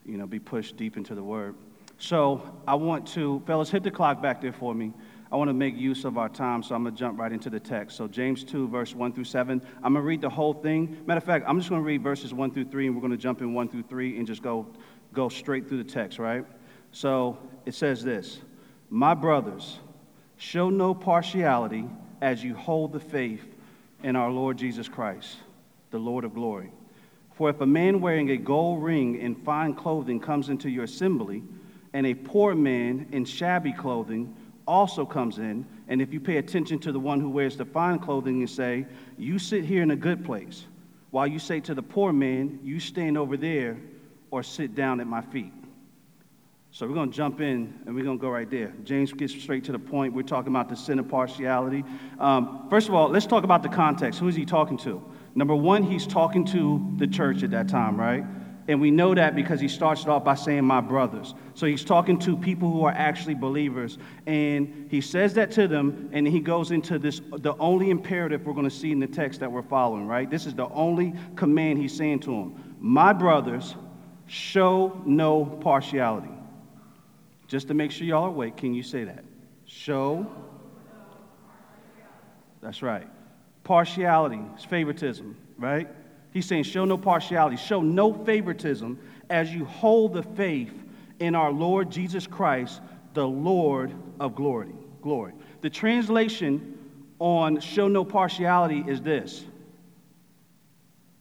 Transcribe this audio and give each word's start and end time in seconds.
you 0.07 0.17
know, 0.17 0.27
be 0.27 0.39
pushed 0.39 0.79
deep 0.79 0.97
into 0.97 1.15
the 1.15 1.23
word. 1.23 1.57
So 1.99 2.41
I 2.67 2.75
want 2.75 3.07
to, 3.09 3.43
fellas, 3.47 3.69
hit 3.69 3.83
the 3.83 3.91
clock 3.91 4.23
back 4.23 4.41
there 4.41 4.55
for 4.55 4.75
me. 4.75 4.95
I 5.33 5.37
want 5.37 5.49
to 5.49 5.55
make 5.55 5.77
use 5.77 6.05
of 6.05 6.19
our 6.19 6.29
time, 6.29 6.63
so 6.63 6.75
I'm 6.75 6.83
going 6.83 6.95
to 6.95 6.99
jump 6.99 7.19
right 7.19 7.31
into 7.31 7.51
the 7.51 7.61
text. 7.61 7.97
So, 7.97 8.09
James 8.09 8.43
2, 8.43 8.69
verse 8.69 8.95
1 8.97 9.13
through 9.13 9.25
7. 9.25 9.63
I'm 9.77 9.93
going 9.93 10.03
to 10.03 10.07
read 10.07 10.21
the 10.21 10.29
whole 10.29 10.55
thing. 10.55 10.99
Matter 11.07 11.19
of 11.19 11.25
fact, 11.25 11.45
I'm 11.47 11.59
just 11.59 11.69
going 11.71 11.81
to 11.81 11.87
read 11.87 12.03
verses 12.03 12.35
1 12.35 12.51
through 12.53 12.65
3, 12.65 12.87
and 12.87 12.97
we're 12.97 13.01
going 13.01 13.13
to 13.13 13.17
jump 13.17 13.41
in 13.41 13.55
1 13.55 13.69
through 13.69 13.85
3 13.85 14.19
and 14.19 14.27
just 14.27 14.43
go, 14.43 14.67
go 15.13 15.29
straight 15.29 15.69
through 15.69 15.83
the 15.83 15.91
text, 15.91 16.19
right? 16.19 16.45
So, 16.91 17.39
it 17.65 17.75
says 17.75 18.03
this 18.03 18.41
My 18.89 19.15
brothers, 19.15 19.79
show 20.37 20.69
no 20.69 20.95
partiality 20.95 21.89
as 22.21 22.43
you 22.43 22.55
hold 22.57 22.93
the 22.93 23.01
faith 23.01 23.55
in 24.03 24.17
our 24.17 24.31
Lord 24.31 24.59
Jesus 24.59 24.89
Christ, 24.89 25.37
the 25.93 25.99
Lord 25.99 26.25
of 26.25 26.35
glory. 26.35 26.73
For 27.35 27.51
if 27.51 27.61
a 27.61 27.67
man 27.67 28.01
wearing 28.01 28.31
a 28.33 28.37
gold 28.37 28.83
ring 28.83 29.21
and 29.21 29.41
fine 29.45 29.75
clothing 29.75 30.19
comes 30.19 30.49
into 30.49 30.69
your 30.69 30.85
assembly, 30.85 31.45
and 31.93 32.07
a 32.07 32.15
poor 32.15 32.55
man 32.55 33.07
in 33.13 33.25
shabby 33.25 33.73
clothing, 33.73 34.35
also 34.67 35.05
comes 35.05 35.39
in, 35.39 35.67
and 35.89 36.01
if 36.01 36.13
you 36.13 36.21
pay 36.21 36.37
attention 36.37 36.79
to 36.81 36.93
the 36.93 37.01
one 37.01 37.21
who 37.21 37.31
wears 37.31 37.57
the 37.57 37.65
fine 37.65 37.99
clothing 37.99 38.41
and 38.41 38.51
say, 38.51 38.87
You 39.19 39.39
sit 39.39 39.65
here 39.65 39.83
in 39.83 39.91
a 39.91 39.97
good 39.97 40.25
place, 40.25 40.67
while 41.11 41.27
you 41.27 41.39
say 41.39 41.61
to 41.61 41.75
the 41.75 41.83
poor 41.83 42.13
man, 42.13 42.61
You 42.63 42.81
stand 42.81 43.19
over 43.19 43.37
there 43.37 43.79
or 44.31 44.43
sit 44.43 44.75
down 44.75 45.01
at 45.01 45.07
my 45.07 45.21
feet. 45.21 45.53
So 46.73 46.87
we're 46.87 46.95
going 46.95 47.11
to 47.11 47.17
jump 47.17 47.41
in 47.41 47.81
and 47.85 47.95
we're 47.95 48.05
going 48.05 48.19
to 48.19 48.23
go 48.23 48.31
right 48.31 48.49
there. 48.49 48.73
James 48.85 49.13
gets 49.13 49.35
straight 49.35 49.65
to 49.65 49.73
the 49.73 49.79
point. 49.79 50.15
We're 50.15 50.23
talking 50.23 50.53
about 50.53 50.69
the 50.69 50.77
sin 50.77 51.01
of 51.01 51.09
partiality. 51.09 51.83
Um, 52.21 52.69
first 52.71 52.89
of 52.89 52.95
all, 52.95 53.09
let's 53.09 53.27
talk 53.27 53.43
about 53.43 53.65
the 53.65 53.69
context. 53.69 54.21
Who 54.21 54.29
is 54.29 54.37
he 54.37 54.45
talking 54.45 54.77
to? 54.79 55.03
Number 55.35 55.55
one, 55.55 55.83
he's 55.83 56.07
talking 56.07 56.45
to 56.47 56.95
the 56.97 57.09
church 57.09 57.43
at 57.43 57.51
that 57.51 57.69
time, 57.69 57.99
right? 57.99 58.25
And 58.69 58.81
we 58.81 58.91
know 58.91 59.15
that 59.15 59.35
because 59.35 59.61
he 59.61 59.69
starts 59.69 60.03
it 60.03 60.09
off 60.09 60.25
by 60.25 60.35
saying, 60.35 60.65
My 60.65 60.81
brothers. 60.81 61.35
So 61.55 61.67
he's 61.67 61.85
talking 61.85 62.19
to 62.21 62.37
people 62.37 62.71
who 62.71 62.85
are 62.85 62.93
actually 62.93 63.35
believers. 63.35 63.99
And 64.27 64.87
he 64.91 65.01
says 65.01 65.35
that 65.35 65.51
to 65.53 65.67
them, 65.67 66.11
and 66.13 66.27
he 66.27 66.41
goes 66.41 66.71
into 66.71 66.99
this 66.99 67.21
the 67.39 67.55
only 67.59 67.91
imperative 67.91 68.47
we're 68.47 68.53
going 68.53 68.69
to 68.69 68.75
see 68.75 68.93
in 68.93 69.01
the 69.01 69.07
text 69.07 69.41
that 69.41 69.51
we're 69.51 69.63
following, 69.63 70.07
right? 70.07 70.31
This 70.31 70.47
is 70.47 70.55
the 70.55 70.69
only 70.69 71.15
command 71.37 71.79
he's 71.79 71.97
saying 71.97 72.21
to 72.21 72.31
them 72.31 72.77
My 72.81 73.13
brothers, 73.13 73.75
show 74.27 75.03
no 75.05 75.45
partiality. 75.45 76.31
Just 77.49 77.67
to 77.69 77.75
make 77.75 77.91
sure 77.91 78.07
y'all 78.07 78.25
are 78.25 78.29
awake, 78.29 78.57
can 78.57 78.75
you 78.75 78.83
say 78.83 79.05
that? 79.05 79.25
Show. 79.65 80.31
That's 82.61 82.83
right. 82.83 83.09
Partiality 83.65 84.41
is 84.57 84.65
favoritism, 84.65 85.37
right? 85.59 85.89
He's 86.33 86.47
saying, 86.47 86.65
show 86.65 86.85
no 86.85 86.97
partiality, 86.97 87.57
show 87.57 87.81
no 87.83 88.13
favoritism 88.13 88.99
as 89.29 89.53
you 89.53 89.65
hold 89.65 90.15
the 90.15 90.23
faith 90.23 90.73
in 91.19 91.35
our 91.35 91.53
Lord 91.53 91.91
Jesus 91.91 92.27
Christ, 92.27 92.81
the 93.15 93.27
Lord 93.27 93.93
of 94.19 94.35
glory. 94.35 94.73
Glory. 95.03 95.33
The 95.61 95.71
translation 95.71 96.79
on 97.19 97.61
show 97.61 97.89
no 97.89 98.05
partiality 98.05 98.85
is 98.87 99.01
this 99.03 99.45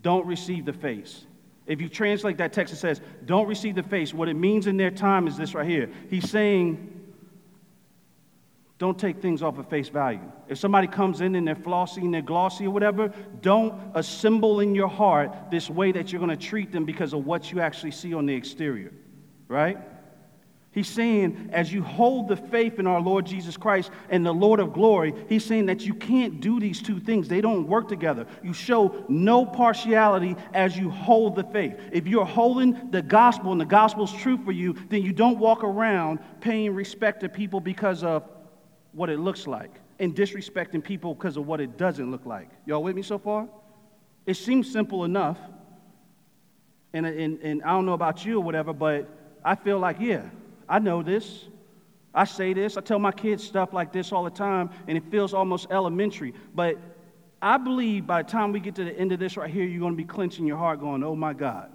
don't 0.02 0.26
receive 0.26 0.66
the 0.66 0.74
face. 0.74 1.26
If 1.66 1.82
you 1.82 1.90
translate 1.90 2.38
that 2.38 2.52
text, 2.52 2.74
it 2.74 2.78
says, 2.78 3.00
don't 3.26 3.48
receive 3.48 3.76
the 3.76 3.84
face. 3.84 4.14
What 4.14 4.28
it 4.28 4.34
means 4.34 4.66
in 4.66 4.76
their 4.76 4.90
time 4.90 5.28
is 5.28 5.38
this 5.38 5.54
right 5.54 5.68
here. 5.68 5.90
He's 6.10 6.28
saying, 6.28 6.99
don't 8.80 8.98
take 8.98 9.22
things 9.22 9.44
off 9.44 9.58
of 9.58 9.68
face 9.68 9.90
value. 9.90 10.32
If 10.48 10.58
somebody 10.58 10.88
comes 10.88 11.20
in 11.20 11.36
and 11.36 11.46
they're 11.46 11.54
flossy 11.54 12.00
and 12.00 12.14
they're 12.14 12.22
glossy 12.22 12.66
or 12.66 12.72
whatever, 12.72 13.14
don't 13.42 13.74
assemble 13.94 14.62
in 14.62 14.74
your 14.74 14.88
heart 14.88 15.52
this 15.52 15.70
way 15.70 15.92
that 15.92 16.12
you're 16.12 16.26
going 16.26 16.36
to 16.36 16.48
treat 16.48 16.72
them 16.72 16.86
because 16.86 17.12
of 17.12 17.26
what 17.26 17.52
you 17.52 17.60
actually 17.60 17.92
see 17.92 18.14
on 18.14 18.26
the 18.26 18.34
exterior, 18.34 18.94
right? 19.50 19.78
He's 20.72 20.88
saying, 20.88 21.50
as 21.52 21.74
you 21.74 21.84
hold 21.84 22.30
the 22.30 22.38
faith 22.38 22.80
in 22.80 22.88
our 22.88 23.02
Lord 23.02 23.26
Jesus 23.26 23.58
Christ 23.58 23.92
and 24.10 24.26
the 24.26 24.32
Lord 24.32 24.62
of 24.62 24.72
glory, 24.72 25.14
he's 25.28 25.44
saying 25.44 25.66
that 25.66 25.82
you 25.82 25.94
can't 25.94 26.40
do 26.40 26.62
these 26.62 26.82
two 26.82 27.02
things. 27.02 27.28
They 27.28 27.42
don't 27.42 27.68
work 27.68 27.90
together. 27.90 28.28
You 28.44 28.54
show 28.54 29.04
no 29.10 29.46
partiality 29.46 30.38
as 30.54 30.78
you 30.78 30.90
hold 30.90 31.36
the 31.36 31.44
faith. 31.44 31.76
If 31.92 32.08
you're 32.08 32.24
holding 32.24 32.92
the 32.92 33.02
gospel 33.02 33.52
and 33.52 33.60
the 33.60 33.66
gospel's 33.66 34.14
true 34.14 34.38
for 34.38 34.54
you, 34.54 34.74
then 34.88 35.02
you 35.02 35.12
don't 35.12 35.38
walk 35.38 35.66
around 35.66 36.20
paying 36.40 36.74
respect 36.74 37.22
to 37.22 37.30
people 37.30 37.60
because 37.60 38.06
of 38.06 38.24
what 38.94 39.10
it 39.10 39.20
looks 39.20 39.48
like 39.48 39.72
and 40.00 40.16
disrespecting 40.16 40.84
people 40.84 41.14
because 41.14 41.38
of 41.38 41.46
what 41.46 41.60
it 41.60 41.78
doesn't 41.78 42.10
look 42.10 42.26
like. 42.26 42.50
Y'all 42.66 42.82
with 42.82 42.96
me 42.96 43.02
so 43.02 43.20
far? 43.20 43.48
It 44.26 44.36
seems 44.36 44.72
simple 44.72 45.04
enough. 45.04 45.38
And, 46.94 47.06
and, 47.06 47.40
and 47.42 47.64
I 47.64 47.70
don't 47.70 47.86
know 47.86 47.94
about 47.94 48.26
you 48.26 48.38
or 48.38 48.44
whatever, 48.44 48.74
but 48.74 49.08
I 49.44 49.56
feel 49.56 49.80
like, 49.80 49.98
yeah, 50.00 50.24
I 50.68 50.80
know 50.80 51.04
this. 51.04 51.46
I 52.14 52.24
say 52.26 52.54
this. 52.54 52.78
I 52.78 52.82
tell 52.82 53.00
my 53.00 53.12
kids 53.12 53.44
stuff 53.44 53.74
like 53.74 53.92
this 53.92 54.12
all 54.12 54.24
the 54.24 54.30
time, 54.32 54.72
and 54.88 54.98
it 54.98 55.04
feels 55.12 55.34
almost 55.34 55.68
elementary. 55.70 56.34
But 56.56 56.78
I 57.42 57.58
believe 57.58 58.08
by 58.08 58.24
the 58.24 58.30
time 58.30 58.52
we 58.52 58.60
get 58.60 58.76
to 58.76 58.84
the 58.84 58.98
end 58.98 59.12
of 59.12 59.20
this 59.20 59.38
right 59.38 59.50
here, 59.50 59.64
you're 59.64 59.80
going 59.80 59.94
to 59.94 59.98
be 59.98 60.06
clenching 60.06 60.46
your 60.46 60.58
heart, 60.58 60.80
going, 60.80 61.04
oh 61.04 61.16
my 61.16 61.34
God. 61.34 61.72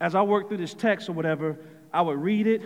As 0.00 0.14
I 0.14 0.22
work 0.22 0.48
through 0.48 0.58
this 0.58 0.74
text 0.74 1.08
or 1.08 1.12
whatever, 1.12 1.58
I 1.92 2.02
would 2.02 2.18
read 2.18 2.46
it, 2.46 2.62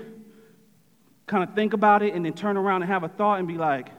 kind 1.30 1.44
of 1.48 1.54
think 1.54 1.74
about 1.74 2.02
it 2.02 2.12
and 2.12 2.24
then 2.24 2.32
turn 2.32 2.56
around 2.56 2.82
and 2.82 2.90
have 2.90 3.04
a 3.04 3.08
thought 3.08 3.38
and 3.38 3.46
be 3.46 3.56
like, 3.56 3.90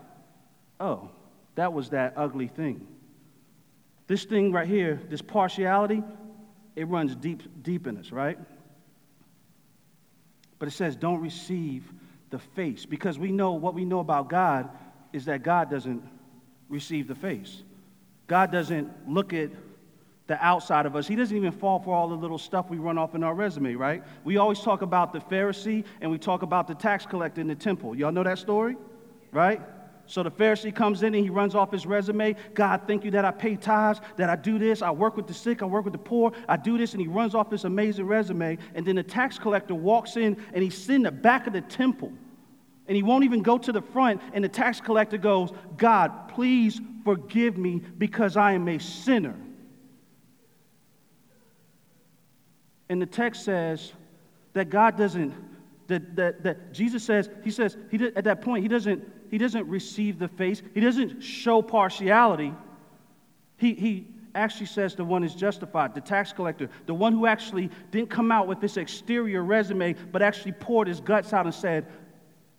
oh, 0.82 1.10
that 1.56 1.72
was 1.72 1.92
that 1.92 2.14
ugly 2.18 2.48
thing. 2.48 2.86
This 4.08 4.26
thing 4.26 4.52
right 4.52 4.68
here, 4.68 5.02
this 5.10 5.22
partiality, 5.22 6.04
it 6.76 6.90
runs 6.90 7.16
deep, 7.16 7.42
deep 7.64 7.88
in 7.88 7.98
us, 7.98 8.12
right? 8.12 8.38
But 10.60 10.68
it 10.68 10.72
says, 10.72 10.98
don't 10.98 11.22
receive 11.22 11.90
the 12.32 12.40
face 12.40 12.86
because 12.86 13.18
we 13.18 13.32
know 13.32 13.54
what 13.54 13.76
we 13.76 13.86
know 13.86 14.00
about 14.00 14.28
God 14.28 14.70
is 15.14 15.24
that 15.26 15.42
God 15.42 15.70
doesn't 15.70 16.04
receive 16.68 17.08
the 17.08 17.16
face. 17.16 17.64
God 18.28 18.52
doesn't 18.52 19.10
look 19.10 19.32
at 19.32 19.52
the 20.32 20.44
outside 20.44 20.86
of 20.86 20.96
us. 20.96 21.10
He 21.10 21.16
doesn't 21.16 21.36
even 21.36 21.52
fall 21.52 21.80
for 21.80 21.94
all 21.94 22.08
the 22.08 22.16
little 22.16 22.38
stuff 22.38 22.70
we 22.70 22.78
run 22.78 22.98
off 22.98 23.16
in 23.16 23.24
our 23.24 23.36
resume, 23.36 23.76
right? 23.76 24.02
We 24.24 24.38
always 24.38 24.62
talk 24.62 24.82
about 24.82 25.12
the 25.12 25.20
Pharisee 25.20 25.84
and 26.00 26.10
we 26.10 26.18
talk 26.18 26.42
about 26.42 26.68
the 26.68 26.74
tax 26.74 27.06
collector 27.06 27.42
in 27.42 27.48
the 27.48 27.56
temple. 27.56 27.96
Y'all 27.96 28.14
know 28.14 28.24
that 28.24 28.40
story? 28.40 28.78
Right? 29.34 29.62
So 30.06 30.24
the 30.24 30.32
Pharisee 30.32 30.74
comes 30.74 31.04
in 31.04 31.14
and 31.14 31.24
he 31.24 31.30
runs 31.30 31.54
off 31.54 31.70
his 31.70 31.86
resume. 31.86 32.38
God, 32.54 32.84
thank 32.88 33.04
you 33.04 33.12
that 33.12 33.26
I 33.26 33.32
pay 33.32 33.58
tithes, 33.58 34.00
that 34.16 34.30
I 34.30 34.38
do 34.38 34.58
this, 34.58 34.82
I 34.82 34.90
work 34.90 35.18
with 35.18 35.28
the 35.28 35.34
sick, 35.34 35.62
I 35.62 35.66
work 35.66 35.84
with 35.84 35.94
the 35.94 36.00
poor, 36.00 36.32
I 36.48 36.56
do 36.56 36.78
this, 36.78 36.94
and 36.94 37.02
he 37.02 37.10
runs 37.10 37.36
off 37.36 37.50
this 37.50 37.66
amazing 37.66 38.08
resume. 38.08 38.58
And 38.74 38.86
then 38.86 38.96
the 38.96 39.04
tax 39.04 39.38
collector 39.38 39.76
walks 39.76 40.16
in 40.16 40.38
and 40.54 40.64
he's 40.64 40.90
in 40.90 41.04
the 41.04 41.12
back 41.12 41.46
of 41.46 41.52
the 41.52 41.62
temple. 41.62 42.14
And 42.88 42.96
he 42.96 43.04
won't 43.04 43.26
even 43.26 43.42
go 43.42 43.58
to 43.58 43.72
the 43.74 43.82
front. 43.82 44.22
And 44.34 44.46
the 44.46 44.50
tax 44.50 44.80
collector 44.80 45.18
goes, 45.18 45.52
God, 45.76 46.30
please 46.30 46.80
forgive 47.04 47.58
me 47.58 47.82
because 47.98 48.38
I 48.38 48.54
am 48.54 48.70
a 48.70 48.80
sinner. 48.80 49.36
And 52.92 53.02
the 53.02 53.06
text 53.06 53.46
says 53.46 53.94
that 54.52 54.70
God 54.70 54.98
doesn't, 54.98 55.34
that, 55.88 56.14
that, 56.18 56.44
that 56.44 56.74
Jesus 56.74 57.02
says, 57.02 57.30
he 57.42 57.50
says, 57.50 57.78
he 57.90 57.98
did, 57.98 58.18
at 58.18 58.26
that 58.26 58.42
point, 58.42 58.64
he 58.64 58.68
doesn't, 58.68 59.10
he 59.30 59.38
doesn't 59.38 59.66
receive 59.70 60.20
the 60.20 60.28
face, 60.28 60.62
he 60.74 60.82
doesn't 60.82 61.22
show 61.22 61.62
partiality. 61.62 62.54
He, 63.56 63.76
he 63.76 64.08
actually 64.36 64.66
says 64.66 64.94
the 64.94 65.06
one 65.06 65.24
is 65.24 65.34
justified, 65.36 65.96
the 65.96 66.02
tax 66.02 66.34
collector, 66.34 66.70
the 66.86 66.94
one 66.94 67.14
who 67.14 67.28
actually 67.28 67.70
didn't 67.92 68.10
come 68.10 68.30
out 68.30 68.46
with 68.46 68.60
this 68.60 68.76
exterior 68.76 69.42
resume, 69.42 69.94
but 70.12 70.22
actually 70.22 70.52
poured 70.52 70.90
his 70.90 71.00
guts 71.00 71.32
out 71.32 71.46
and 71.46 71.56
said, 71.56 71.88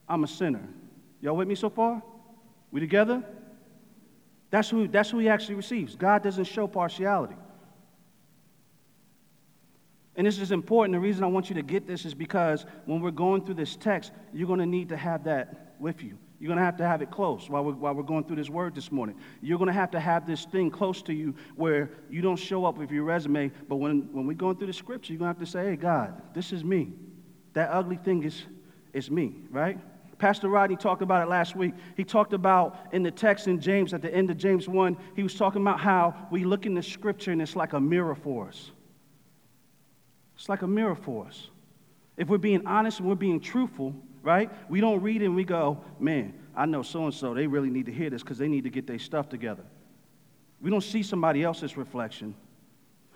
I'm 0.08 0.24
a 0.24 0.28
sinner. 0.28 0.66
Y'all 1.20 1.36
with 1.36 1.46
me 1.46 1.56
so 1.56 1.68
far? 1.68 2.02
We 2.70 2.80
together? 2.80 3.22
That's 4.48 4.70
who, 4.70 4.88
that's 4.88 5.10
who 5.10 5.18
he 5.18 5.28
actually 5.28 5.56
receives. 5.56 5.94
God 5.94 6.22
doesn't 6.22 6.44
show 6.44 6.66
partiality. 6.66 7.36
And 10.16 10.26
this 10.26 10.38
is 10.38 10.52
important. 10.52 10.94
The 10.94 11.00
reason 11.00 11.24
I 11.24 11.28
want 11.28 11.48
you 11.48 11.54
to 11.54 11.62
get 11.62 11.86
this 11.86 12.04
is 12.04 12.14
because 12.14 12.66
when 12.84 13.00
we're 13.00 13.10
going 13.10 13.44
through 13.44 13.54
this 13.54 13.76
text, 13.76 14.12
you're 14.32 14.46
going 14.46 14.60
to 14.60 14.66
need 14.66 14.90
to 14.90 14.96
have 14.96 15.24
that 15.24 15.74
with 15.78 16.02
you. 16.02 16.18
You're 16.38 16.48
going 16.48 16.58
to 16.58 16.64
have 16.64 16.76
to 16.78 16.86
have 16.86 17.02
it 17.02 17.10
close 17.10 17.48
while 17.48 17.64
we're, 17.64 17.72
while 17.74 17.94
we're 17.94 18.02
going 18.02 18.24
through 18.24 18.36
this 18.36 18.50
word 18.50 18.74
this 18.74 18.90
morning. 18.90 19.16
You're 19.40 19.58
going 19.58 19.68
to 19.68 19.72
have 19.72 19.92
to 19.92 20.00
have 20.00 20.26
this 20.26 20.44
thing 20.44 20.70
close 20.70 21.00
to 21.02 21.14
you 21.14 21.34
where 21.54 21.90
you 22.10 22.20
don't 22.20 22.36
show 22.36 22.64
up 22.64 22.76
with 22.76 22.90
your 22.90 23.04
resume, 23.04 23.52
but 23.68 23.76
when, 23.76 24.08
when 24.12 24.26
we're 24.26 24.34
going 24.34 24.56
through 24.56 24.66
the 24.66 24.72
scripture, 24.72 25.12
you're 25.12 25.20
going 25.20 25.32
to 25.32 25.38
have 25.38 25.46
to 25.46 25.50
say, 25.50 25.70
hey, 25.70 25.76
God, 25.76 26.20
this 26.34 26.52
is 26.52 26.64
me. 26.64 26.94
That 27.52 27.70
ugly 27.70 27.96
thing 27.96 28.24
is, 28.24 28.42
is 28.92 29.08
me, 29.08 29.36
right? 29.50 29.78
Pastor 30.18 30.48
Rodney 30.48 30.76
talked 30.76 31.02
about 31.02 31.22
it 31.22 31.30
last 31.30 31.54
week. 31.56 31.74
He 31.96 32.04
talked 32.04 32.32
about 32.32 32.76
in 32.92 33.02
the 33.02 33.10
text 33.10 33.46
in 33.46 33.60
James, 33.60 33.94
at 33.94 34.02
the 34.02 34.12
end 34.12 34.28
of 34.30 34.36
James 34.36 34.68
1, 34.68 34.96
he 35.14 35.22
was 35.22 35.34
talking 35.34 35.62
about 35.62 35.80
how 35.80 36.26
we 36.30 36.44
look 36.44 36.66
in 36.66 36.74
the 36.74 36.82
scripture 36.82 37.30
and 37.30 37.40
it's 37.40 37.56
like 37.56 37.72
a 37.72 37.80
mirror 37.80 38.14
for 38.14 38.48
us. 38.48 38.72
It's 40.42 40.48
like 40.48 40.62
a 40.62 40.66
mirror 40.66 40.96
for 40.96 41.24
us. 41.24 41.50
If 42.16 42.26
we're 42.26 42.36
being 42.36 42.66
honest 42.66 42.98
and 42.98 43.08
we're 43.08 43.14
being 43.14 43.38
truthful, 43.38 43.94
right? 44.24 44.50
We 44.68 44.80
don't 44.80 45.00
read 45.00 45.22
and 45.22 45.36
we 45.36 45.44
go, 45.44 45.80
man, 46.00 46.34
I 46.56 46.66
know 46.66 46.82
so 46.82 47.04
and 47.04 47.14
so, 47.14 47.32
they 47.32 47.46
really 47.46 47.70
need 47.70 47.86
to 47.86 47.92
hear 47.92 48.10
this 48.10 48.24
because 48.24 48.38
they 48.38 48.48
need 48.48 48.64
to 48.64 48.68
get 48.70 48.84
their 48.84 48.98
stuff 48.98 49.28
together. 49.28 49.62
We 50.60 50.68
don't 50.68 50.80
see 50.80 51.04
somebody 51.04 51.44
else's 51.44 51.76
reflection. 51.76 52.34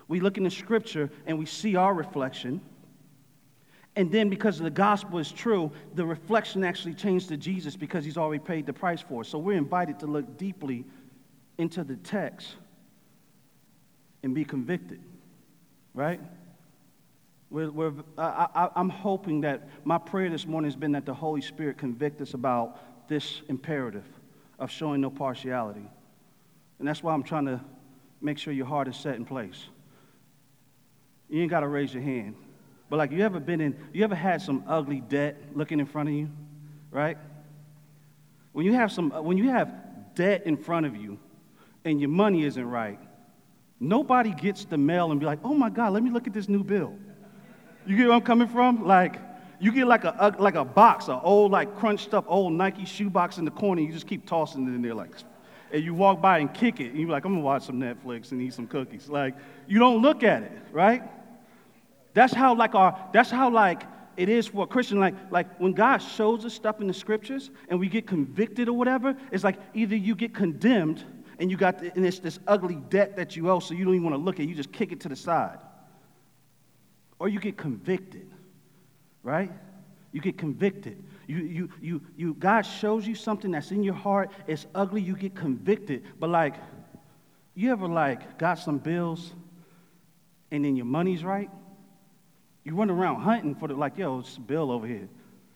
We 0.06 0.20
look 0.20 0.38
in 0.38 0.44
the 0.44 0.52
scripture 0.52 1.10
and 1.26 1.36
we 1.36 1.46
see 1.46 1.74
our 1.74 1.94
reflection. 1.94 2.60
And 3.96 4.12
then, 4.12 4.28
because 4.28 4.60
the 4.60 4.70
gospel 4.70 5.18
is 5.18 5.32
true, 5.32 5.72
the 5.96 6.06
reflection 6.06 6.62
actually 6.62 6.94
changed 6.94 7.28
to 7.30 7.36
Jesus 7.36 7.74
because 7.74 8.04
he's 8.04 8.16
already 8.16 8.44
paid 8.44 8.66
the 8.66 8.72
price 8.72 9.00
for 9.00 9.22
it. 9.22 9.24
So 9.24 9.40
we're 9.40 9.58
invited 9.58 9.98
to 9.98 10.06
look 10.06 10.38
deeply 10.38 10.84
into 11.58 11.82
the 11.82 11.96
text 11.96 12.54
and 14.22 14.32
be 14.32 14.44
convicted, 14.44 15.00
right? 15.92 16.20
We're, 17.50 17.70
we're, 17.70 17.92
I, 18.18 18.70
am 18.74 18.88
hoping 18.88 19.42
that 19.42 19.68
my 19.84 19.98
prayer 19.98 20.28
this 20.30 20.46
morning 20.46 20.70
has 20.70 20.76
been 20.76 20.92
that 20.92 21.06
the 21.06 21.14
Holy 21.14 21.40
Spirit 21.40 21.78
convict 21.78 22.20
us 22.20 22.34
about 22.34 23.08
this 23.08 23.42
imperative 23.48 24.04
of 24.58 24.70
showing 24.70 25.00
no 25.00 25.10
partiality. 25.10 25.88
And 26.78 26.88
that's 26.88 27.02
why 27.02 27.14
I'm 27.14 27.22
trying 27.22 27.46
to 27.46 27.60
make 28.20 28.38
sure 28.38 28.52
your 28.52 28.66
heart 28.66 28.88
is 28.88 28.96
set 28.96 29.14
in 29.14 29.24
place. 29.24 29.66
You 31.28 31.42
ain't 31.42 31.50
got 31.50 31.60
to 31.60 31.68
raise 31.68 31.94
your 31.94 32.02
hand. 32.02 32.34
But 32.88 32.96
like 32.96 33.12
you 33.12 33.24
ever 33.24 33.40
been 33.40 33.60
in, 33.60 33.76
you 33.92 34.04
ever 34.04 34.14
had 34.14 34.42
some 34.42 34.64
ugly 34.66 35.00
debt 35.00 35.36
looking 35.54 35.80
in 35.80 35.86
front 35.86 36.08
of 36.08 36.14
you, 36.14 36.30
right? 36.90 37.18
When 38.52 38.64
you 38.64 38.74
have 38.74 38.90
some, 38.92 39.10
when 39.10 39.38
you 39.38 39.50
have 39.50 39.72
debt 40.14 40.46
in 40.46 40.56
front 40.56 40.86
of 40.86 40.96
you 40.96 41.18
and 41.84 42.00
your 42.00 42.10
money 42.10 42.44
isn't 42.44 42.64
right, 42.64 42.98
nobody 43.80 44.32
gets 44.32 44.64
the 44.64 44.78
mail 44.78 45.10
and 45.10 45.20
be 45.20 45.26
like, 45.26 45.40
oh 45.44 45.54
my 45.54 45.70
God, 45.70 45.92
let 45.92 46.02
me 46.02 46.10
look 46.10 46.26
at 46.26 46.32
this 46.32 46.48
new 46.48 46.64
bill. 46.64 46.94
You 47.86 47.96
get 47.96 48.06
where 48.06 48.16
I'm 48.16 48.22
coming 48.22 48.48
from? 48.48 48.86
Like, 48.86 49.20
you 49.58 49.72
get 49.72 49.86
like 49.86 50.04
a, 50.04 50.34
like 50.38 50.54
a 50.54 50.64
box, 50.64 51.08
an 51.08 51.20
old, 51.22 51.52
like 51.52 51.76
crunched 51.76 52.14
up 52.14 52.24
old 52.28 52.52
Nike 52.52 52.84
shoe 52.84 53.08
box 53.08 53.38
in 53.38 53.44
the 53.44 53.50
corner, 53.50 53.80
you 53.80 53.92
just 53.92 54.06
keep 54.06 54.26
tossing 54.26 54.66
it 54.66 54.74
in 54.74 54.82
there 54.82 54.94
like, 54.94 55.10
and 55.72 55.82
you 55.82 55.94
walk 55.94 56.20
by 56.20 56.38
and 56.38 56.52
kick 56.52 56.80
it, 56.80 56.90
and 56.90 57.00
you're 57.00 57.08
like, 57.08 57.24
I'm 57.24 57.32
gonna 57.32 57.44
watch 57.44 57.62
some 57.62 57.80
Netflix 57.80 58.32
and 58.32 58.42
eat 58.42 58.54
some 58.54 58.66
cookies. 58.66 59.08
Like, 59.08 59.34
you 59.66 59.78
don't 59.78 60.02
look 60.02 60.22
at 60.22 60.42
it, 60.42 60.52
right? 60.72 61.02
That's 62.12 62.32
how 62.32 62.54
like 62.54 62.74
our, 62.74 63.08
that's 63.12 63.30
how 63.30 63.50
like 63.50 63.82
it 64.16 64.28
is 64.28 64.46
for 64.46 64.64
a 64.64 64.66
Christian. 64.66 64.98
Like, 64.98 65.14
like 65.30 65.58
when 65.58 65.72
God 65.72 65.98
shows 65.98 66.44
us 66.44 66.54
stuff 66.54 66.80
in 66.80 66.86
the 66.86 66.94
scriptures 66.94 67.50
and 67.68 67.78
we 67.78 67.88
get 67.88 68.06
convicted 68.06 68.68
or 68.68 68.76
whatever, 68.76 69.16
it's 69.30 69.44
like 69.44 69.58
either 69.74 69.96
you 69.96 70.14
get 70.14 70.34
condemned 70.34 71.04
and 71.38 71.50
you 71.50 71.56
got 71.56 71.78
the, 71.78 71.92
and 71.94 72.06
it's 72.06 72.18
this 72.18 72.38
ugly 72.46 72.76
debt 72.88 73.16
that 73.16 73.36
you 73.36 73.50
owe, 73.50 73.60
so 73.60 73.74
you 73.74 73.84
don't 73.84 73.94
even 73.94 74.04
want 74.04 74.16
to 74.16 74.22
look 74.22 74.36
at 74.36 74.42
it, 74.42 74.48
you 74.48 74.54
just 74.54 74.72
kick 74.72 74.92
it 74.92 75.00
to 75.00 75.08
the 75.08 75.16
side 75.16 75.58
or 77.18 77.28
you 77.28 77.40
get 77.40 77.56
convicted, 77.56 78.28
right? 79.22 79.50
You 80.12 80.20
get 80.20 80.38
convicted. 80.38 81.02
You, 81.26 81.38
you, 81.38 81.68
you, 81.80 82.02
you, 82.16 82.34
God 82.34 82.62
shows 82.62 83.06
you 83.06 83.14
something 83.14 83.50
that's 83.50 83.70
in 83.70 83.82
your 83.82 83.94
heart, 83.94 84.30
it's 84.46 84.66
ugly, 84.74 85.02
you 85.02 85.16
get 85.16 85.34
convicted. 85.34 86.04
But 86.18 86.30
like, 86.30 86.54
you 87.54 87.72
ever 87.72 87.88
like 87.88 88.38
got 88.38 88.58
some 88.58 88.78
bills 88.78 89.32
and 90.50 90.64
then 90.64 90.76
your 90.76 90.86
money's 90.86 91.24
right? 91.24 91.50
You 92.64 92.74
run 92.74 92.90
around 92.90 93.20
hunting 93.20 93.54
for 93.54 93.68
the, 93.68 93.74
like, 93.74 93.96
yo, 93.96 94.20
it's 94.20 94.36
a 94.36 94.40
bill 94.40 94.70
over 94.70 94.86
here. 94.86 95.08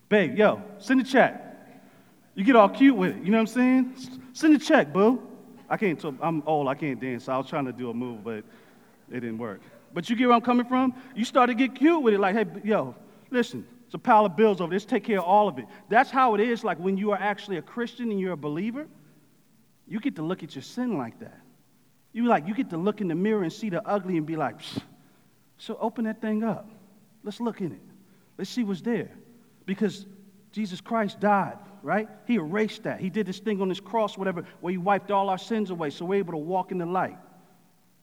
Babe, 0.08 0.36
yo, 0.36 0.62
send 0.78 1.00
a 1.00 1.04
check. 1.04 1.46
You 2.34 2.44
get 2.44 2.56
all 2.56 2.68
cute 2.68 2.96
with 2.96 3.16
it, 3.16 3.22
you 3.22 3.30
know 3.30 3.38
what 3.38 3.54
I'm 3.56 3.94
saying? 3.94 3.96
Send 4.32 4.54
a 4.54 4.58
check, 4.58 4.92
boo. 4.92 5.20
I 5.68 5.76
can't, 5.76 6.02
I'm 6.20 6.42
old, 6.46 6.68
I 6.68 6.74
can't 6.74 7.00
dance, 7.00 7.24
so 7.24 7.32
I 7.32 7.36
was 7.36 7.46
trying 7.48 7.66
to 7.66 7.72
do 7.72 7.90
a 7.90 7.94
move, 7.94 8.24
but 8.24 8.44
it 9.10 9.20
didn't 9.20 9.38
work. 9.38 9.60
But 9.92 10.08
you 10.08 10.16
get 10.16 10.26
where 10.26 10.36
I'm 10.36 10.42
coming 10.42 10.66
from? 10.66 10.94
You 11.14 11.24
start 11.24 11.48
to 11.48 11.54
get 11.54 11.74
cute 11.74 12.02
with 12.02 12.14
it, 12.14 12.20
like, 12.20 12.34
hey, 12.36 12.46
yo, 12.64 12.94
listen, 13.30 13.66
it's 13.86 13.94
a 13.94 13.98
pile 13.98 14.24
of 14.24 14.36
bills 14.36 14.60
over 14.60 14.70
there. 14.70 14.76
Let's 14.76 14.84
take 14.84 15.04
care 15.04 15.18
of 15.18 15.24
all 15.24 15.48
of 15.48 15.58
it. 15.58 15.66
That's 15.88 16.10
how 16.10 16.34
it 16.34 16.40
is, 16.40 16.62
like 16.62 16.78
when 16.78 16.96
you 16.96 17.10
are 17.10 17.18
actually 17.18 17.56
a 17.56 17.62
Christian 17.62 18.10
and 18.10 18.20
you're 18.20 18.32
a 18.32 18.36
believer, 18.36 18.86
you 19.88 19.98
get 19.98 20.16
to 20.16 20.22
look 20.22 20.44
at 20.44 20.54
your 20.54 20.62
sin 20.62 20.96
like 20.96 21.18
that. 21.20 21.40
You 22.12 22.26
like, 22.26 22.46
you 22.46 22.54
get 22.54 22.70
to 22.70 22.76
look 22.76 23.00
in 23.00 23.08
the 23.08 23.14
mirror 23.14 23.42
and 23.42 23.52
see 23.52 23.68
the 23.68 23.86
ugly 23.86 24.16
and 24.16 24.26
be 24.26 24.36
like, 24.36 24.56
so 25.58 25.76
open 25.80 26.04
that 26.04 26.20
thing 26.20 26.44
up. 26.44 26.68
Let's 27.22 27.40
look 27.40 27.60
in 27.60 27.72
it. 27.72 27.80
Let's 28.38 28.50
see 28.50 28.64
what's 28.64 28.80
there. 28.80 29.10
Because 29.66 30.06
Jesus 30.52 30.80
Christ 30.80 31.20
died, 31.20 31.58
right? 31.82 32.08
He 32.26 32.36
erased 32.36 32.84
that. 32.84 33.00
He 33.00 33.10
did 33.10 33.26
this 33.26 33.38
thing 33.38 33.60
on 33.60 33.68
this 33.68 33.80
cross, 33.80 34.16
whatever, 34.16 34.44
where 34.60 34.70
he 34.70 34.78
wiped 34.78 35.10
all 35.10 35.28
our 35.28 35.38
sins 35.38 35.70
away 35.70 35.90
so 35.90 36.04
we're 36.04 36.16
able 36.16 36.32
to 36.32 36.38
walk 36.38 36.72
in 36.72 36.78
the 36.78 36.86
light. 36.86 37.18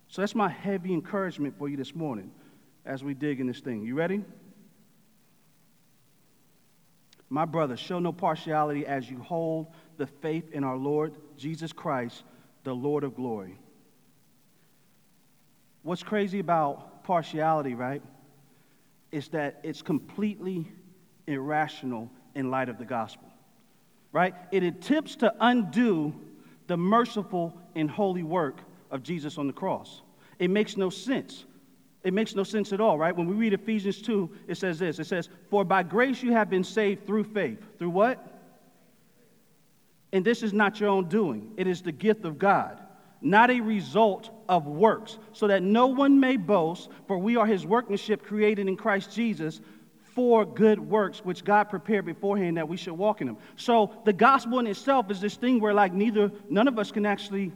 So 0.08 0.22
that's 0.22 0.36
my 0.36 0.50
heavy 0.50 0.94
encouragement 0.94 1.58
for 1.58 1.68
you 1.68 1.78
this 1.78 1.94
morning 1.94 2.32
as 2.86 3.04
we 3.04 3.14
dig 3.14 3.40
in 3.40 3.48
this 3.48 3.60
thing. 3.60 3.84
You 3.84 3.96
ready? 3.96 4.24
My 7.30 7.44
brother, 7.44 7.76
show 7.76 8.00
no 8.00 8.14
partiality 8.14 8.86
as 8.86 9.10
you 9.10 9.20
hold 9.20 9.68
the 9.98 10.08
faith 10.08 10.54
in 10.54 10.64
our 10.64 10.78
Lord 10.78 11.16
Jesus 11.38 11.74
Christ, 11.74 12.24
the 12.64 12.74
Lord 12.74 13.04
of 13.04 13.16
glory. 13.16 13.58
What's 15.84 16.04
crazy 16.04 16.40
about 16.40 17.04
partiality, 17.04 17.76
right, 17.76 18.02
is 19.12 19.28
that 19.30 19.60
it's 19.64 19.82
completely 19.82 20.68
irrational 21.28 22.10
in 22.36 22.50
light 22.50 22.70
of 22.70 22.78
the 22.78 22.86
gospel, 22.86 23.28
right? 24.14 24.34
It 24.52 24.64
attempts 24.64 25.18
to 25.18 25.34
undo 25.40 26.14
the 26.68 26.78
merciful 26.78 27.58
and 27.76 27.90
holy 27.90 28.24
work 28.24 28.62
of 28.92 29.04
Jesus 29.04 29.38
on 29.38 29.48
the 29.48 29.54
cross. 29.54 30.02
It 30.40 30.50
makes 30.50 30.78
no 30.78 30.90
sense. 30.90 31.46
It 32.04 32.14
makes 32.14 32.36
no 32.36 32.44
sense 32.44 32.72
at 32.72 32.80
all, 32.80 32.98
right? 32.98 33.16
When 33.16 33.28
we 33.28 33.36
read 33.36 33.54
Ephesians 33.54 34.02
2, 34.02 34.30
it 34.48 34.56
says 34.56 34.80
this 34.80 35.00
it 35.00 35.08
says, 35.08 35.30
For 35.50 35.66
by 35.66 35.84
grace 35.84 36.24
you 36.24 36.32
have 36.32 36.50
been 36.50 36.64
saved 36.64 37.06
through 37.06 37.26
faith. 37.26 37.62
Through 37.78 37.90
what? 37.90 38.38
And 40.14 40.24
this 40.24 40.42
is 40.42 40.54
not 40.54 40.80
your 40.80 40.90
own 40.90 41.10
doing, 41.10 41.52
it 41.58 41.68
is 41.68 41.82
the 41.82 41.92
gift 41.92 42.24
of 42.24 42.40
God, 42.40 42.82
not 43.22 43.52
a 43.52 43.60
result 43.60 44.30
of 44.48 44.68
works, 44.68 45.18
so 45.34 45.48
that 45.48 45.64
no 45.64 45.88
one 45.88 46.20
may 46.20 46.38
boast, 46.38 46.90
for 47.08 47.18
we 47.18 47.36
are 47.36 47.46
his 47.46 47.66
workmanship 47.66 48.24
created 48.24 48.68
in 48.68 48.78
Christ 48.78 49.14
Jesus 49.14 49.60
for 50.16 50.46
good 50.46 50.80
works 50.80 51.20
which 51.24 51.44
God 51.44 51.66
prepared 51.66 52.06
beforehand 52.06 52.58
that 52.58 52.68
we 52.68 52.78
should 52.78 52.94
walk 52.94 53.22
in 53.22 53.28
them. 53.28 53.38
So 53.56 53.94
the 54.06 54.14
gospel 54.14 54.58
in 54.60 54.66
itself 54.66 55.12
is 55.12 55.22
this 55.22 55.36
thing 55.36 55.60
where 55.60 55.74
like 55.76 55.94
neither 55.94 56.32
none 56.50 56.68
of 56.68 56.80
us 56.80 56.90
can 56.90 57.06
actually 57.06 57.52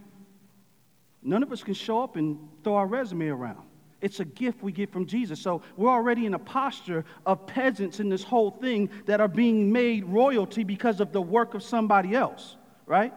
None 1.24 1.44
of 1.44 1.52
us 1.52 1.64
can 1.64 1.74
show 1.74 2.02
up 2.02 2.16
and 2.16 2.40
throw 2.64 2.76
our 2.76 2.88
resume 2.88 3.28
around. 3.28 3.68
It's 4.02 4.20
a 4.20 4.26
gift 4.26 4.64
we 4.64 4.72
get 4.72 4.92
from 4.92 5.06
Jesus. 5.06 5.40
So 5.40 5.62
we're 5.78 5.92
already 5.92 6.26
in 6.26 6.34
a 6.34 6.40
posture 6.40 7.06
of 7.26 7.46
peasants 7.46 8.00
in 8.00 8.10
this 8.10 8.24
whole 8.24 8.50
thing 8.50 8.90
that 9.06 9.22
are 9.22 9.28
being 9.28 9.72
made 9.72 10.06
royalty 10.06 10.64
because 10.64 11.00
of 11.00 11.12
the 11.12 11.22
work 11.22 11.54
of 11.54 11.62
somebody 11.62 12.16
else, 12.16 12.56
right? 12.88 13.14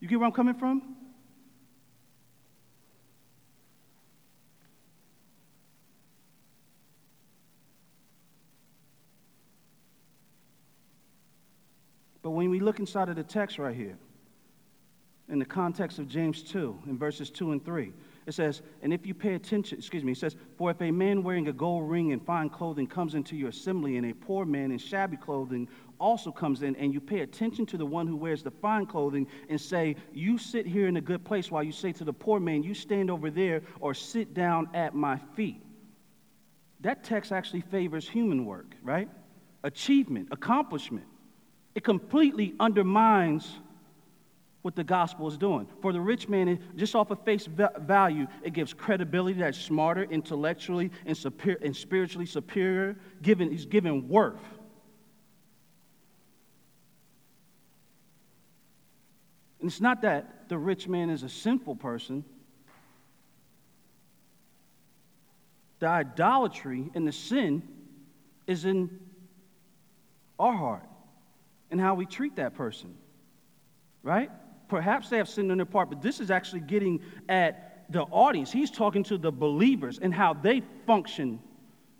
You 0.00 0.08
get 0.08 0.18
where 0.18 0.26
I'm 0.26 0.32
coming 0.32 0.54
from? 0.54 0.96
But 12.22 12.30
when 12.30 12.50
we 12.50 12.60
look 12.60 12.78
inside 12.78 13.08
of 13.10 13.16
the 13.16 13.22
text 13.22 13.58
right 13.58 13.76
here, 13.76 13.98
in 15.28 15.38
the 15.38 15.44
context 15.44 15.98
of 15.98 16.08
James 16.08 16.42
2, 16.42 16.78
in 16.86 16.98
verses 16.98 17.30
2 17.30 17.52
and 17.52 17.64
3. 17.64 17.92
It 18.26 18.34
says, 18.34 18.62
And 18.82 18.92
if 18.92 19.06
you 19.06 19.14
pay 19.14 19.34
attention, 19.34 19.78
excuse 19.78 20.04
me, 20.04 20.12
it 20.12 20.18
says, 20.18 20.36
For 20.56 20.70
if 20.70 20.80
a 20.80 20.90
man 20.90 21.22
wearing 21.22 21.48
a 21.48 21.52
gold 21.52 21.88
ring 21.88 22.12
and 22.12 22.24
fine 22.24 22.50
clothing 22.50 22.86
comes 22.86 23.14
into 23.14 23.36
your 23.36 23.48
assembly, 23.48 23.96
and 23.96 24.10
a 24.10 24.14
poor 24.14 24.44
man 24.44 24.70
in 24.70 24.78
shabby 24.78 25.16
clothing 25.16 25.68
also 25.98 26.30
comes 26.30 26.62
in, 26.62 26.76
and 26.76 26.92
you 26.92 27.00
pay 27.00 27.20
attention 27.20 27.66
to 27.66 27.76
the 27.76 27.86
one 27.86 28.06
who 28.06 28.16
wears 28.16 28.42
the 28.42 28.50
fine 28.50 28.86
clothing 28.86 29.26
and 29.48 29.60
say, 29.60 29.96
You 30.12 30.38
sit 30.38 30.66
here 30.66 30.88
in 30.88 30.96
a 30.98 31.00
good 31.00 31.24
place, 31.24 31.50
while 31.50 31.62
you 31.62 31.72
say 31.72 31.92
to 31.92 32.04
the 32.04 32.12
poor 32.12 32.38
man, 32.38 32.62
You 32.62 32.74
stand 32.74 33.10
over 33.10 33.30
there 33.30 33.62
or 33.80 33.94
sit 33.94 34.34
down 34.34 34.68
at 34.74 34.94
my 34.94 35.18
feet. 35.34 35.62
That 36.80 37.04
text 37.04 37.32
actually 37.32 37.62
favors 37.62 38.08
human 38.08 38.44
work, 38.44 38.74
right? 38.82 39.08
Achievement, 39.64 40.28
accomplishment. 40.30 41.06
It 41.74 41.82
completely 41.82 42.54
undermines 42.60 43.58
what 44.68 44.76
the 44.76 44.84
gospel 44.84 45.26
is 45.26 45.38
doing. 45.38 45.66
For 45.80 45.94
the 45.94 46.00
rich 46.00 46.28
man, 46.28 46.58
just 46.76 46.94
off 46.94 47.10
of 47.10 47.24
face 47.24 47.46
value, 47.46 48.26
it 48.42 48.52
gives 48.52 48.74
credibility 48.74 49.38
that's 49.38 49.56
smarter, 49.56 50.02
intellectually, 50.02 50.90
and, 51.06 51.16
superior, 51.16 51.58
and 51.62 51.74
spiritually 51.74 52.26
superior. 52.26 52.94
Given, 53.22 53.50
he's 53.50 53.64
given 53.64 54.08
worth. 54.08 54.42
And 59.62 59.70
it's 59.70 59.80
not 59.80 60.02
that 60.02 60.50
the 60.50 60.58
rich 60.58 60.86
man 60.86 61.08
is 61.08 61.22
a 61.22 61.30
sinful 61.30 61.76
person. 61.76 62.22
The 65.78 65.86
idolatry 65.86 66.90
and 66.94 67.08
the 67.08 67.12
sin 67.12 67.62
is 68.46 68.66
in 68.66 69.00
our 70.38 70.52
heart 70.52 70.84
and 71.70 71.80
how 71.80 71.94
we 71.94 72.04
treat 72.04 72.36
that 72.36 72.52
person, 72.52 72.94
right? 74.02 74.30
Perhaps 74.68 75.08
they 75.08 75.16
have 75.16 75.28
sinned 75.28 75.50
on 75.50 75.58
their 75.58 75.66
part, 75.66 75.88
but 75.88 76.02
this 76.02 76.20
is 76.20 76.30
actually 76.30 76.60
getting 76.60 77.00
at 77.28 77.86
the 77.90 78.02
audience. 78.02 78.52
He's 78.52 78.70
talking 78.70 79.02
to 79.04 79.16
the 79.16 79.32
believers 79.32 79.98
and 79.98 80.12
how 80.12 80.34
they 80.34 80.62
function 80.86 81.40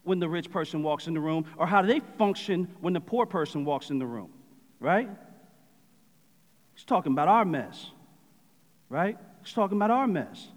when 0.05 0.19
the 0.19 0.29
rich 0.29 0.51
person 0.51 0.83
walks 0.83 1.07
in 1.07 1.15
the 1.15 1.21
room, 1.21 1.45
or 1.57 1.67
how 1.67 1.83
they 1.83 2.01
function 2.17 2.69
when 2.81 2.95
the 2.95 3.01
poor 3.01 3.27
person 3.27 3.65
walks 3.65 3.91
in 3.91 3.99
the 3.99 4.07
room, 4.07 4.31
right? 4.81 5.09
He's 6.75 6.85
talking 6.85 7.13
about 7.13 7.29
our 7.29 7.45
mess, 7.45 7.91
right? 8.89 9.19
He's 9.43 9.53
talking 9.53 9.77
about 9.77 9.91
our 9.91 10.07
mess. 10.07 10.49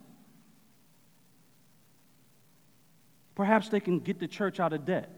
Perhaps 3.35 3.69
they 3.69 3.79
can 3.79 3.99
get 3.99 4.19
the 4.19 4.27
church 4.27 4.59
out 4.59 4.71
of 4.71 4.85
debt. 4.85 5.09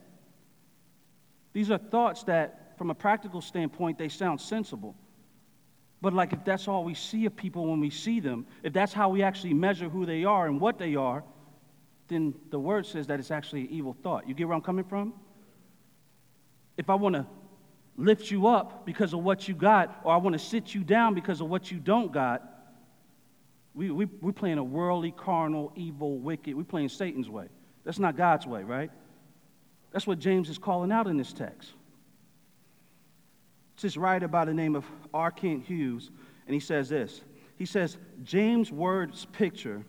These 1.53 1.69
are 1.69 1.77
thoughts 1.77 2.23
that, 2.23 2.73
from 2.77 2.89
a 2.89 2.95
practical 2.95 3.41
standpoint, 3.41 3.99
they 3.99 4.09
sound 4.09 4.41
sensible. 4.41 4.95
But, 6.03 6.13
like, 6.13 6.33
if 6.33 6.43
that's 6.43 6.67
all 6.67 6.83
we 6.83 6.95
see 6.95 7.25
of 7.27 7.33
people 7.33 7.65
when 7.67 7.79
we 7.79 7.89
see 7.89 8.19
them, 8.19 8.45
if 8.61 8.73
that's 8.73 8.91
how 8.91 9.07
we 9.07 9.23
actually 9.23 9.53
measure 9.53 9.87
who 9.87 10.05
they 10.05 10.25
are 10.25 10.47
and 10.47 10.59
what 10.59 10.77
they 10.77 10.95
are, 10.95 11.23
then 12.09 12.33
the 12.49 12.59
word 12.59 12.85
says 12.85 13.07
that 13.07 13.21
it's 13.21 13.31
actually 13.31 13.61
an 13.61 13.69
evil 13.69 13.95
thought. 14.03 14.27
You 14.27 14.33
get 14.33 14.45
where 14.45 14.53
I'm 14.53 14.61
coming 14.61 14.83
from? 14.83 15.13
If 16.75 16.89
I 16.89 16.95
want 16.95 17.15
to 17.15 17.25
lift 17.95 18.29
you 18.29 18.47
up 18.47 18.85
because 18.85 19.13
of 19.13 19.23
what 19.23 19.47
you 19.47 19.55
got, 19.55 20.01
or 20.03 20.13
I 20.13 20.17
want 20.17 20.33
to 20.33 20.39
sit 20.39 20.75
you 20.75 20.83
down 20.83 21.13
because 21.13 21.39
of 21.39 21.47
what 21.47 21.71
you 21.71 21.79
don't 21.79 22.11
got, 22.11 22.43
we, 23.73 23.89
we, 23.89 24.03
we're 24.19 24.33
playing 24.33 24.57
a 24.57 24.63
worldly, 24.63 25.11
carnal, 25.11 25.71
evil, 25.73 26.17
wicked, 26.19 26.53
we're 26.53 26.65
playing 26.65 26.89
Satan's 26.89 27.29
way. 27.29 27.47
That's 27.85 27.97
not 27.97 28.17
God's 28.17 28.45
way, 28.45 28.63
right? 28.63 28.91
That's 29.93 30.05
what 30.05 30.19
James 30.19 30.49
is 30.49 30.57
calling 30.57 30.91
out 30.91 31.07
in 31.07 31.15
this 31.15 31.31
text. 31.31 31.71
This 33.81 33.97
writer 33.97 34.27
by 34.27 34.45
the 34.45 34.53
name 34.53 34.75
of 34.75 34.85
R. 35.13 35.31
Kent 35.31 35.65
Hughes, 35.65 36.11
and 36.47 36.53
he 36.53 36.59
says 36.59 36.89
this. 36.89 37.21
He 37.57 37.65
says, 37.65 37.97
James' 38.23 38.71
words 38.71 39.25
picture, 39.25 39.83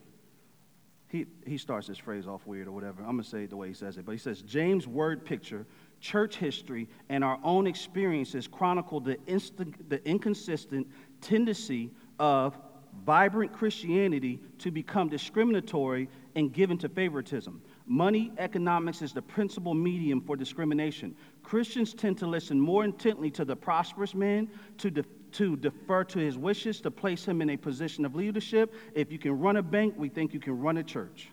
he, 1.08 1.26
he 1.46 1.58
starts 1.58 1.86
this 1.86 1.98
phrase 1.98 2.26
off 2.26 2.46
weird 2.46 2.66
or 2.66 2.72
whatever. 2.72 3.02
I'm 3.02 3.12
going 3.12 3.22
to 3.22 3.28
say 3.28 3.44
it 3.44 3.50
the 3.50 3.56
way 3.56 3.68
he 3.68 3.74
says 3.74 3.98
it. 3.98 4.04
But 4.04 4.12
he 4.12 4.18
says, 4.18 4.42
James' 4.42 4.88
word 4.88 5.24
picture, 5.24 5.64
church 6.00 6.36
history, 6.36 6.88
and 7.08 7.22
our 7.22 7.38
own 7.44 7.66
experiences 7.66 8.48
chronicle 8.48 9.00
the, 9.00 9.16
instant, 9.26 9.88
the 9.88 10.06
inconsistent 10.08 10.88
tendency 11.20 11.90
of 12.18 12.58
vibrant 13.04 13.52
Christianity 13.52 14.40
to 14.58 14.70
become 14.70 15.08
discriminatory 15.08 16.08
and 16.34 16.52
given 16.52 16.78
to 16.78 16.88
favoritism. 16.88 17.62
Money 17.86 18.32
economics 18.38 19.02
is 19.02 19.12
the 19.12 19.22
principal 19.22 19.74
medium 19.74 20.20
for 20.20 20.36
discrimination. 20.36 21.14
Christians 21.44 21.94
tend 21.94 22.18
to 22.18 22.26
listen 22.26 22.58
more 22.58 22.84
intently 22.84 23.30
to 23.32 23.44
the 23.44 23.54
prosperous 23.54 24.14
man, 24.14 24.48
to, 24.78 24.90
de- 24.90 25.04
to 25.32 25.56
defer 25.56 26.02
to 26.04 26.18
his 26.18 26.36
wishes, 26.36 26.80
to 26.80 26.90
place 26.90 27.24
him 27.24 27.42
in 27.42 27.50
a 27.50 27.56
position 27.56 28.04
of 28.04 28.16
leadership. 28.16 28.74
If 28.94 29.12
you 29.12 29.18
can 29.18 29.38
run 29.38 29.56
a 29.56 29.62
bank, 29.62 29.94
we 29.96 30.08
think 30.08 30.34
you 30.34 30.40
can 30.40 30.58
run 30.58 30.78
a 30.78 30.82
church. 30.82 31.28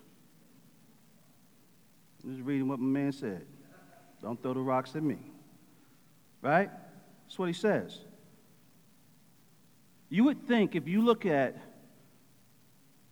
I'm 2.24 2.36
just 2.36 2.46
reading 2.46 2.68
what 2.68 2.80
my 2.80 3.00
man 3.00 3.12
said. 3.12 3.46
Don't 4.22 4.40
throw 4.44 4.54
the 4.54 4.60
rocks 4.60 4.96
at 4.96 5.02
me. 5.02 5.18
Right? 6.42 6.70
That's 7.26 7.40
what 7.40 7.48
he 7.48 7.54
says. 7.54 7.98
You 10.10 10.26
would 10.26 10.46
think 10.48 10.76
if 10.76 10.88
you 10.88 11.02
look 11.02 11.26
at 11.26 11.56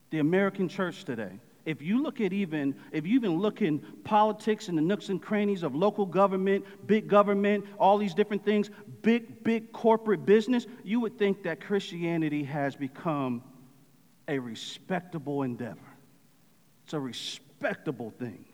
the 0.09 0.19
American 0.19 0.67
church 0.67 1.05
today, 1.05 1.39
if 1.69 1.83
you 1.83 2.01
look 2.01 2.19
at 2.19 2.33
even, 2.33 2.73
if 2.91 3.05
you 3.05 3.13
even 3.13 3.37
look 3.37 3.61
in 3.61 3.77
politics 4.03 4.69
and 4.69 4.77
the 4.77 4.81
nooks 4.81 5.09
and 5.09 5.21
crannies 5.21 5.61
of 5.61 5.75
local 5.75 6.07
government, 6.07 6.65
big 6.87 7.07
government, 7.07 7.63
all 7.77 7.99
these 7.99 8.15
different 8.15 8.43
things, 8.43 8.71
big, 9.03 9.43
big 9.43 9.71
corporate 9.71 10.25
business, 10.25 10.65
you 10.83 10.99
would 10.99 11.19
think 11.19 11.43
that 11.43 11.61
Christianity 11.61 12.43
has 12.43 12.75
become 12.75 13.43
a 14.27 14.39
respectable 14.39 15.43
endeavor. 15.43 15.77
It's 16.85 16.93
a 16.93 16.99
respectable 16.99 18.09
thing. 18.17 18.45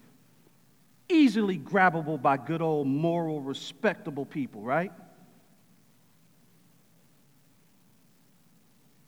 Easily 1.08 1.58
grabbable 1.58 2.22
by 2.22 2.36
good 2.36 2.62
old 2.62 2.86
moral, 2.86 3.40
respectable 3.40 4.26
people, 4.26 4.62
right? 4.62 4.92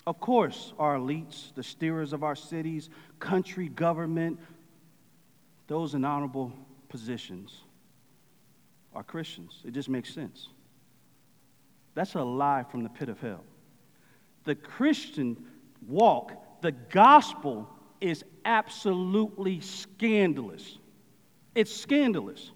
Of 0.08 0.22
course, 0.22 0.72
our 0.80 0.96
elites, 0.96 1.54
the 1.54 1.62
steerers 1.62 2.14
of 2.14 2.24
our 2.24 2.34
cities, 2.34 2.90
country, 3.20 3.68
government, 3.68 4.40
those 5.68 5.96
in 5.96 6.06
honorable 6.06 6.54
positions 6.88 7.64
are 8.96 9.04
Christians. 9.04 9.62
It 9.66 9.74
just 9.74 9.90
makes 9.90 10.14
sense. 10.14 10.48
That's 11.94 12.16
a 12.16 12.22
lie 12.22 12.64
from 12.72 12.84
the 12.84 12.90
pit 12.90 13.10
of 13.10 13.20
hell. 13.20 13.44
The 14.46 14.56
Christian 14.56 15.36
walk, 15.86 16.62
the 16.62 16.72
gospel, 16.72 17.68
is 18.00 18.24
absolutely 18.46 19.60
scandalous. 19.60 20.78
It's 21.54 21.76
scandalous. 21.76 22.52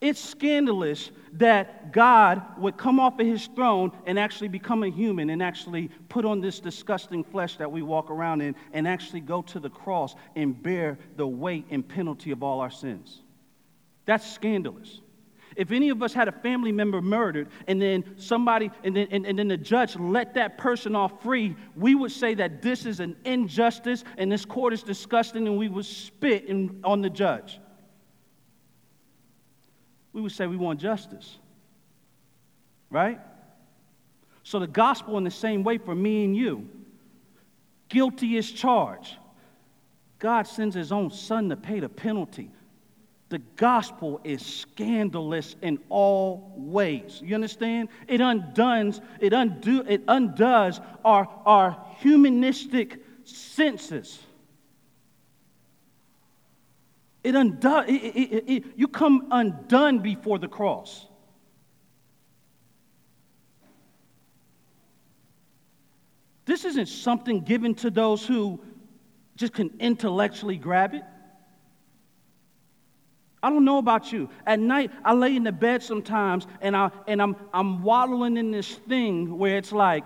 It's 0.00 0.20
scandalous 0.20 1.10
that 1.34 1.92
God 1.92 2.42
would 2.58 2.76
come 2.76 3.00
off 3.00 3.18
of 3.18 3.26
his 3.26 3.48
throne 3.48 3.90
and 4.06 4.16
actually 4.18 4.48
become 4.48 4.84
a 4.84 4.88
human 4.88 5.30
and 5.30 5.42
actually 5.42 5.90
put 6.08 6.24
on 6.24 6.40
this 6.40 6.60
disgusting 6.60 7.24
flesh 7.24 7.56
that 7.56 7.70
we 7.70 7.82
walk 7.82 8.10
around 8.10 8.40
in 8.40 8.54
and 8.72 8.86
actually 8.86 9.20
go 9.20 9.42
to 9.42 9.58
the 9.58 9.70
cross 9.70 10.14
and 10.36 10.62
bear 10.62 10.98
the 11.16 11.26
weight 11.26 11.66
and 11.70 11.86
penalty 11.86 12.30
of 12.30 12.44
all 12.44 12.60
our 12.60 12.70
sins. 12.70 13.22
That's 14.06 14.30
scandalous. 14.30 15.00
If 15.56 15.72
any 15.72 15.88
of 15.88 16.00
us 16.04 16.14
had 16.14 16.28
a 16.28 16.32
family 16.32 16.70
member 16.70 17.02
murdered 17.02 17.48
and 17.66 17.82
then 17.82 18.04
somebody, 18.16 18.70
and 18.84 18.94
then, 18.94 19.08
and, 19.10 19.26
and 19.26 19.36
then 19.36 19.48
the 19.48 19.56
judge 19.56 19.96
let 19.96 20.34
that 20.34 20.58
person 20.58 20.94
off 20.94 21.20
free, 21.24 21.56
we 21.74 21.96
would 21.96 22.12
say 22.12 22.34
that 22.34 22.62
this 22.62 22.86
is 22.86 23.00
an 23.00 23.16
injustice 23.24 24.04
and 24.16 24.30
this 24.30 24.44
court 24.44 24.72
is 24.72 24.84
disgusting 24.84 25.48
and 25.48 25.58
we 25.58 25.68
would 25.68 25.84
spit 25.84 26.44
in, 26.44 26.80
on 26.84 27.02
the 27.02 27.10
judge 27.10 27.58
we 30.12 30.20
would 30.20 30.32
say 30.32 30.46
we 30.46 30.56
want 30.56 30.80
justice. 30.80 31.38
Right? 32.90 33.20
So 34.42 34.58
the 34.58 34.66
gospel, 34.66 35.18
in 35.18 35.24
the 35.24 35.30
same 35.30 35.62
way 35.62 35.78
for 35.78 35.94
me 35.94 36.24
and 36.24 36.36
you, 36.36 36.68
guilty 37.88 38.36
is 38.36 38.50
charged. 38.50 39.16
God 40.18 40.46
sends 40.46 40.74
his 40.74 40.90
own 40.90 41.10
son 41.10 41.48
to 41.50 41.56
pay 41.56 41.80
the 41.80 41.88
penalty. 41.88 42.50
The 43.28 43.40
gospel 43.56 44.20
is 44.24 44.44
scandalous 44.44 45.54
in 45.60 45.78
all 45.90 46.54
ways. 46.56 47.20
You 47.22 47.34
understand? 47.34 47.90
It 48.06 48.22
undoes, 48.22 49.02
it 49.20 49.34
undo, 49.34 49.84
it 49.86 50.02
undoes 50.08 50.80
our, 51.04 51.28
our 51.44 51.84
humanistic 51.98 53.04
senses. 53.24 54.18
It 57.28 57.34
undone, 57.34 57.86
it, 57.90 57.92
it, 57.92 58.44
it, 58.48 58.64
you 58.74 58.88
come 58.88 59.28
undone 59.30 59.98
before 59.98 60.38
the 60.38 60.48
cross. 60.48 61.06
This 66.46 66.64
isn't 66.64 66.86
something 66.86 67.42
given 67.42 67.74
to 67.74 67.90
those 67.90 68.26
who 68.26 68.58
just 69.36 69.52
can 69.52 69.76
intellectually 69.78 70.56
grab 70.56 70.94
it. 70.94 71.02
I 73.42 73.50
don't 73.50 73.66
know 73.66 73.76
about 73.76 74.10
you. 74.10 74.30
At 74.46 74.58
night, 74.58 74.90
I 75.04 75.12
lay 75.12 75.36
in 75.36 75.44
the 75.44 75.52
bed 75.52 75.82
sometimes 75.82 76.46
and, 76.62 76.74
I, 76.74 76.90
and 77.06 77.20
I'm, 77.20 77.36
I'm 77.52 77.82
waddling 77.82 78.38
in 78.38 78.52
this 78.52 78.72
thing 78.88 79.36
where 79.36 79.58
it's 79.58 79.70
like, 79.70 80.04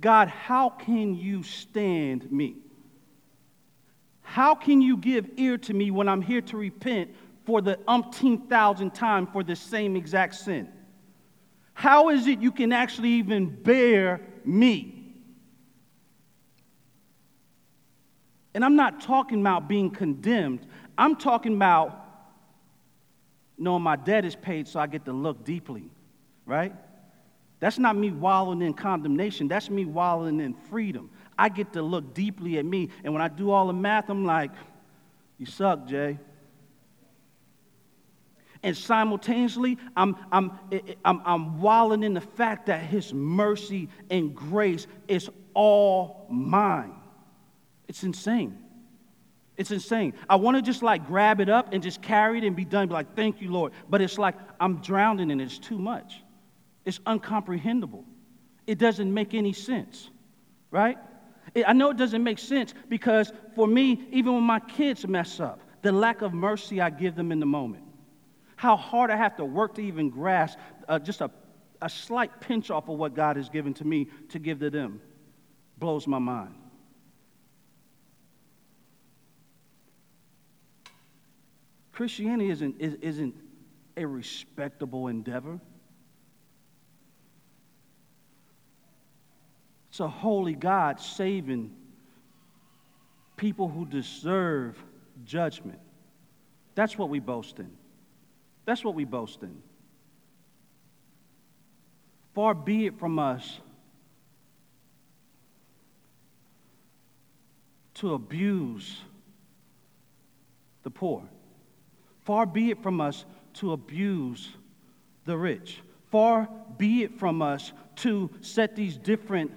God, 0.00 0.28
how 0.28 0.70
can 0.70 1.14
you 1.14 1.42
stand 1.42 2.32
me? 2.32 2.56
How 4.38 4.54
can 4.54 4.80
you 4.80 4.96
give 4.96 5.28
ear 5.36 5.58
to 5.58 5.74
me 5.74 5.90
when 5.90 6.08
I'm 6.08 6.22
here 6.22 6.40
to 6.42 6.56
repent 6.56 7.10
for 7.44 7.60
the 7.60 7.74
umpteen 7.88 8.48
thousand 8.48 8.94
time 8.94 9.26
for 9.26 9.42
the 9.42 9.56
same 9.56 9.96
exact 9.96 10.36
sin? 10.36 10.68
How 11.74 12.10
is 12.10 12.28
it 12.28 12.38
you 12.38 12.52
can 12.52 12.72
actually 12.72 13.08
even 13.14 13.48
bear 13.48 14.20
me? 14.44 15.12
And 18.54 18.64
I'm 18.64 18.76
not 18.76 19.00
talking 19.00 19.40
about 19.40 19.66
being 19.66 19.90
condemned. 19.90 20.68
I'm 20.96 21.16
talking 21.16 21.56
about 21.56 22.06
knowing 23.58 23.82
my 23.82 23.96
debt 23.96 24.24
is 24.24 24.36
paid 24.36 24.68
so 24.68 24.78
I 24.78 24.86
get 24.86 25.04
to 25.06 25.12
look 25.12 25.44
deeply, 25.44 25.90
right? 26.46 26.72
That's 27.58 27.80
not 27.80 27.96
me 27.96 28.12
wallowing 28.12 28.62
in 28.62 28.74
condemnation. 28.74 29.48
That's 29.48 29.68
me 29.68 29.84
wallowing 29.84 30.38
in 30.38 30.54
freedom. 30.54 31.10
I 31.38 31.48
get 31.48 31.72
to 31.74 31.82
look 31.82 32.14
deeply 32.14 32.58
at 32.58 32.64
me. 32.64 32.90
And 33.04 33.12
when 33.12 33.22
I 33.22 33.28
do 33.28 33.50
all 33.50 33.68
the 33.68 33.72
math, 33.72 34.10
I'm 34.10 34.24
like, 34.24 34.50
you 35.38 35.46
suck, 35.46 35.86
Jay. 35.86 36.18
And 38.62 38.76
simultaneously, 38.76 39.78
I'm, 39.96 40.16
I'm, 40.32 40.58
I'm, 41.04 41.22
I'm 41.24 41.60
wallowing 41.60 42.02
in 42.02 42.12
the 42.12 42.20
fact 42.20 42.66
that 42.66 42.82
His 42.82 43.14
mercy 43.14 43.88
and 44.10 44.34
grace 44.34 44.88
is 45.06 45.30
all 45.54 46.26
mine. 46.28 46.94
It's 47.86 48.02
insane. 48.02 48.58
It's 49.56 49.70
insane. 49.70 50.14
I 50.28 50.36
want 50.36 50.56
to 50.56 50.62
just 50.62 50.82
like 50.82 51.06
grab 51.06 51.40
it 51.40 51.48
up 51.48 51.72
and 51.72 51.82
just 51.82 52.02
carry 52.02 52.38
it 52.38 52.44
and 52.44 52.54
be 52.54 52.64
done, 52.64 52.88
be 52.88 52.94
like, 52.94 53.14
thank 53.14 53.40
you, 53.40 53.50
Lord. 53.50 53.72
But 53.88 54.00
it's 54.00 54.18
like 54.18 54.34
I'm 54.60 54.80
drowning 54.80 55.30
in 55.30 55.40
it. 55.40 55.44
It's 55.44 55.58
too 55.58 55.78
much. 55.78 56.22
It's 56.84 56.98
uncomprehendable. 57.00 58.04
It 58.66 58.78
doesn't 58.78 59.12
make 59.12 59.34
any 59.34 59.52
sense, 59.52 60.10
right? 60.70 60.98
I 61.66 61.72
know 61.72 61.90
it 61.90 61.96
doesn't 61.96 62.22
make 62.22 62.38
sense 62.38 62.74
because 62.88 63.32
for 63.54 63.66
me, 63.66 64.06
even 64.10 64.34
when 64.34 64.44
my 64.44 64.60
kids 64.60 65.06
mess 65.06 65.40
up, 65.40 65.60
the 65.82 65.92
lack 65.92 66.22
of 66.22 66.34
mercy 66.34 66.80
I 66.80 66.90
give 66.90 67.14
them 67.14 67.32
in 67.32 67.40
the 67.40 67.46
moment, 67.46 67.84
how 68.56 68.76
hard 68.76 69.10
I 69.10 69.16
have 69.16 69.36
to 69.36 69.44
work 69.44 69.74
to 69.76 69.82
even 69.82 70.10
grasp 70.10 70.58
uh, 70.88 70.98
just 70.98 71.20
a, 71.20 71.30
a 71.80 71.88
slight 71.88 72.40
pinch 72.40 72.70
off 72.70 72.88
of 72.88 72.98
what 72.98 73.14
God 73.14 73.36
has 73.36 73.48
given 73.48 73.74
to 73.74 73.84
me 73.84 74.08
to 74.30 74.38
give 74.38 74.60
to 74.60 74.70
them 74.70 75.00
blows 75.78 76.06
my 76.06 76.18
mind. 76.18 76.54
Christianity 81.92 82.50
isn't, 82.50 82.80
isn't 82.80 83.34
a 83.96 84.06
respectable 84.06 85.08
endeavor. 85.08 85.60
It's 89.98 90.04
a 90.04 90.06
holy 90.06 90.54
God 90.54 91.00
saving 91.00 91.72
people 93.36 93.68
who 93.68 93.84
deserve 93.84 94.80
judgment. 95.24 95.80
That's 96.76 96.96
what 96.96 97.08
we 97.08 97.18
boast 97.18 97.58
in. 97.58 97.68
That's 98.64 98.84
what 98.84 98.94
we 98.94 99.04
boast 99.04 99.42
in. 99.42 99.60
Far 102.32 102.54
be 102.54 102.86
it 102.86 102.96
from 103.00 103.18
us 103.18 103.58
to 107.94 108.14
abuse 108.14 109.00
the 110.84 110.90
poor. 110.90 111.24
Far 112.20 112.46
be 112.46 112.70
it 112.70 112.84
from 112.84 113.00
us 113.00 113.24
to 113.54 113.72
abuse 113.72 114.48
the 115.24 115.36
rich. 115.36 115.80
Far 116.12 116.48
be 116.76 117.02
it 117.02 117.18
from 117.18 117.42
us 117.42 117.72
to 117.96 118.30
set 118.42 118.76
these 118.76 118.96
different 118.96 119.50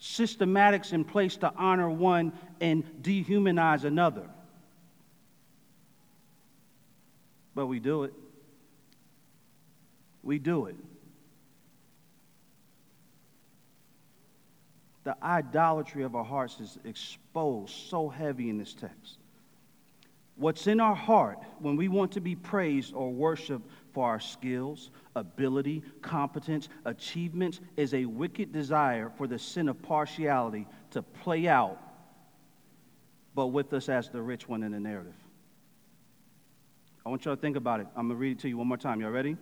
systematics 0.00 0.92
in 0.92 1.04
place 1.04 1.36
to 1.38 1.52
honor 1.56 1.90
one 1.90 2.32
and 2.60 2.84
dehumanize 3.02 3.84
another. 3.84 4.28
But 7.54 7.66
we 7.66 7.80
do 7.80 8.04
it. 8.04 8.12
We 10.22 10.38
do 10.38 10.66
it. 10.66 10.76
The 15.04 15.16
idolatry 15.22 16.02
of 16.02 16.16
our 16.16 16.24
hearts 16.24 16.60
is 16.60 16.78
exposed 16.84 17.72
so 17.88 18.08
heavy 18.08 18.50
in 18.50 18.58
this 18.58 18.74
text. 18.74 19.18
What's 20.34 20.66
in 20.66 20.80
our 20.80 20.96
heart 20.96 21.38
when 21.60 21.76
we 21.76 21.88
want 21.88 22.12
to 22.12 22.20
be 22.20 22.34
praised 22.34 22.92
or 22.92 23.10
worshiped 23.10 23.70
for 23.94 24.04
our 24.04 24.20
skills, 24.20 24.90
ability, 25.16 25.82
competence, 26.02 26.68
achievements 26.84 27.60
is 27.76 27.94
a 27.94 28.04
wicked 28.04 28.52
desire 28.52 29.10
for 29.16 29.26
the 29.26 29.38
sin 29.38 29.68
of 29.68 29.82
partiality 29.82 30.68
to 30.92 31.02
play 31.02 31.48
out, 31.48 31.78
but 33.34 33.48
with 33.48 33.72
us 33.72 33.88
as 33.88 34.10
the 34.10 34.22
rich 34.22 34.48
one 34.48 34.62
in 34.62 34.70
the 34.70 34.78
narrative. 34.78 35.16
I 37.04 37.08
want 37.08 37.24
y'all 37.24 37.34
to 37.34 37.40
think 37.40 37.56
about 37.56 37.80
it. 37.80 37.86
I'm 37.96 38.08
going 38.08 38.18
to 38.18 38.20
read 38.20 38.32
it 38.32 38.40
to 38.40 38.48
you 38.48 38.58
one 38.58 38.68
more 38.68 38.76
time. 38.76 39.00
Y'all 39.00 39.10
ready? 39.10 39.36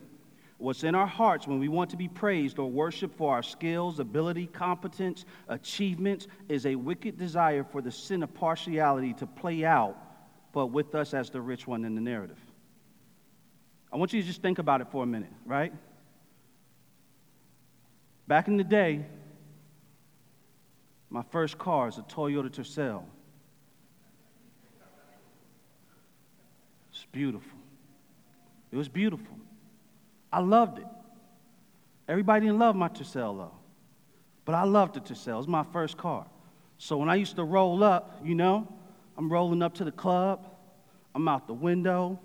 What's 0.59 0.85
in 0.85 0.95
our 0.95 1.07
hearts 1.07 1.49
when 1.49 1.59
we 1.59 1.69
want 1.69 1.91
to 1.91 1.97
be 1.97 2.09
praised 2.09 2.59
or 2.59 2.71
worshiped 2.71 3.17
for 3.17 3.35
our 3.35 3.43
skills, 3.43 3.99
ability, 3.99 4.47
competence, 4.47 5.25
achievements 5.49 6.29
is 6.49 6.67
a 6.67 6.77
wicked 6.77 7.19
desire 7.19 7.65
for 7.65 7.83
the 7.83 7.91
sin 7.91 8.23
of 8.23 8.33
partiality 8.33 9.13
to 9.15 9.27
play 9.27 9.65
out, 9.65 9.97
but 10.53 10.67
with 10.67 10.95
us 10.95 11.13
as 11.13 11.31
the 11.31 11.41
rich 11.41 11.67
one 11.67 11.85
in 11.85 11.95
the 11.95 12.01
narrative. 12.01 12.39
I 13.95 13.97
want 13.97 14.13
you 14.13 14.21
to 14.21 14.27
just 14.27 14.43
think 14.43 14.59
about 14.59 14.81
it 14.81 14.89
for 14.91 15.05
a 15.05 15.07
minute, 15.07 15.31
right? 15.47 15.73
Back 18.27 18.49
in 18.49 18.57
the 18.57 18.65
day, 18.65 19.07
my 21.11 21.23
first 21.31 21.59
car 21.59 21.87
is 21.87 21.97
a 21.97 22.03
Toyota 22.03 22.51
Tercel. 22.51 23.05
It's 26.91 27.07
beautiful. 27.13 27.57
It 28.73 28.77
was 28.77 28.89
beautiful. 28.89 29.37
I 30.33 30.41
loved 30.41 30.81
it. 30.81 30.87
Everybody 32.09 32.47
didn't 32.47 32.59
love 32.59 32.75
my 32.75 32.89
Tercel 32.89 33.37
though, 33.37 33.55
but 34.45 34.57
I 34.57 34.65
loved 34.65 34.95
the 34.95 35.01
Tercel. 35.01 35.35
It 35.35 35.37
was 35.37 35.47
my 35.47 35.65
first 35.73 35.97
car. 35.97 36.27
So 36.79 36.97
when 36.97 37.09
I 37.09 37.15
used 37.15 37.37
to 37.37 37.45
roll 37.45 37.85
up, 37.85 38.21
you 38.25 38.35
know, 38.35 38.67
I'm 39.17 39.33
rolling 39.33 39.63
up 39.63 39.75
to 39.75 39.85
the 39.85 39.93
club, 39.93 40.49
I'm 41.15 41.29
out 41.29 41.47
the 41.47 41.55
window, 41.55 42.19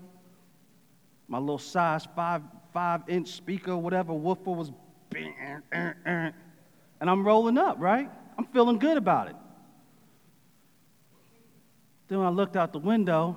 my 1.30 1.38
little 1.38 1.58
size 1.58 2.06
five, 2.16 2.42
five 2.74 3.02
inch 3.08 3.28
speaker, 3.28 3.76
whatever 3.76 4.12
woofer 4.12 4.50
was, 4.50 4.72
and 5.14 6.34
I'm 7.00 7.24
rolling 7.24 7.56
up, 7.56 7.76
right? 7.78 8.10
I'm 8.36 8.46
feeling 8.46 8.78
good 8.78 8.96
about 8.96 9.28
it. 9.28 9.36
Then 12.08 12.18
I 12.18 12.30
looked 12.30 12.56
out 12.56 12.72
the 12.72 12.80
window 12.80 13.36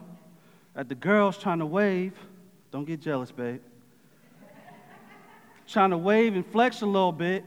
at 0.75 0.89
the 0.89 0.95
girls 0.95 1.37
trying 1.37 1.59
to 1.59 1.67
wave, 1.67 2.13
don't 2.71 2.85
get 2.85 2.99
jealous, 2.99 3.31
babe. 3.31 3.61
trying 5.67 5.91
to 5.91 5.97
wave 5.97 6.35
and 6.35 6.45
flex 6.47 6.81
a 6.81 6.87
little 6.87 7.11
bit, 7.11 7.45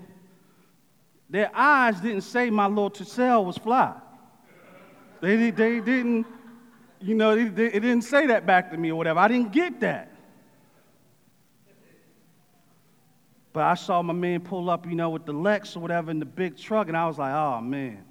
their 1.29 1.51
eyes 1.53 2.01
didn't 2.01 2.21
say 2.21 2.51
my 2.51 2.69
little 2.69 2.91
Tercel 2.91 3.45
was 3.45 3.59
fly. 3.59 3.95
They, 5.21 5.51
they 5.51 5.81
didn't, 5.81 6.25
you 7.01 7.17
know, 7.17 7.33
it 7.33 7.57
didn't 7.57 8.03
say 8.03 8.29
that 8.29 8.47
back 8.47 8.71
to 8.71 8.77
me 8.77 8.93
or 8.93 8.95
whatever. 8.95 9.19
I 9.19 9.27
didn't 9.27 9.51
get 9.51 9.81
that. 9.81 10.13
But 13.57 13.65
I 13.65 13.75
saw 13.75 14.03
my 14.03 14.13
man 14.13 14.43
pull 14.43 14.69
up, 14.69 14.85
you 14.85 14.95
know, 14.95 15.09
with 15.09 15.25
the 15.25 15.33
Lex 15.33 15.77
or 15.77 15.81
whatever 15.81 16.11
in 16.11 16.19
the 16.19 16.27
big 16.27 16.59
truck, 16.59 16.89
and 16.89 16.97
I 16.97 17.07
was 17.07 17.17
like, 17.17 17.33
oh 17.33 17.59
man. 17.63 18.05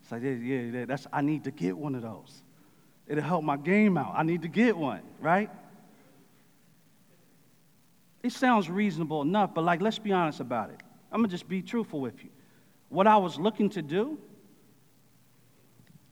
It's 0.00 0.12
like, 0.12 0.22
yeah, 0.22 0.30
yeah, 0.30 0.84
that's, 0.84 1.08
I 1.12 1.22
need 1.22 1.42
to 1.42 1.50
get 1.50 1.76
one 1.76 1.96
of 1.96 2.02
those. 2.02 2.40
It'll 3.08 3.24
help 3.24 3.42
my 3.42 3.56
game 3.56 3.98
out. 3.98 4.14
I 4.16 4.22
need 4.22 4.42
to 4.42 4.48
get 4.48 4.76
one, 4.76 5.00
right? 5.18 5.50
It 8.22 8.30
sounds 8.30 8.70
reasonable 8.70 9.22
enough, 9.22 9.52
but 9.52 9.64
like, 9.64 9.82
let's 9.82 9.98
be 9.98 10.12
honest 10.12 10.38
about 10.38 10.70
it. 10.70 10.80
I'm 11.10 11.18
gonna 11.18 11.26
just 11.26 11.48
be 11.48 11.62
truthful 11.62 12.00
with 12.00 12.22
you. 12.22 12.30
What 12.88 13.08
I 13.08 13.16
was 13.16 13.40
looking 13.40 13.70
to 13.70 13.82
do 13.82 14.20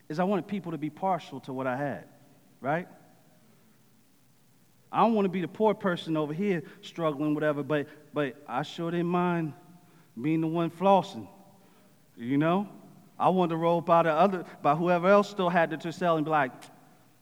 is 0.09 0.18
I 0.18 0.24
wanted 0.24 0.48
people 0.48 0.72
to 0.72 0.79
be 0.79 0.90
partial 0.90 1.38
to 1.42 1.53
what 1.53 1.68
I 1.68 1.76
had, 1.76 2.07
right? 2.61 2.88
I 4.92 5.00
don't 5.00 5.14
want 5.14 5.24
to 5.24 5.31
be 5.31 5.40
the 5.40 5.48
poor 5.48 5.74
person 5.74 6.16
over 6.16 6.33
here 6.33 6.62
struggling, 6.83 7.35
whatever, 7.35 7.62
but, 7.62 7.87
but 8.12 8.35
I 8.48 8.62
sure 8.62 8.90
didn't 8.90 9.07
mind 9.07 9.53
being 10.20 10.40
the 10.40 10.46
one 10.46 10.70
flossing. 10.70 11.29
You 12.16 12.38
know? 12.38 12.68
I 13.18 13.29
wanted 13.29 13.50
to 13.50 13.57
roll 13.57 13.81
by 13.81 14.03
the 14.03 14.12
other, 14.12 14.44
by 14.62 14.74
whoever 14.74 15.09
else 15.09 15.29
still 15.29 15.48
had 15.48 15.79
to 15.79 15.92
sell 15.92 16.16
and 16.16 16.24
be 16.24 16.31
like, 16.31 16.53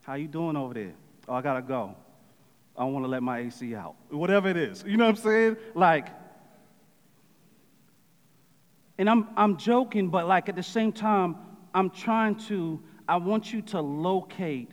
how 0.02 0.14
you 0.14 0.28
doing 0.28 0.56
over 0.56 0.72
there? 0.72 0.94
Oh, 1.28 1.34
I 1.34 1.42
gotta 1.42 1.60
go. 1.60 1.94
I 2.76 2.82
don't 2.82 2.92
want 2.92 3.04
to 3.04 3.10
let 3.10 3.22
my 3.22 3.40
AC 3.40 3.74
out. 3.74 3.96
Whatever 4.08 4.48
it 4.48 4.56
is. 4.56 4.84
You 4.86 4.96
know 4.96 5.06
what 5.06 5.16
I'm 5.16 5.22
saying? 5.22 5.56
Like, 5.74 6.08
and 8.96 9.10
I'm, 9.10 9.28
I'm 9.36 9.56
joking, 9.56 10.08
but 10.08 10.26
like 10.26 10.48
at 10.48 10.56
the 10.56 10.62
same 10.62 10.92
time, 10.92 11.36
I'm 11.74 11.90
trying 11.90 12.36
to, 12.46 12.80
I 13.08 13.16
want 13.16 13.52
you 13.52 13.60
to 13.62 13.80
locate 13.80 14.70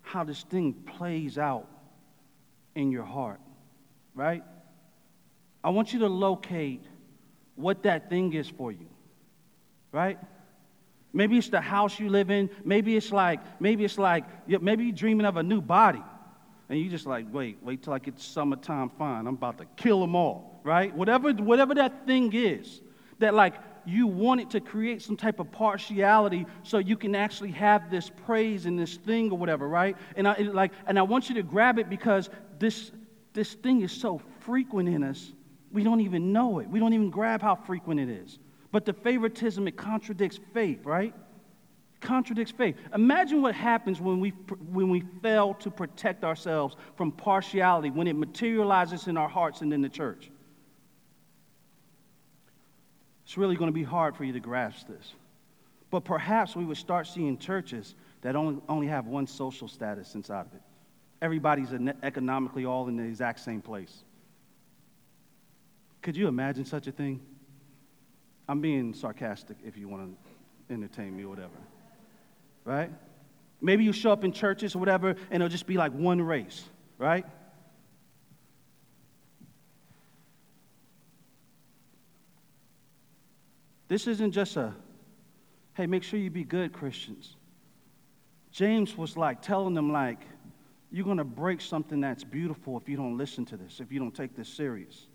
how 0.00 0.24
this 0.24 0.42
thing 0.42 0.72
plays 0.72 1.38
out 1.38 1.68
in 2.74 2.90
your 2.90 3.04
heart, 3.04 3.40
right? 4.14 4.42
I 5.62 5.70
want 5.70 5.92
you 5.92 6.00
to 6.00 6.08
locate 6.08 6.84
what 7.54 7.82
that 7.84 8.08
thing 8.08 8.32
is 8.32 8.48
for 8.48 8.72
you, 8.72 8.88
right? 9.92 10.18
Maybe 11.12 11.36
it's 11.36 11.50
the 11.50 11.60
house 11.60 12.00
you 12.00 12.08
live 12.08 12.30
in. 12.30 12.48
Maybe 12.64 12.96
it's 12.96 13.12
like, 13.12 13.40
maybe 13.60 13.84
it's 13.84 13.98
like, 13.98 14.24
maybe 14.48 14.84
you're 14.84 14.94
dreaming 14.94 15.26
of 15.26 15.36
a 15.36 15.42
new 15.42 15.60
body. 15.60 16.02
And 16.68 16.80
you're 16.80 16.90
just 16.90 17.06
like, 17.06 17.26
wait, 17.30 17.58
wait 17.62 17.82
till 17.82 17.92
I 17.92 17.98
get 17.98 18.18
summertime 18.18 18.88
fine. 18.98 19.26
I'm 19.26 19.34
about 19.34 19.58
to 19.58 19.66
kill 19.76 20.00
them 20.00 20.16
all, 20.16 20.60
right? 20.64 20.94
Whatever, 20.94 21.32
whatever 21.32 21.74
that 21.74 22.06
thing 22.06 22.32
is, 22.32 22.80
that 23.18 23.34
like 23.34 23.54
you 23.84 24.06
want 24.06 24.40
it 24.40 24.50
to 24.50 24.60
create 24.60 25.02
some 25.02 25.16
type 25.16 25.38
of 25.38 25.50
partiality 25.50 26.46
so 26.62 26.78
you 26.78 26.96
can 26.96 27.14
actually 27.14 27.50
have 27.50 27.90
this 27.90 28.10
praise 28.24 28.66
and 28.66 28.78
this 28.78 28.96
thing 28.96 29.30
or 29.30 29.38
whatever, 29.38 29.68
right? 29.68 29.96
And 30.16 30.26
I 30.26 30.34
like, 30.38 30.72
and 30.86 30.98
I 30.98 31.02
want 31.02 31.28
you 31.28 31.34
to 31.36 31.42
grab 31.42 31.78
it 31.78 31.90
because 31.90 32.30
this 32.62 32.92
this 33.32 33.54
thing 33.54 33.82
is 33.82 33.92
so 33.92 34.20
frequent 34.40 34.88
in 34.88 35.02
us 35.02 35.32
We 35.72 35.82
don't 35.82 36.00
even 36.00 36.32
know 36.32 36.58
it. 36.58 36.68
We 36.68 36.78
don't 36.78 36.92
even 36.92 37.10
grab 37.10 37.40
how 37.40 37.54
frequent 37.54 37.98
it 37.98 38.08
is. 38.10 38.38
But 38.70 38.84
the 38.84 38.92
favoritism, 38.92 39.66
it 39.66 39.76
contradicts 39.76 40.38
faith, 40.52 40.84
right? 40.84 41.14
Contradicts 42.00 42.52
faith. 42.52 42.76
Imagine 42.94 43.42
what 43.42 43.54
happens 43.54 44.00
when 44.00 44.20
we, 44.20 44.30
when 44.70 44.90
we 44.90 45.00
fail 45.22 45.54
to 45.54 45.70
protect 45.70 46.24
ourselves 46.24 46.76
from 46.96 47.12
partiality, 47.12 47.90
when 47.90 48.06
it 48.06 48.16
materializes 48.16 49.08
in 49.08 49.16
our 49.16 49.28
hearts 49.28 49.62
and 49.62 49.72
in 49.72 49.80
the 49.80 49.88
church. 49.88 50.30
It's 53.24 53.38
really 53.38 53.56
going 53.56 53.68
to 53.68 53.74
be 53.74 53.84
hard 53.84 54.16
for 54.16 54.24
you 54.24 54.32
to 54.34 54.40
grasp 54.40 54.88
this. 54.88 55.14
But 55.90 56.04
perhaps 56.04 56.56
we 56.56 56.64
would 56.64 56.76
start 56.76 57.06
seeing 57.06 57.38
churches 57.38 57.94
that 58.22 58.36
only, 58.36 58.60
only 58.68 58.88
have 58.88 59.06
one 59.06 59.26
social 59.26 59.68
status 59.68 60.14
inside 60.14 60.46
of 60.46 60.54
it. 60.54 60.62
Everybody's 61.22 61.72
economically 62.02 62.66
all 62.66 62.88
in 62.88 62.96
the 62.96 63.04
exact 63.04 63.40
same 63.40 63.62
place. 63.62 64.02
Could 66.02 66.16
you 66.16 66.26
imagine 66.26 66.64
such 66.64 66.88
a 66.88 66.92
thing? 66.92 67.20
I'm 68.48 68.60
being 68.60 68.92
sarcastic 68.92 69.56
if 69.64 69.76
you 69.76 69.88
want 69.88 70.16
to 70.68 70.74
entertain 70.74 71.16
me 71.16 71.22
or 71.22 71.28
whatever. 71.28 71.54
Right? 72.64 72.90
Maybe 73.60 73.84
you 73.84 73.92
show 73.92 74.10
up 74.10 74.24
in 74.24 74.32
churches 74.32 74.74
or 74.74 74.80
whatever, 74.80 75.10
and 75.30 75.34
it'll 75.34 75.48
just 75.48 75.68
be 75.68 75.76
like 75.76 75.92
one 75.92 76.20
race, 76.20 76.64
right? 76.98 77.24
This 83.86 84.08
isn't 84.08 84.32
just 84.32 84.56
a, 84.56 84.74
hey, 85.74 85.86
make 85.86 86.02
sure 86.02 86.18
you 86.18 86.30
be 86.30 86.42
good 86.42 86.72
Christians. 86.72 87.36
James 88.50 88.98
was 88.98 89.16
like 89.16 89.40
telling 89.40 89.74
them, 89.74 89.92
like, 89.92 90.18
you're 90.92 91.04
going 91.04 91.18
to 91.18 91.24
break 91.24 91.60
something 91.60 92.00
that's 92.00 92.22
beautiful 92.22 92.76
if 92.76 92.88
you 92.88 92.96
don't 92.96 93.16
listen 93.16 93.44
to 93.46 93.56
this, 93.56 93.80
if 93.80 93.90
you 93.90 93.98
don't 93.98 94.14
take 94.14 94.36
this 94.36 94.48
serious. 94.48 95.06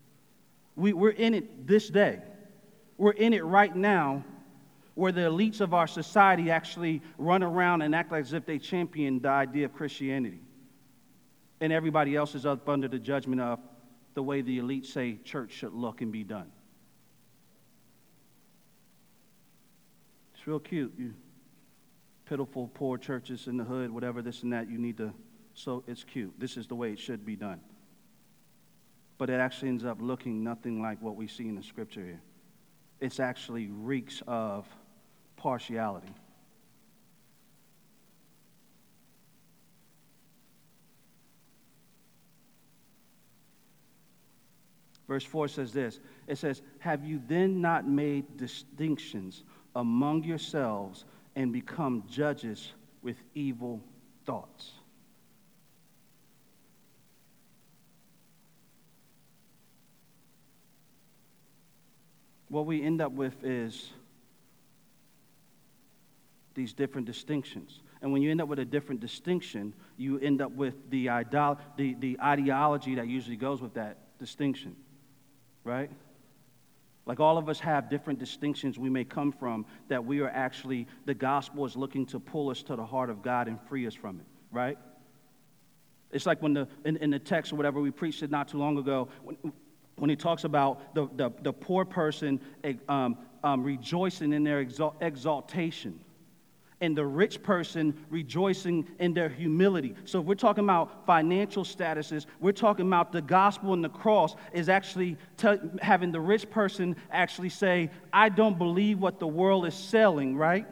We, 0.76 0.92
we're 0.92 1.10
in 1.10 1.34
it 1.34 1.66
this 1.66 1.88
day. 1.88 2.18
We're 2.96 3.12
in 3.12 3.32
it 3.32 3.44
right 3.44 3.74
now 3.74 4.24
where 4.94 5.12
the 5.12 5.20
elites 5.20 5.60
of 5.60 5.72
our 5.74 5.86
society 5.86 6.50
actually 6.50 7.00
run 7.16 7.44
around 7.44 7.82
and 7.82 7.94
act 7.94 8.12
as 8.12 8.32
if 8.32 8.44
they 8.44 8.58
champion 8.58 9.20
the 9.20 9.28
idea 9.28 9.66
of 9.66 9.72
Christianity. 9.72 10.40
And 11.60 11.72
everybody 11.72 12.16
else 12.16 12.34
is 12.34 12.44
up 12.44 12.68
under 12.68 12.88
the 12.88 12.98
judgment 12.98 13.40
of 13.40 13.60
the 14.14 14.22
way 14.22 14.40
the 14.42 14.58
elites 14.58 14.86
say 14.86 15.18
church 15.22 15.52
should 15.52 15.72
look 15.72 16.00
and 16.00 16.10
be 16.10 16.24
done. 16.24 16.50
It's 20.34 20.44
real 20.44 20.58
cute. 20.58 20.92
You 20.98 21.14
pitiful, 22.26 22.68
poor 22.74 22.98
churches 22.98 23.46
in 23.46 23.56
the 23.56 23.64
hood, 23.64 23.90
whatever, 23.90 24.20
this 24.20 24.42
and 24.42 24.52
that, 24.52 24.68
you 24.68 24.78
need 24.78 24.96
to, 24.98 25.14
so 25.58 25.82
it's 25.86 26.04
cute. 26.04 26.32
This 26.38 26.56
is 26.56 26.66
the 26.66 26.74
way 26.74 26.92
it 26.92 26.98
should 26.98 27.24
be 27.26 27.36
done 27.36 27.60
but 29.18 29.28
it 29.28 29.40
actually 29.40 29.68
ends 29.68 29.84
up 29.84 29.98
looking 30.00 30.42
nothing 30.42 30.80
like 30.80 31.02
what 31.02 31.16
we 31.16 31.26
see 31.26 31.48
in 31.48 31.56
the 31.56 31.62
scripture 31.62 32.04
here. 32.04 32.20
It's 33.00 33.20
actually 33.20 33.66
reeks 33.66 34.22
of 34.26 34.66
partiality. 35.36 36.14
Verse 45.08 45.24
4 45.24 45.48
says 45.48 45.72
this 45.72 46.00
it 46.28 46.38
says, 46.38 46.62
Have 46.78 47.04
you 47.04 47.20
then 47.26 47.60
not 47.60 47.88
made 47.88 48.36
distinctions 48.36 49.42
among 49.74 50.22
yourselves 50.22 51.04
and 51.34 51.52
become 51.52 52.04
judges 52.08 52.72
with 53.02 53.16
evil 53.34 53.82
thoughts? 54.24 54.72
What 62.48 62.66
we 62.66 62.82
end 62.82 63.00
up 63.00 63.12
with 63.12 63.44
is 63.44 63.90
these 66.54 66.72
different 66.72 67.06
distinctions. 67.06 67.80
And 68.02 68.12
when 68.12 68.22
you 68.22 68.30
end 68.30 68.40
up 68.40 68.48
with 68.48 68.58
a 68.58 68.64
different 68.64 69.00
distinction, 69.00 69.74
you 69.96 70.18
end 70.18 70.40
up 70.40 70.52
with 70.52 70.74
the, 70.90 71.08
idol- 71.08 71.58
the, 71.76 71.94
the 71.94 72.18
ideology 72.22 72.96
that 72.96 73.06
usually 73.08 73.36
goes 73.36 73.60
with 73.60 73.74
that 73.74 73.98
distinction, 74.18 74.76
right? 75.64 75.90
Like 77.06 77.20
all 77.20 77.38
of 77.38 77.48
us 77.48 77.58
have 77.60 77.88
different 77.88 78.18
distinctions 78.18 78.78
we 78.78 78.90
may 78.90 79.04
come 79.04 79.32
from 79.32 79.66
that 79.88 80.04
we 80.04 80.20
are 80.20 80.28
actually, 80.28 80.86
the 81.06 81.14
gospel 81.14 81.64
is 81.64 81.76
looking 81.76 82.06
to 82.06 82.20
pull 82.20 82.50
us 82.50 82.62
to 82.64 82.76
the 82.76 82.84
heart 82.84 83.10
of 83.10 83.22
God 83.22 83.48
and 83.48 83.58
free 83.68 83.86
us 83.86 83.94
from 83.94 84.20
it, 84.20 84.26
right? 84.52 84.78
It's 86.10 86.26
like 86.26 86.42
when 86.42 86.54
the, 86.54 86.68
in, 86.84 86.96
in 86.98 87.10
the 87.10 87.18
text 87.18 87.52
or 87.52 87.56
whatever 87.56 87.80
we 87.80 87.90
preached 87.90 88.22
it 88.22 88.30
not 88.30 88.48
too 88.48 88.58
long 88.58 88.78
ago, 88.78 89.08
when, 89.22 89.36
when 89.98 90.10
he 90.10 90.16
talks 90.16 90.44
about 90.44 90.94
the, 90.94 91.08
the, 91.16 91.30
the 91.42 91.52
poor 91.52 91.84
person 91.84 92.40
eh, 92.64 92.74
um, 92.88 93.16
um, 93.44 93.62
rejoicing 93.62 94.32
in 94.32 94.44
their 94.44 94.60
exaltation 94.60 96.00
and 96.80 96.96
the 96.96 97.04
rich 97.04 97.42
person 97.42 97.94
rejoicing 98.10 98.86
in 98.98 99.12
their 99.12 99.28
humility. 99.28 99.94
So, 100.04 100.20
if 100.20 100.26
we're 100.26 100.34
talking 100.34 100.64
about 100.64 101.06
financial 101.06 101.64
statuses, 101.64 102.26
we're 102.40 102.52
talking 102.52 102.86
about 102.86 103.12
the 103.12 103.22
gospel 103.22 103.72
and 103.72 103.82
the 103.82 103.88
cross 103.88 104.36
is 104.52 104.68
actually 104.68 105.16
t- 105.36 105.56
having 105.82 106.12
the 106.12 106.20
rich 106.20 106.48
person 106.50 106.96
actually 107.10 107.48
say, 107.48 107.90
I 108.12 108.28
don't 108.28 108.58
believe 108.58 109.00
what 109.00 109.18
the 109.18 109.26
world 109.26 109.66
is 109.66 109.74
selling, 109.74 110.36
right? 110.36 110.66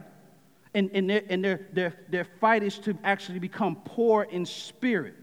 And, 0.73 0.91
and, 0.93 1.09
their, 1.09 1.23
and 1.29 1.43
their, 1.43 1.67
their, 1.73 1.93
their 2.09 2.25
fight 2.39 2.63
is 2.63 2.77
to 2.79 2.97
actually 3.03 3.39
become 3.39 3.77
poor 3.83 4.23
in 4.23 4.45
spirit. 4.45 5.15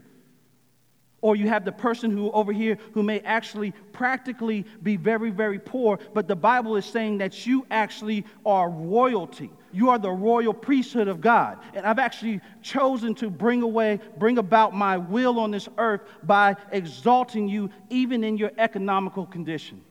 Or 1.25 1.35
you 1.35 1.47
have 1.47 1.65
the 1.65 1.71
person 1.71 2.11
who 2.11 2.29
over 2.29 2.53
here 2.53 2.77
who 2.93 3.01
may 3.01 3.19
actually 3.21 3.71
practically 3.93 4.63
be 4.83 4.95
very, 4.95 5.31
very 5.31 5.57
poor, 5.57 5.97
but 6.13 6.27
the 6.27 6.35
Bible 6.35 6.75
is 6.75 6.85
saying 6.85 7.17
that 7.17 7.47
you 7.47 7.65
actually 7.71 8.25
are 8.45 8.69
royalty. 8.69 9.49
You 9.73 9.89
are 9.89 9.97
the 9.97 10.11
royal 10.11 10.53
priesthood 10.53 11.07
of 11.07 11.21
God. 11.21 11.57
And 11.73 11.83
I've 11.83 11.97
actually 11.97 12.41
chosen 12.61 13.15
to 13.15 13.31
bring 13.31 13.63
away, 13.63 14.01
bring 14.19 14.37
about 14.37 14.75
my 14.75 14.97
will 14.97 15.39
on 15.39 15.49
this 15.49 15.67
earth 15.79 16.01
by 16.21 16.57
exalting 16.71 17.47
you 17.47 17.71
even 17.89 18.23
in 18.23 18.37
your 18.37 18.51
economical 18.59 19.25
condition. 19.25 19.81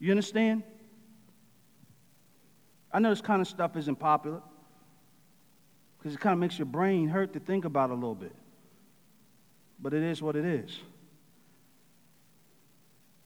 You 0.00 0.10
understand? 0.10 0.64
I 2.92 2.98
know 2.98 3.10
this 3.10 3.20
kind 3.20 3.40
of 3.40 3.46
stuff 3.46 3.76
isn't 3.76 4.00
popular 4.00 4.42
because 5.98 6.14
it 6.16 6.20
kind 6.20 6.32
of 6.32 6.40
makes 6.40 6.58
your 6.58 6.66
brain 6.66 7.06
hurt 7.06 7.32
to 7.34 7.38
think 7.38 7.64
about 7.64 7.90
a 7.90 7.94
little 7.94 8.16
bit 8.16 8.34
but 9.82 9.92
it 9.92 10.02
is 10.02 10.22
what 10.22 10.36
it 10.36 10.44
is. 10.44 10.78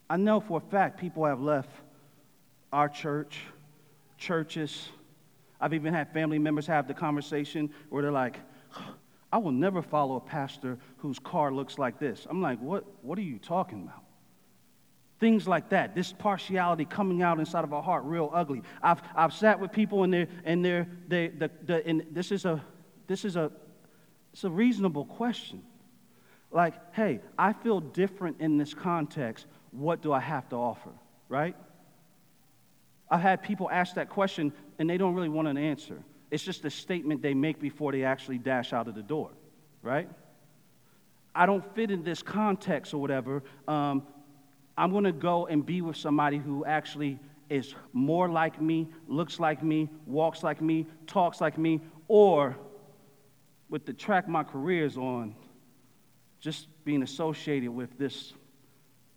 I 0.09 0.17
know 0.17 0.41
for 0.41 0.59
a 0.59 0.71
fact 0.71 0.99
people 0.99 1.25
have 1.27 1.41
left 1.41 1.71
our 2.73 2.89
church, 2.89 3.41
churches. 4.19 4.89
I've 5.61 5.75
even 5.75 5.93
had 5.93 6.13
family 6.13 6.39
members 6.39 6.67
have 6.67 6.89
the 6.89 6.95
conversation 6.95 7.71
where 7.91 8.03
they're 8.03 8.13
like, 8.13 8.39
I 9.33 9.39
will 9.39 9.53
never 9.53 9.83
follow 9.83 10.17
a 10.17 10.21
pastor 10.21 10.79
whose 10.99 11.19
car 11.19 11.53
looks 11.53 11.79
like 11.79 11.99
this. 11.99 12.27
I'm 12.31 12.41
like, 12.41 12.61
what, 12.61 12.85
what 13.03 13.19
are 13.19 13.23
you 13.23 13.39
talking 13.39 13.83
about? 13.83 14.05
Things 15.19 15.49
like 15.49 15.71
that, 15.71 15.95
this 15.95 16.13
partiality 16.13 16.85
coming 16.85 17.23
out 17.23 17.39
inside 17.39 17.65
of 17.65 17.73
our 17.73 17.83
heart 17.83 18.05
real 18.05 18.31
ugly. 18.33 18.63
I've, 18.83 19.01
I've 19.15 19.33
sat 19.33 19.59
with 19.59 19.73
people 19.73 20.05
and 20.05 20.13
they're, 20.13 20.29
and 20.45 20.65
they're, 20.65 20.87
they, 21.09 21.29
the, 21.29 21.51
the, 21.65 21.87
and 21.87 22.07
this 22.11 22.31
is 22.31 22.45
a, 22.45 22.63
this 23.07 23.25
is 23.25 23.37
a, 23.37 23.51
it's 24.33 24.45
a 24.45 24.51
reasonable 24.51 25.07
question. 25.07 25.63
Like, 26.57 26.73
hey, 26.95 27.21
I 27.39 27.53
feel 27.53 27.81
different 27.81 28.41
in 28.41 28.57
this 28.57 28.73
context. 28.73 29.45
What 29.73 30.01
do 30.01 30.11
I 30.11 30.21
have 30.21 30.49
to 30.49 30.57
offer? 30.57 30.89
Right? 31.29 31.55
I've 33.11 33.21
had 33.21 33.43
people 33.43 33.69
ask 33.71 33.97
that 33.97 34.09
question 34.09 34.55
and 34.79 34.89
they 34.89 34.97
don't 34.97 35.15
really 35.15 35.29
want 35.29 35.49
an 35.49 35.59
answer. 35.59 36.03
It's 36.31 36.43
just 36.43 36.65
a 36.65 36.71
statement 36.71 37.21
they 37.21 37.35
make 37.35 37.61
before 37.61 37.93
they 37.93 38.05
actually 38.05 38.39
dash 38.39 38.73
out 38.73 38.89
of 38.89 38.95
the 38.95 39.03
door, 39.03 39.33
right? 39.83 40.09
I 41.35 41.45
don't 41.45 41.63
fit 41.75 41.91
in 41.91 42.03
this 42.03 42.23
context 42.23 42.95
or 42.95 43.03
whatever. 43.03 43.43
Um, 43.69 44.05
I'm 44.79 44.93
going 44.93 45.05
to 45.05 45.13
go 45.13 45.47
and 45.47 45.65
be 45.65 45.83
with 45.83 45.99
somebody 45.99 46.39
who 46.39 46.65
actually 46.65 47.19
is 47.51 47.75
more 47.93 48.31
like 48.31 48.63
me, 48.63 48.89
looks 49.09 49.39
like 49.39 49.63
me, 49.63 49.91
walks 50.07 50.43
like 50.43 50.63
me, 50.63 50.87
talks 51.07 51.39
like 51.39 51.59
me, 51.59 51.83
or 52.09 52.57
with 53.69 53.85
the 53.85 53.93
track 53.93 54.27
my 54.27 54.43
career 54.43 54.87
is 54.87 54.97
on, 54.97 55.35
just 56.41 56.69
being 56.85 57.03
associated 57.03 57.71
with 57.71 57.97
this 57.99 58.33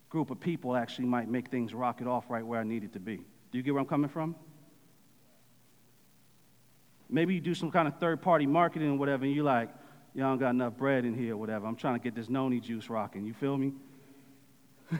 group 0.10 0.32
of 0.32 0.39
people 0.39 0.75
actually 0.75 1.05
might 1.05 1.29
make 1.29 1.49
things 1.49 1.73
rocket 1.73 2.08
off 2.08 2.29
right 2.29 2.45
where 2.45 2.60
I 2.60 2.63
need 2.63 2.84
it 2.84 2.93
to 2.93 2.99
be. 2.99 3.17
Do 3.17 3.58
you 3.58 3.63
get 3.63 3.73
where 3.73 3.82
I'm 3.82 3.88
coming 3.88 4.10
from? 4.10 4.36
Maybe 7.10 7.34
you 7.34 7.41
do 7.41 7.55
some 7.55 7.71
kind 7.71 7.88
of 7.88 7.97
third 7.99 8.21
party 8.21 8.45
marketing 8.45 8.89
or 8.89 8.97
whatever, 8.97 9.25
and 9.25 9.34
you're 9.34 9.43
like, 9.43 9.69
y'all 10.13 10.29
don't 10.29 10.38
got 10.38 10.51
enough 10.51 10.77
bread 10.77 11.05
in 11.05 11.15
here 11.15 11.34
or 11.34 11.38
whatever. 11.38 11.65
I'm 11.65 11.75
trying 11.75 11.95
to 11.95 12.03
get 12.03 12.13
this 12.15 12.29
noni 12.29 12.60
juice 12.60 12.89
rocking. 12.89 13.25
You 13.25 13.34
feel 13.34 13.58
me? 13.58 13.73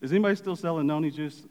Is 0.00 0.12
anybody 0.12 0.36
still 0.36 0.56
selling 0.56 0.86
noni 0.86 1.10
juice? 1.10 1.42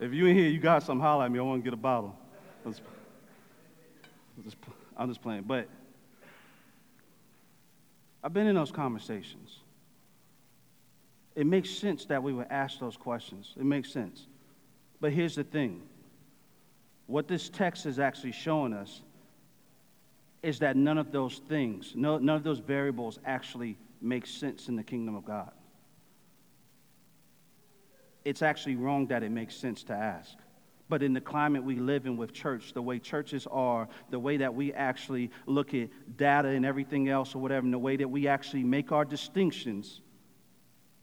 If 0.00 0.12
you 0.12 0.26
in 0.26 0.36
here, 0.36 0.48
you 0.48 0.60
got 0.60 0.82
some, 0.82 1.00
holler 1.00 1.24
at 1.24 1.32
me. 1.32 1.38
I 1.38 1.42
want 1.42 1.62
to 1.62 1.64
get 1.64 1.74
a 1.74 1.76
bottle. 1.76 2.16
Let's, 2.64 2.80
let's, 4.44 4.56
I'm 4.98 5.08
just 5.08 5.22
playing. 5.22 5.42
But 5.42 5.68
I've 8.22 8.32
been 8.32 8.46
in 8.46 8.56
those 8.56 8.72
conversations. 8.72 9.60
It 11.36 11.46
makes 11.46 11.70
sense 11.70 12.04
that 12.06 12.22
we 12.22 12.32
would 12.32 12.48
ask 12.50 12.80
those 12.80 12.96
questions. 12.96 13.54
It 13.56 13.64
makes 13.64 13.92
sense. 13.92 14.26
But 15.00 15.12
here's 15.12 15.36
the 15.36 15.44
thing 15.44 15.82
what 17.06 17.28
this 17.28 17.48
text 17.48 17.86
is 17.86 17.98
actually 17.98 18.32
showing 18.32 18.72
us 18.72 19.00
is 20.42 20.58
that 20.58 20.76
none 20.76 20.98
of 20.98 21.10
those 21.10 21.38
things, 21.48 21.92
no, 21.94 22.18
none 22.18 22.36
of 22.36 22.44
those 22.44 22.58
variables 22.58 23.18
actually 23.24 23.76
make 24.00 24.26
sense 24.26 24.68
in 24.68 24.76
the 24.76 24.82
kingdom 24.82 25.16
of 25.16 25.24
God. 25.24 25.50
It's 28.24 28.42
actually 28.42 28.76
wrong 28.76 29.06
that 29.06 29.22
it 29.22 29.30
makes 29.30 29.56
sense 29.56 29.82
to 29.84 29.94
ask. 29.94 30.36
But 30.88 31.02
in 31.02 31.12
the 31.12 31.20
climate 31.20 31.62
we 31.62 31.76
live 31.76 32.06
in 32.06 32.16
with 32.16 32.32
church, 32.32 32.72
the 32.72 32.80
way 32.80 32.98
churches 32.98 33.46
are, 33.50 33.88
the 34.10 34.18
way 34.18 34.38
that 34.38 34.54
we 34.54 34.72
actually 34.72 35.30
look 35.46 35.74
at 35.74 35.88
data 36.16 36.48
and 36.48 36.64
everything 36.64 37.08
else 37.08 37.34
or 37.34 37.40
whatever, 37.40 37.64
and 37.64 37.74
the 37.74 37.78
way 37.78 37.96
that 37.96 38.08
we 38.08 38.26
actually 38.26 38.64
make 38.64 38.90
our 38.90 39.04
distinctions, 39.04 40.00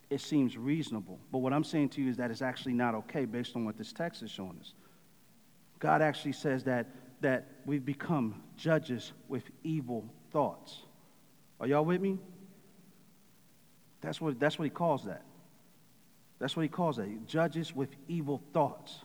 it 0.10 0.21
seems 0.21 0.58
reasonable. 0.58 1.19
But 1.32 1.39
what 1.39 1.54
I'm 1.54 1.63
saying 1.63 1.89
to 1.89 2.02
you 2.02 2.10
is 2.10 2.17
that 2.17 2.32
it's 2.32 2.41
actually 2.41 2.74
not 2.74 2.95
okay 2.95 3.26
based 3.26 3.56
on 3.56 3.63
what 3.63 3.78
this 3.78 3.93
text 3.93 4.24
is 4.24 4.32
showing 4.32 4.58
us. 4.60 4.74
God 5.80 6.02
actually 6.02 6.32
says 6.34 6.63
that, 6.63 6.88
that 7.21 7.48
we've 7.65 7.86
become 7.86 8.41
judges 8.58 9.13
with 9.28 9.43
evil 9.63 10.06
thoughts. 10.32 10.80
Are 11.60 11.67
y'all 11.67 11.86
with 11.86 12.02
me? 12.02 12.17
That's 14.02 14.19
what, 14.19 14.39
that's 14.39 14.58
what 14.58 14.63
he 14.63 14.69
calls 14.69 15.06
that. 15.06 15.24
That's 16.39 16.56
what 16.56 16.63
he 16.63 16.69
calls 16.69 16.98
that. 16.98 17.28
Judges 17.28 17.76
with 17.76 17.89
evil 18.08 18.41
thoughts. 18.54 19.00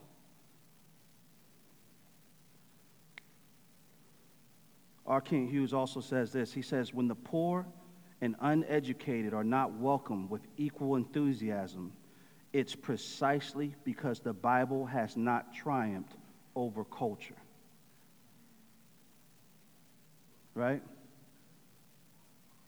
R. 5.11 5.21
Kent 5.21 5.51
Hughes 5.51 5.75
also 5.75 6.01
says 6.01 6.33
this. 6.33 6.53
He 6.53 6.63
says, 6.63 6.95
When 6.95 7.09
the 7.09 7.17
poor 7.17 7.67
and 8.21 8.37
uneducated 8.41 9.35
are 9.35 9.43
not 9.43 9.73
welcomed 9.73 10.31
with 10.31 10.43
equal 10.57 10.95
enthusiasm, 10.95 11.93
it's 12.53 12.77
precisely 12.77 13.75
because 13.83 14.21
the 14.21 14.33
Bible 14.33 14.87
has 14.87 15.17
not 15.17 15.53
triumphed 15.53 16.15
over 16.55 16.85
culture. 16.85 17.35
Right? 20.55 20.83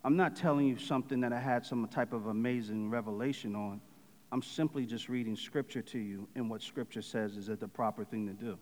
I'm 0.03 0.17
not 0.17 0.35
telling 0.35 0.67
you 0.67 0.77
something 0.77 1.21
that 1.21 1.31
I 1.31 1.39
had 1.39 1.65
some 1.65 1.87
type 1.87 2.11
of 2.11 2.27
amazing 2.27 2.89
revelation 2.89 3.55
on. 3.55 3.79
I'm 4.33 4.41
simply 4.41 4.85
just 4.85 5.07
reading 5.07 5.37
Scripture 5.37 5.81
to 5.81 5.99
you, 5.99 6.27
and 6.35 6.49
what 6.49 6.61
Scripture 6.61 7.01
says 7.01 7.37
is 7.37 7.47
that 7.47 7.61
the 7.61 7.69
proper 7.69 8.03
thing 8.03 8.27
to 8.27 8.33
do. 8.33 8.57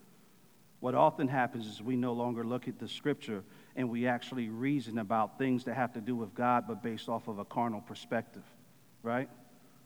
What 0.82 0.94
often 0.94 1.28
happens 1.28 1.66
is 1.66 1.82
we 1.82 1.96
no 1.96 2.14
longer 2.14 2.44
look 2.44 2.68
at 2.68 2.78
the 2.78 2.88
Scripture 2.88 3.44
and 3.76 3.90
we 3.90 4.08
actually 4.08 4.50
reason 4.50 4.98
about 5.00 5.38
things 5.38 5.64
that 5.66 5.76
have 5.76 5.94
to 5.94 6.02
do 6.02 6.16
with 6.16 6.34
God, 6.34 6.66
but 6.68 6.84
based 6.84 7.10
off 7.10 7.28
of 7.28 7.40
a 7.40 7.46
carnal 7.46 7.82
perspective, 7.82 8.44
right? 9.04 9.30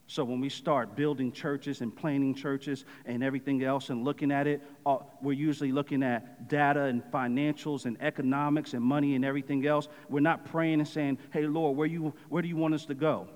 So 0.08 0.22
when 0.22 0.40
we 0.40 0.48
start 0.48 0.94
building 0.94 1.32
churches 1.32 1.80
and 1.80 1.94
planning 1.94 2.32
churches 2.34 2.84
and 3.06 3.24
everything 3.24 3.64
else 3.64 3.90
and 3.90 4.04
looking 4.04 4.30
at 4.30 4.46
it, 4.46 4.62
uh, 4.84 4.98
we're 5.20 5.32
usually 5.32 5.72
looking 5.72 6.04
at 6.04 6.48
data 6.48 6.84
and 6.84 7.02
financials 7.12 7.86
and 7.86 8.00
economics 8.00 8.74
and 8.74 8.84
money 8.84 9.16
and 9.16 9.24
everything 9.24 9.66
else. 9.66 9.88
We're 10.08 10.20
not 10.20 10.44
praying 10.44 10.78
and 10.78 10.88
saying, 10.88 11.18
"Hey 11.32 11.46
Lord, 11.46 11.76
where 11.76 11.88
you 11.88 12.14
where 12.28 12.40
do 12.40 12.46
you 12.46 12.56
want 12.56 12.74
us 12.74 12.86
to 12.86 12.94
go?" 12.94 13.28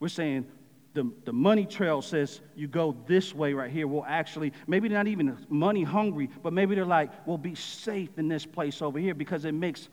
We're 0.00 0.08
saying, 0.08 0.46
the, 0.94 1.10
the 1.24 1.32
money 1.32 1.66
trail 1.66 2.02
says 2.02 2.40
you 2.56 2.66
go 2.66 2.96
this 3.06 3.34
way 3.34 3.52
right 3.52 3.70
here. 3.70 3.86
We'll 3.86 4.04
actually, 4.04 4.52
maybe 4.66 4.88
they're 4.88 4.98
not 4.98 5.06
even 5.06 5.36
money 5.48 5.84
hungry, 5.84 6.30
but 6.42 6.52
maybe 6.52 6.74
they're 6.74 6.84
like, 6.84 7.10
we'll 7.26 7.38
be 7.38 7.54
safe 7.54 8.18
in 8.18 8.28
this 8.28 8.46
place 8.46 8.82
over 8.82 8.98
here 8.98 9.14
because 9.14 9.44
it 9.44 9.52
makes 9.52 9.88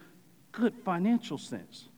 good 0.52 0.74
financial 0.84 1.38
sense. 1.38 1.88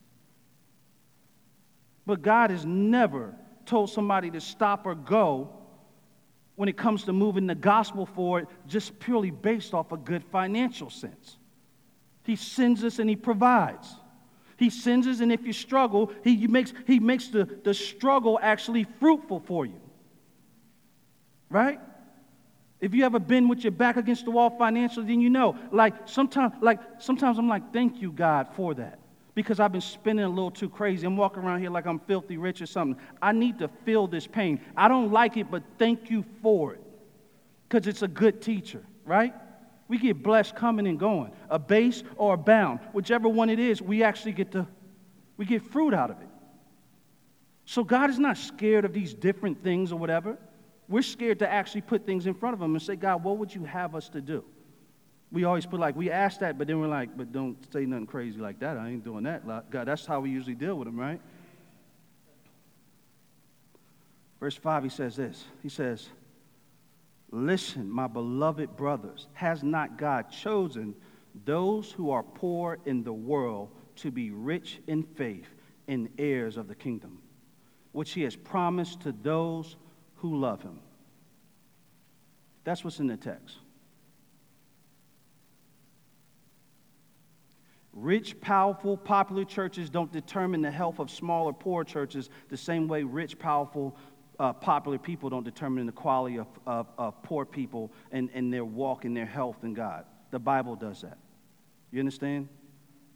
But 2.06 2.22
God 2.22 2.50
has 2.50 2.64
never 2.64 3.34
told 3.66 3.90
somebody 3.90 4.30
to 4.30 4.40
stop 4.40 4.87
or 4.87 4.94
go 4.94 5.50
when 6.56 6.68
it 6.68 6.76
comes 6.76 7.04
to 7.04 7.12
moving 7.12 7.46
the 7.46 7.54
gospel 7.54 8.04
forward 8.04 8.48
just 8.66 8.98
purely 8.98 9.30
based 9.30 9.74
off 9.74 9.92
a 9.92 9.96
good 9.96 10.24
financial 10.24 10.90
sense. 10.90 11.37
He 12.24 12.34
sends 12.34 12.82
us 12.82 12.98
and 12.98 13.08
He 13.08 13.16
provides. 13.16 13.94
He 14.59 14.71
sends 14.71 15.07
us, 15.07 15.21
and 15.21 15.33
if 15.33 15.47
you 15.47 15.53
struggle, 15.53 16.12
He 16.23 16.47
makes, 16.47 16.75
he 16.87 16.99
makes 16.99 17.29
the, 17.29 17.44
the 17.64 17.73
struggle 17.73 18.38
actually 18.42 18.85
fruitful 18.99 19.40
for 19.40 19.64
you. 19.64 19.81
Right? 21.49 21.81
If 22.81 22.94
you 22.94 23.05
ever 23.05 23.18
been 23.18 23.49
with 23.49 23.64
your 23.64 23.73
back 23.73 23.97
against 23.97 24.25
the 24.25 24.31
wall 24.31 24.51
financially, 24.51 25.07
then 25.07 25.21
you 25.21 25.31
know. 25.31 25.57
Like 25.73 25.94
sometimes, 26.07 26.55
like 26.61 26.81
sometimes 26.99 27.38
I'm 27.38 27.49
like, 27.49 27.73
thank 27.73 28.03
you, 28.03 28.12
God, 28.12 28.49
for 28.55 28.75
that 28.75 28.99
because 29.38 29.61
I've 29.61 29.71
been 29.71 29.81
spinning 29.81 30.25
a 30.25 30.29
little 30.29 30.51
too 30.51 30.68
crazy. 30.68 31.07
I'm 31.07 31.16
walking 31.16 31.44
around 31.44 31.61
here 31.61 31.71
like 31.71 31.87
I'm 31.87 32.01
filthy 32.01 32.37
rich 32.37 32.61
or 32.61 32.66
something. 32.66 33.01
I 33.23 33.31
need 33.31 33.61
to 33.61 33.68
feel 33.85 34.09
this 34.09 34.27
pain. 34.27 34.61
I 34.77 34.88
don't 34.88 35.12
like 35.12 35.37
it, 35.37 35.49
but 35.49 35.62
thank 35.79 36.11
you 36.11 36.25
for 36.42 36.75
it 36.75 36.83
because 37.68 37.87
it's 37.87 38.03
a 38.03 38.09
good 38.09 38.42
teacher, 38.42 38.83
right? 39.05 39.33
We 39.88 39.98
get 39.98 40.22
blessed 40.22 40.55
coming 40.55 40.87
and 40.87 40.98
going, 40.98 41.33
a 41.48 41.59
base 41.59 42.03
or 42.16 42.35
a 42.35 42.37
bound, 42.37 42.81
whichever 42.92 43.29
one 43.29 43.48
it 43.48 43.59
is, 43.59 43.81
we 43.81 44.03
actually 44.03 44.33
get 44.33 44.53
to, 44.53 44.66
we 45.37 45.46
get 45.46 45.62
fruit 45.62 45.94
out 45.94 46.11
of 46.11 46.20
it. 46.20 46.29
So 47.64 47.83
God 47.83 48.11
is 48.11 48.18
not 48.18 48.37
scared 48.37 48.85
of 48.85 48.92
these 48.92 49.14
different 49.14 49.62
things 49.62 49.92
or 49.92 49.96
whatever. 49.98 50.38
We're 50.88 51.03
scared 51.03 51.38
to 51.40 51.51
actually 51.51 51.83
put 51.83 52.07
things 52.07 52.27
in 52.27 52.35
front 52.35 52.55
of 52.55 52.62
Him 52.62 52.74
and 52.74 52.83
say, 52.83 52.96
God, 52.96 53.24
what 53.24 53.38
would 53.38 53.55
you 53.55 53.64
have 53.64 53.94
us 53.94 54.09
to 54.11 54.20
do? 54.20 54.44
we 55.31 55.44
always 55.44 55.66
put 55.66 55.79
like, 55.79 55.94
we 55.94 56.11
ask 56.11 56.40
that, 56.40 56.57
but 56.57 56.66
then 56.66 56.81
we're 56.81 56.88
like, 56.88 57.16
but 57.16 57.33
don't 57.33 57.57
say 57.72 57.85
nothing 57.85 58.07
crazy 58.07 58.40
like 58.40 58.61
that. 58.61 58.79
I 58.79 58.88
ain't 58.88 59.05
doing 59.05 59.24
that. 59.24 59.46
God, 59.70 59.87
that's 59.87 60.07
how 60.07 60.20
we 60.20 60.31
usually 60.31 60.55
deal 60.55 60.77
with 60.77 60.87
them, 60.87 60.98
right? 60.98 61.20
Verse 64.40 64.57
5, 64.57 64.85
he 64.85 64.88
says 64.88 65.16
this. 65.16 65.44
He 65.62 65.68
says, 65.68 66.09
Listen, 67.31 67.91
my 67.91 68.07
beloved 68.07 68.77
brothers, 68.77 69.29
has 69.35 69.62
not 69.62 69.99
God 69.99 70.31
chosen 70.31 70.95
those 71.45 71.93
who 71.93 72.11
are 72.11 72.23
poor 72.23 72.79
in 72.87 73.03
the 73.03 73.12
world 73.12 73.71
to 73.97 74.11
be 74.11 74.31
rich 74.31 74.81
in 74.87 75.03
faith 75.03 75.49
and 75.87 76.09
heirs 76.19 76.57
of 76.57 76.69
the 76.69 76.75
kingdom, 76.75 77.21
which 77.93 78.12
he 78.12 78.23
has 78.23 78.35
promised 78.35 79.01
to 79.03 79.12
those 79.12 79.77
who 80.17 80.38
love 80.38 80.62
him? 80.62 80.81
That's 82.64 82.83
what's 82.83 83.01
in 83.01 83.07
the 83.07 83.17
text. 83.17 83.57
Rich, 87.93 88.41
powerful, 88.41 88.97
popular 88.97 89.45
churches 89.45 89.91
don't 89.91 90.12
determine 90.12 90.62
the 90.62 90.71
health 90.71 90.99
of 90.99 91.11
smaller, 91.11 91.53
poor 91.53 91.83
churches 91.83 92.31
the 92.49 92.57
same 92.57 92.87
way 92.87 93.03
rich, 93.03 93.38
powerful, 93.38 93.97
uh, 94.38 94.53
popular 94.53 94.98
people 94.98 95.31
don't 95.31 95.44
determine 95.44 95.87
the 95.87 95.92
quality 95.92 96.38
of, 96.38 96.46
of, 96.66 96.87
of 96.96 97.22
poor 97.22 97.44
people 97.44 97.92
and, 98.12 98.31
and 98.35 98.53
their 98.53 98.64
walk 98.64 99.05
and 99.05 99.16
their 99.16 99.27
health 99.27 99.64
in 99.64 99.74
God. 99.74 100.05
The 100.31 100.38
Bible 100.38 100.77
does 100.77 101.03
that. 101.03 101.18
You 101.90 102.01
understand? 102.01 102.48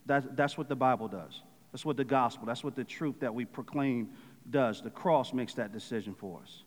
That, 0.07 0.37
that's 0.37 0.59
what 0.59 0.69
the 0.69 0.77
Bible 0.77 1.09
does. 1.09 1.43
That's 1.71 1.85
what 1.85 1.97
the 1.97 2.05
gospel, 2.05 2.47
that's 2.47 2.65
what 2.65 2.75
the 2.75 2.85
truth 2.85 3.21
that 3.21 3.35
we 3.35 3.45
proclaim 3.45 4.11
does. 4.51 4.83
The 4.83 4.91
cross 4.91 5.33
makes 5.33 5.55
that 5.55 5.73
decision 5.73 6.15
for 6.15 6.41
us. 6.43 6.65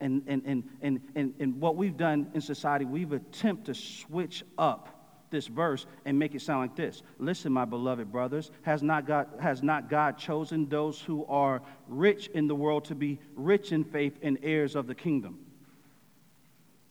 And, 0.00 0.22
and, 0.26 0.42
and, 0.44 0.64
and, 0.82 1.00
and, 1.14 1.34
and 1.38 1.60
what 1.60 1.76
we've 1.76 1.96
done 1.96 2.30
in 2.34 2.40
society, 2.40 2.84
we've 2.84 3.12
attempted 3.12 3.66
to 3.66 3.74
switch 3.74 4.44
up 4.58 4.93
this 5.34 5.48
verse 5.48 5.84
and 6.04 6.18
make 6.18 6.34
it 6.34 6.40
sound 6.40 6.60
like 6.62 6.76
this 6.76 7.02
Listen, 7.18 7.52
my 7.52 7.66
beloved 7.66 8.10
brothers, 8.10 8.50
has 8.62 8.82
not, 8.82 9.06
God, 9.06 9.28
has 9.40 9.62
not 9.62 9.90
God 9.90 10.16
chosen 10.16 10.68
those 10.68 11.00
who 11.00 11.26
are 11.26 11.60
rich 11.88 12.28
in 12.28 12.46
the 12.46 12.54
world 12.54 12.86
to 12.86 12.94
be 12.94 13.18
rich 13.34 13.72
in 13.72 13.84
faith 13.84 14.16
and 14.22 14.38
heirs 14.42 14.76
of 14.76 14.86
the 14.86 14.94
kingdom? 14.94 15.40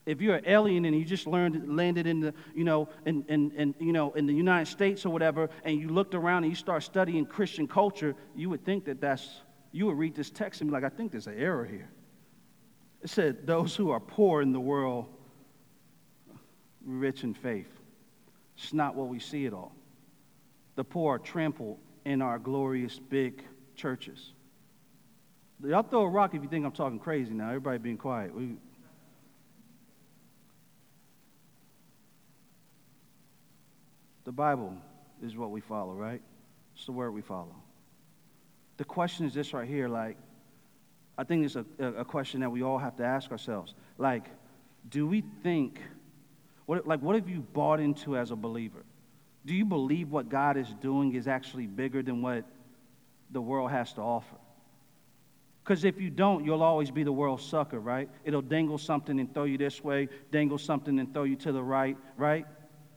If 0.05 0.19
you're 0.19 0.35
an 0.35 0.43
alien 0.45 0.83
and 0.83 0.93
you 0.93 1.05
just 1.05 1.25
learned, 1.25 1.75
landed 1.75 2.05
in 2.05 2.19
the, 2.19 2.33
you 2.53 2.65
know, 2.65 2.89
in, 3.05 3.23
in, 3.29 3.51
in, 3.51 3.75
you 3.79 3.93
know, 3.93 4.11
in 4.11 4.25
the 4.25 4.33
United 4.33 4.69
States 4.69 5.05
or 5.05 5.09
whatever, 5.09 5.49
and 5.63 5.79
you 5.79 5.87
looked 5.87 6.13
around 6.13 6.43
and 6.43 6.51
you 6.51 6.57
start 6.57 6.83
studying 6.83 7.25
Christian 7.25 7.67
culture, 7.67 8.13
you 8.35 8.49
would 8.49 8.65
think 8.65 8.83
that 8.85 8.99
that's, 8.99 9.41
you 9.71 9.85
would 9.85 9.97
read 9.97 10.13
this 10.13 10.29
text 10.29 10.59
and 10.59 10.69
be 10.69 10.73
like, 10.73 10.83
I 10.83 10.89
think 10.89 11.11
there's 11.11 11.27
an 11.27 11.39
error 11.39 11.63
here. 11.63 11.89
It 13.01 13.09
said, 13.09 13.47
those 13.47 13.77
who 13.77 13.91
are 13.91 13.99
poor 14.01 14.41
in 14.41 14.51
the 14.51 14.59
world, 14.59 15.05
rich 16.85 17.23
in 17.23 17.33
faith. 17.33 17.72
It's 18.57 18.73
not 18.73 18.95
what 18.95 19.07
we 19.07 19.19
see 19.19 19.45
at 19.45 19.53
all. 19.53 19.73
The 20.75 20.83
poor 20.83 21.15
are 21.15 21.19
trampled 21.19 21.77
in 22.05 22.21
our 22.21 22.39
glorious 22.39 22.99
big 22.99 23.43
churches. 23.75 24.33
Y'all 25.63 25.83
throw 25.83 26.01
a 26.01 26.09
rock 26.09 26.33
if 26.33 26.43
you 26.43 26.49
think 26.49 26.65
I'm 26.65 26.71
talking 26.71 26.99
crazy 26.99 27.33
now. 27.33 27.49
Everybody 27.49 27.77
being 27.77 27.97
quiet. 27.97 28.35
We... 28.35 28.55
The 34.25 34.31
Bible 34.31 34.73
is 35.21 35.35
what 35.35 35.51
we 35.51 35.61
follow, 35.61 35.93
right? 35.93 36.21
It's 36.75 36.85
the 36.85 36.91
word 36.91 37.11
we 37.11 37.21
follow. 37.21 37.55
The 38.77 38.85
question 38.85 39.25
is 39.25 39.33
this 39.33 39.53
right 39.53 39.67
here 39.67 39.87
like, 39.87 40.17
I 41.17 41.23
think 41.23 41.45
it's 41.45 41.55
a, 41.55 41.65
a 41.79 42.05
question 42.05 42.41
that 42.41 42.49
we 42.49 42.63
all 42.63 42.79
have 42.79 42.97
to 42.97 43.03
ask 43.03 43.31
ourselves. 43.31 43.75
Like, 43.97 44.25
do 44.89 45.05
we 45.05 45.23
think 45.43 45.79
what, 46.65 46.87
like, 46.87 47.01
what 47.01 47.15
have 47.15 47.29
you 47.29 47.41
bought 47.41 47.79
into 47.79 48.17
as 48.17 48.31
a 48.31 48.35
believer? 48.35 48.83
Do 49.45 49.53
you 49.53 49.65
believe 49.65 50.09
what 50.09 50.29
God 50.29 50.57
is 50.57 50.73
doing 50.81 51.13
is 51.15 51.27
actually 51.27 51.67
bigger 51.67 52.01
than 52.01 52.21
what 52.21 52.45
the 53.31 53.41
world 53.41 53.71
has 53.71 53.93
to 53.93 54.01
offer? 54.01 54.37
Because 55.63 55.85
if 55.85 55.99
you 55.99 56.09
don't, 56.09 56.43
you'll 56.43 56.63
always 56.63 56.91
be 56.91 57.03
the 57.03 57.11
world's 57.11 57.43
sucker, 57.43 57.79
right? 57.79 58.09
It'll 58.25 58.41
dangle 58.41 58.77
something 58.77 59.19
and 59.19 59.33
throw 59.33 59.45
you 59.45 59.57
this 59.57 59.83
way, 59.83 60.09
dangle 60.31 60.57
something 60.57 60.99
and 60.99 61.13
throw 61.13 61.23
you 61.23 61.37
to 61.37 61.51
the 61.51 61.63
right, 61.63 61.97
right? 62.17 62.45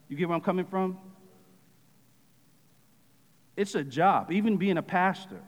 You 0.09 0.17
get 0.17 0.29
where 0.29 0.35
I'm 0.35 0.43
coming 0.43 0.67
from? 0.67 0.99
It's 3.57 3.75
a 3.75 3.85
job, 3.85 4.33
even 4.33 4.57
being 4.57 4.79
a 4.79 4.83
pastor. 4.83 5.41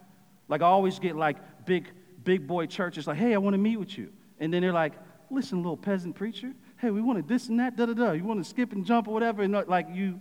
Like 0.48 0.62
I 0.62 0.66
always 0.66 0.98
get 0.98 1.16
like 1.16 1.36
big, 1.66 1.90
big 2.24 2.46
boy 2.46 2.66
churches 2.66 3.06
like, 3.06 3.18
hey, 3.18 3.34
I 3.34 3.38
want 3.38 3.54
to 3.54 3.58
meet 3.58 3.76
with 3.78 3.98
you. 3.98 4.10
And 4.38 4.52
then 4.52 4.62
they're 4.62 4.72
like, 4.72 4.94
listen, 5.30 5.58
little 5.58 5.76
peasant 5.76 6.14
preacher, 6.14 6.52
hey, 6.78 6.90
we 6.90 7.02
wanted 7.02 7.28
this 7.28 7.48
and 7.48 7.58
that, 7.60 7.76
da 7.76 7.86
da 7.86 7.92
da. 7.92 8.12
You 8.12 8.24
want 8.24 8.42
to 8.42 8.48
skip 8.48 8.72
and 8.72 8.84
jump 8.84 9.08
or 9.08 9.14
whatever, 9.14 9.42
and 9.42 9.54
uh, 9.54 9.64
like 9.66 9.88
you. 9.92 10.20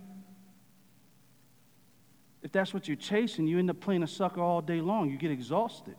If 2.42 2.52
that's 2.52 2.72
what 2.72 2.86
you're 2.86 2.96
chasing, 2.96 3.46
you 3.46 3.58
end 3.58 3.70
up 3.70 3.80
playing 3.80 4.02
a 4.02 4.06
sucker 4.06 4.40
all 4.40 4.60
day 4.60 4.80
long. 4.80 5.10
You 5.10 5.16
get 5.16 5.30
exhausted, 5.30 5.96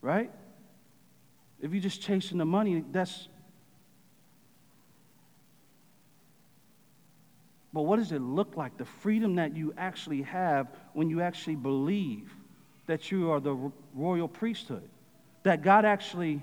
right? 0.00 0.30
If 1.60 1.72
you're 1.72 1.82
just 1.82 2.00
chasing 2.00 2.38
the 2.38 2.44
money, 2.44 2.84
that's. 2.90 3.28
But 7.72 7.82
what 7.82 7.96
does 7.96 8.10
it 8.10 8.20
look 8.20 8.56
like? 8.56 8.76
The 8.76 8.84
freedom 8.84 9.36
that 9.36 9.56
you 9.56 9.72
actually 9.78 10.22
have 10.22 10.68
when 10.92 11.08
you 11.08 11.20
actually 11.20 11.54
believe 11.54 12.34
that 12.86 13.12
you 13.12 13.30
are 13.30 13.38
the 13.38 13.70
royal 13.94 14.26
priesthood, 14.26 14.88
that 15.44 15.62
God 15.62 15.84
actually 15.84 16.42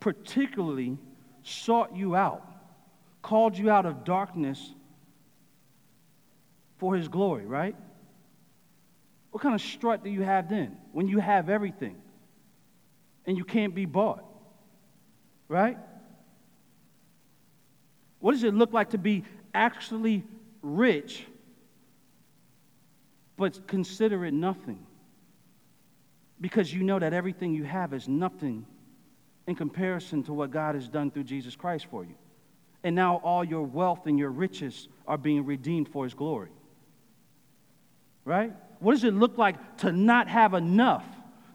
particularly 0.00 0.98
sought 1.42 1.96
you 1.96 2.14
out, 2.14 2.46
called 3.22 3.56
you 3.56 3.70
out 3.70 3.86
of 3.86 4.04
darkness 4.04 4.74
for 6.78 6.94
his 6.94 7.08
glory, 7.08 7.44
right? 7.44 7.76
What 9.30 9.42
kind 9.42 9.54
of 9.54 9.60
strut 9.60 10.04
do 10.04 10.10
you 10.10 10.22
have 10.22 10.48
then 10.48 10.76
when 10.92 11.08
you 11.08 11.18
have 11.18 11.50
everything 11.50 11.96
and 13.26 13.36
you 13.36 13.44
can't 13.44 13.74
be 13.74 13.84
bought? 13.84 14.24
Right? 15.48 15.78
What 18.20 18.32
does 18.32 18.44
it 18.44 18.54
look 18.54 18.72
like 18.72 18.90
to 18.90 18.98
be 18.98 19.24
actually 19.54 20.24
rich 20.62 21.24
but 23.36 23.66
consider 23.66 24.24
it 24.24 24.34
nothing? 24.34 24.84
Because 26.40 26.72
you 26.72 26.82
know 26.82 26.98
that 26.98 27.12
everything 27.12 27.54
you 27.54 27.64
have 27.64 27.92
is 27.92 28.08
nothing 28.08 28.66
in 29.48 29.54
comparison 29.54 30.22
to 30.22 30.32
what 30.34 30.50
God 30.50 30.74
has 30.74 30.88
done 30.88 31.10
through 31.10 31.24
Jesus 31.24 31.56
Christ 31.56 31.86
for 31.90 32.04
you. 32.04 32.14
And 32.84 32.94
now 32.94 33.16
all 33.24 33.42
your 33.42 33.62
wealth 33.62 34.06
and 34.06 34.18
your 34.18 34.28
riches 34.28 34.88
are 35.06 35.16
being 35.16 35.46
redeemed 35.46 35.88
for 35.88 36.04
His 36.04 36.12
glory. 36.12 36.50
Right? 38.26 38.52
What 38.78 38.92
does 38.92 39.04
it 39.04 39.14
look 39.14 39.38
like 39.38 39.78
to 39.78 39.90
not 39.90 40.28
have 40.28 40.52
enough? 40.52 41.04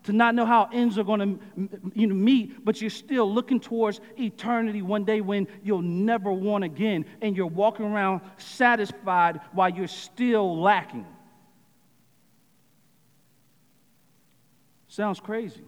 To 0.06 0.12
not 0.12 0.34
know 0.34 0.46
how 0.46 0.70
ends 0.74 0.98
are 0.98 1.04
going 1.04 1.20
to 1.20 1.70
you 1.94 2.08
know, 2.08 2.16
meet, 2.16 2.66
but 2.66 2.82
you're 2.82 2.90
still 2.90 3.32
looking 3.32 3.60
towards 3.60 4.02
eternity 4.20 4.82
one 4.82 5.06
day 5.06 5.22
when 5.22 5.48
you'll 5.64 5.84
never 5.84 6.34
want 6.34 6.64
again, 6.64 7.06
and 7.22 7.38
you're 7.38 7.46
walking 7.46 7.86
around 7.86 8.22
satisfied 8.38 9.40
while 9.52 9.70
you're 9.70 9.88
still 9.88 10.60
lacking. 10.60 11.06
Sounds 14.88 15.20
crazy. 15.20 15.64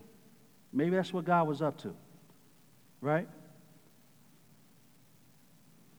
Maybe 0.74 0.96
that's 0.96 1.14
what 1.14 1.24
God 1.24 1.48
was 1.48 1.62
up 1.62 1.78
to 1.84 1.96
right? 3.06 3.28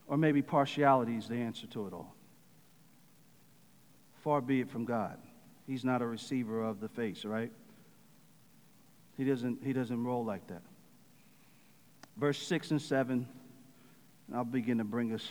Or 0.09 0.17
maybe 0.17 0.43
partiality 0.43 1.17
is 1.17 1.29
the 1.29 1.37
answer 1.37 1.67
to 1.69 1.87
it 1.87 1.93
all. 1.93 2.15
Far 4.23 4.41
be 4.41 4.61
it 4.61 4.69
from 4.69 4.85
God. 4.85 5.19
He's 5.67 5.85
not 5.85 6.03
a 6.03 6.07
receiver 6.07 6.63
of 6.63 6.81
the 6.81 6.89
face, 6.89 7.25
right? 7.25 7.53
He 9.17 9.25
doesn't, 9.25 9.61
he 9.65 9.73
doesn't 9.73 10.03
roll 10.03 10.25
like 10.25 10.47
that. 10.49 10.63
Verse 12.17 12.39
6 12.39 12.73
and 12.73 12.83
7, 12.83 13.27
I'll 14.35 14.45
begin 14.45 14.79
to 14.79 14.85
bring 14.85 15.13
us 15.13 15.29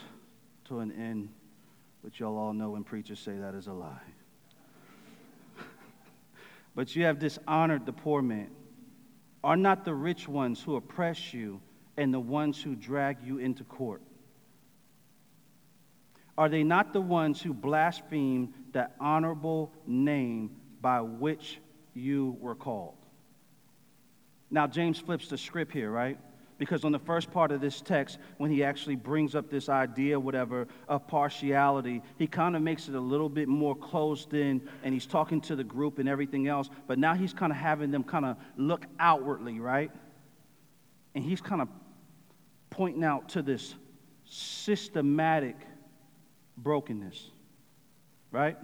to 0.66 0.80
an 0.80 0.92
end, 0.94 1.30
which 2.02 2.20
y'all 2.20 2.38
all 2.38 2.54
know 2.54 2.72
when 2.72 2.84
preachers 2.84 3.20
say 3.20 3.34
that 3.34 3.54
is 3.54 3.68
a 3.68 3.74
lie. 3.74 4.00
but 6.76 6.96
you 6.96 7.04
have 7.04 7.20
dishonored 7.20 7.86
the 7.86 7.94
poor 7.94 8.22
man. 8.22 8.50
Are 9.44 9.58
not 9.58 9.86
the 9.86 9.94
rich 9.94 10.28
ones 10.28 10.62
who 10.62 10.76
oppress 10.76 11.34
you 11.34 11.62
and 11.98 12.14
the 12.14 12.20
ones 12.20 12.62
who 12.62 12.76
drag 12.76 13.18
you 13.24 13.38
into 13.38 13.64
court? 13.64 14.02
Are 16.38 16.50
they 16.50 16.64
not 16.64 16.92
the 16.92 17.02
ones 17.02 17.42
who 17.42 17.54
blaspheme 17.54 18.54
that 18.74 18.96
honorable 19.00 19.72
name 19.88 20.58
by 20.82 21.02
which 21.02 21.60
you 21.94 22.38
were 22.42 22.56
called? 22.56 22.96
Now, 24.52 24.68
James 24.68 25.00
flips 25.00 25.30
the 25.30 25.38
script 25.38 25.72
here, 25.72 25.90
right? 25.90 26.18
Because 26.58 26.86
on 26.86 26.92
the 26.92 27.00
first 27.00 27.32
part 27.32 27.52
of 27.52 27.60
this 27.60 27.82
text, 27.82 28.18
when 28.38 28.52
he 28.52 28.64
actually 28.64 28.96
brings 28.96 29.36
up 29.36 29.50
this 29.50 29.68
idea, 29.68 30.18
whatever, 30.18 30.68
of 30.88 31.08
partiality, 31.08 32.02
he 32.18 32.28
kind 32.28 32.56
of 32.56 32.62
makes 32.62 32.88
it 32.88 32.96
a 32.96 33.00
little 33.00 33.28
bit 33.28 33.50
more 33.50 33.76
closed 33.76 34.34
in 34.34 34.62
and 34.84 34.94
he's 34.94 35.06
talking 35.06 35.42
to 35.42 35.56
the 35.56 35.64
group 35.64 36.00
and 36.00 36.08
everything 36.08 36.48
else. 36.48 36.70
But 36.88 37.00
now 37.00 37.14
he's 37.14 37.34
kind 37.34 37.52
of 37.52 37.58
having 37.58 37.92
them 37.92 38.04
kind 38.04 38.26
of 38.26 38.38
look 38.56 38.86
outwardly, 39.00 39.60
right? 39.60 39.92
And 41.14 41.24
he's 41.24 41.42
kind 41.42 41.62
of 41.62 41.68
pointing 42.76 43.04
out 43.04 43.30
to 43.30 43.42
this 43.42 43.74
systematic 44.26 45.56
brokenness, 46.58 47.30
right? 48.32 48.58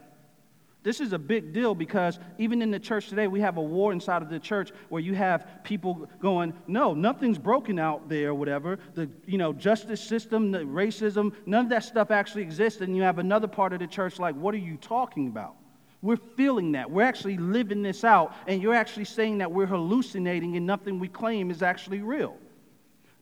This 0.84 1.00
is 1.00 1.14
a 1.14 1.20
big 1.20 1.54
deal 1.54 1.76
because 1.76 2.20
even 2.40 2.62
in 2.62 2.72
the 2.72 2.80
church 2.80 3.08
today, 3.08 3.28
we 3.28 3.40
have 3.40 3.58
a 3.58 3.62
war 3.62 3.94
inside 3.94 4.22
of 4.22 4.30
the 4.30 4.40
church 4.40 4.72
where 4.90 5.02
you 5.02 5.14
have 5.14 5.48
people 5.64 6.10
going, 6.20 6.54
no, 6.68 6.94
nothing's 6.94 7.38
broken 7.38 7.78
out 7.78 8.10
there, 8.10 8.34
whatever. 8.34 8.80
The 8.96 9.08
you 9.28 9.38
know 9.38 9.54
justice 9.54 10.02
system, 10.02 10.52
the 10.52 10.60
racism, 10.60 11.34
none 11.46 11.66
of 11.66 11.70
that 11.70 11.84
stuff 11.84 12.12
actually 12.12 12.42
exists. 12.42 12.82
And 12.82 12.96
you 12.96 13.04
have 13.04 13.20
another 13.20 13.48
part 13.48 13.74
of 13.74 13.80
the 13.80 13.88
church 13.88 14.20
like, 14.20 14.36
what 14.36 14.56
are 14.56 14.60
you 14.60 14.76
talking 14.78 15.28
about? 15.28 15.56
We're 16.02 16.18
feeling 16.36 16.72
that. 16.72 16.90
We're 16.90 17.04
actually 17.04 17.38
living 17.38 17.84
this 17.84 18.04
out, 18.04 18.34
and 18.48 18.60
you're 18.62 18.74
actually 18.74 19.06
saying 19.06 19.38
that 19.38 19.52
we're 19.52 19.68
hallucinating 19.68 20.58
and 20.58 20.66
nothing 20.66 21.00
we 21.00 21.08
claim 21.08 21.52
is 21.52 21.62
actually 21.62 22.02
real. 22.02 22.36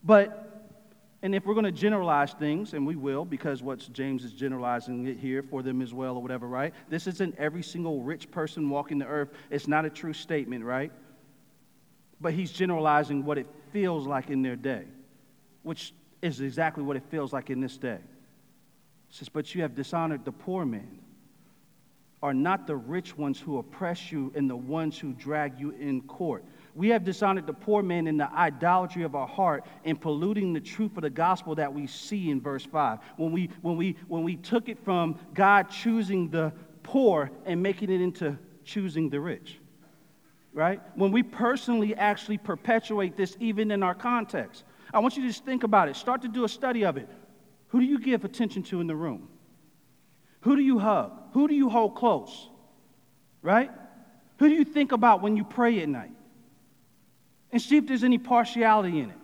But 0.02 0.49
and 1.22 1.36
if 1.36 1.46
we're 1.46 1.54
going 1.54 1.66
to 1.66 1.72
generalize 1.72 2.34
things, 2.34 2.74
and 2.74 2.88
we 2.88 2.96
will, 2.96 3.26
because 3.26 3.62
what 3.62 3.88
James 3.92 4.24
is 4.24 4.32
generalizing 4.32 5.06
it 5.06 5.18
here 5.18 5.44
for 5.44 5.62
them 5.62 5.82
as 5.82 5.94
well, 5.94 6.16
or 6.16 6.22
whatever, 6.22 6.48
right? 6.48 6.74
This 6.90 7.08
isn't 7.08 7.36
every 7.38 7.62
single 7.62 8.02
rich 8.02 8.32
person 8.32 8.70
walking 8.70 9.00
the 9.00 9.06
earth. 9.06 9.30
It's 9.50 9.68
not 9.68 9.84
a 9.84 9.90
true 9.90 10.14
statement, 10.14 10.64
right? 10.64 10.92
But 12.22 12.34
he's 12.34 12.52
generalizing 12.52 13.26
what 13.26 13.38
it 13.38 13.48
feels 13.74 14.08
like 14.08 14.30
in 14.30 14.42
their 14.42 14.56
day, 14.56 14.86
which 15.64 15.94
is 16.22 16.40
exactly 16.40 16.84
what 16.84 16.96
it 16.96 17.04
feels 17.10 17.34
like 17.34 17.50
in 17.50 17.60
this 17.60 17.78
day. 17.78 18.00
Says, 19.10 19.28
But 19.28 19.54
you 19.54 19.62
have 19.64 19.76
dishonored 19.76 20.24
the 20.24 20.32
poor 20.32 20.66
man. 20.66 21.00
Are 22.22 22.34
not 22.34 22.68
the 22.68 22.76
rich 22.76 23.18
ones 23.18 23.40
who 23.40 23.58
oppress 23.58 24.12
you 24.12 24.32
and 24.36 24.50
the 24.50 24.56
ones 24.56 24.98
who 24.98 25.14
drag 25.14 25.60
you 25.60 25.72
in 25.72 26.02
court? 26.02 26.46
We 26.80 26.88
have 26.92 27.04
dishonored 27.04 27.46
the 27.46 27.52
poor 27.52 27.84
man 27.84 28.08
in 28.08 28.16
the 28.16 28.32
idolatry 28.32 29.04
of 29.04 29.14
our 29.14 29.28
heart 29.28 29.66
and 29.84 30.00
polluting 30.00 30.54
the 30.54 30.62
truth 30.62 30.96
of 30.96 31.02
the 31.02 31.10
gospel 31.10 31.54
that 31.56 31.74
we 31.74 31.88
see 31.88 32.30
in 32.30 32.40
verse 32.40 32.66
5. 32.66 33.00
When 33.18 33.34
we, 33.34 33.50
when 33.62 33.76
we, 33.76 33.98
when 34.08 34.24
we 34.24 34.38
took 34.38 34.70
it 34.70 34.80
from 34.86 35.20
God 35.34 35.64
choosing 35.70 36.30
the 36.30 36.54
poor 36.84 37.32
and 37.46 37.62
making 37.62 37.92
it 37.92 38.00
into 38.00 38.38
choosing 38.64 39.10
the 39.10 39.20
rich. 39.20 39.60
Right? 40.54 40.80
When 40.96 41.12
we 41.12 41.22
personally 41.22 41.96
actually 41.96 42.38
perpetuate 42.38 43.18
this 43.18 43.36
even 43.42 43.72
in 43.72 43.84
our 43.84 43.94
context. 43.94 44.64
I 44.94 45.00
want 45.00 45.18
you 45.18 45.24
to 45.24 45.28
just 45.28 45.44
think 45.44 45.66
about 45.66 45.90
it. 45.90 45.98
Start 45.98 46.22
to 46.22 46.30
do 46.30 46.46
a 46.46 46.50
study 46.50 46.86
of 46.86 46.96
it. 46.96 47.10
Who 47.68 47.82
do 47.82 47.86
you 47.86 48.00
give 48.00 48.24
attention 48.24 48.64
to 48.64 48.80
in 48.80 48.88
the 48.88 48.96
room? 48.96 49.28
Who 50.44 50.56
do 50.56 50.62
you 50.62 50.80
hug? 50.80 51.12
Who 51.34 51.50
do 51.50 51.56
you 51.56 51.68
hold 51.68 51.96
close? 51.96 52.48
Right? 53.42 53.70
Who 54.38 54.48
do 54.48 54.56
you 54.56 54.64
think 54.64 54.94
about 54.94 55.22
when 55.22 55.36
you 55.36 55.44
pray 55.44 55.82
at 55.82 55.90
night? 55.90 56.12
And 57.52 57.62
see 57.62 57.78
if 57.78 57.88
there's 57.88 58.04
any 58.04 58.18
partiality 58.18 59.00
in 59.00 59.10
it. 59.10 59.18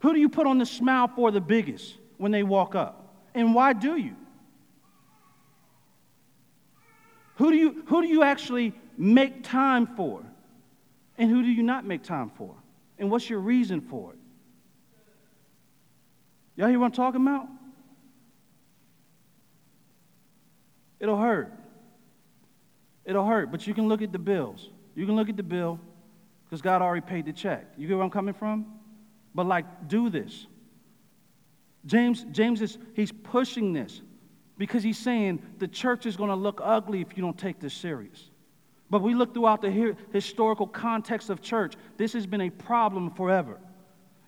Who 0.00 0.12
do 0.12 0.20
you 0.20 0.28
put 0.28 0.46
on 0.46 0.58
the 0.58 0.66
smile 0.66 1.08
for 1.08 1.30
the 1.30 1.40
biggest 1.40 1.96
when 2.16 2.32
they 2.32 2.42
walk 2.42 2.74
up? 2.74 3.14
And 3.34 3.54
why 3.54 3.72
do 3.72 3.96
you? 3.96 4.16
Who 7.36 7.50
do 7.50 7.56
you, 7.56 7.82
who 7.86 8.02
do 8.02 8.08
you 8.08 8.22
actually 8.22 8.74
make 8.96 9.44
time 9.44 9.86
for? 9.96 10.22
And 11.16 11.30
who 11.30 11.42
do 11.42 11.48
you 11.48 11.62
not 11.62 11.84
make 11.84 12.02
time 12.02 12.30
for? 12.36 12.54
And 12.98 13.10
what's 13.10 13.28
your 13.28 13.40
reason 13.40 13.80
for 13.80 14.12
it? 14.12 14.18
Y'all 16.56 16.68
hear 16.68 16.78
what 16.78 16.86
I'm 16.86 16.92
talking 16.92 17.22
about? 17.22 17.46
It'll 20.98 21.16
hurt. 21.16 21.52
It'll 23.04 23.26
hurt, 23.26 23.50
but 23.50 23.66
you 23.66 23.72
can 23.72 23.88
look 23.88 24.02
at 24.02 24.12
the 24.12 24.18
bills. 24.18 24.68
You 24.94 25.06
can 25.06 25.16
look 25.16 25.28
at 25.28 25.36
the 25.36 25.42
bill 25.42 25.80
because 26.50 26.62
God 26.62 26.82
already 26.82 27.06
paid 27.06 27.26
the 27.26 27.32
check. 27.32 27.64
You 27.78 27.86
get 27.86 27.94
where 27.94 28.02
I'm 28.02 28.10
coming 28.10 28.34
from? 28.34 28.66
But 29.36 29.46
like, 29.46 29.86
do 29.86 30.10
this. 30.10 30.48
James, 31.86 32.26
James 32.32 32.60
is 32.60 32.76
he's 32.94 33.12
pushing 33.12 33.72
this 33.72 34.02
because 34.58 34.82
he's 34.82 34.98
saying 34.98 35.40
the 35.58 35.68
church 35.68 36.06
is 36.06 36.16
going 36.16 36.28
to 36.28 36.34
look 36.34 36.60
ugly 36.62 37.00
if 37.00 37.16
you 37.16 37.22
don't 37.22 37.38
take 37.38 37.60
this 37.60 37.72
serious. 37.72 38.30
But 38.90 39.00
we 39.00 39.14
look 39.14 39.32
throughout 39.32 39.62
the 39.62 39.96
historical 40.12 40.66
context 40.66 41.30
of 41.30 41.40
church, 41.40 41.74
this 41.96 42.12
has 42.14 42.26
been 42.26 42.40
a 42.40 42.50
problem 42.50 43.12
forever. 43.12 43.60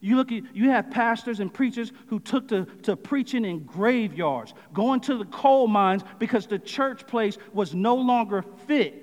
You 0.01 0.15
look 0.15 0.31
at, 0.31 0.55
you 0.55 0.71
have 0.71 0.93
pastors 0.93 1.41
and 1.41 1.53
preachers 1.53 1.93
who 2.07 2.21
took 2.21 2.47
to, 2.49 2.67
to 2.85 2.97
preaching 2.97 3.45
in 3.45 3.65
graveyards, 3.65 4.55
going 4.73 5.01
to 5.01 5.19
the 5.19 5.25
coal 5.27 5.67
mines 5.67 6.03
because 6.21 6.47
the 6.47 6.59
church 6.59 7.07
place 7.09 7.37
was 7.53 7.75
no 7.75 7.97
longer 7.97 8.45
fit 8.67 9.02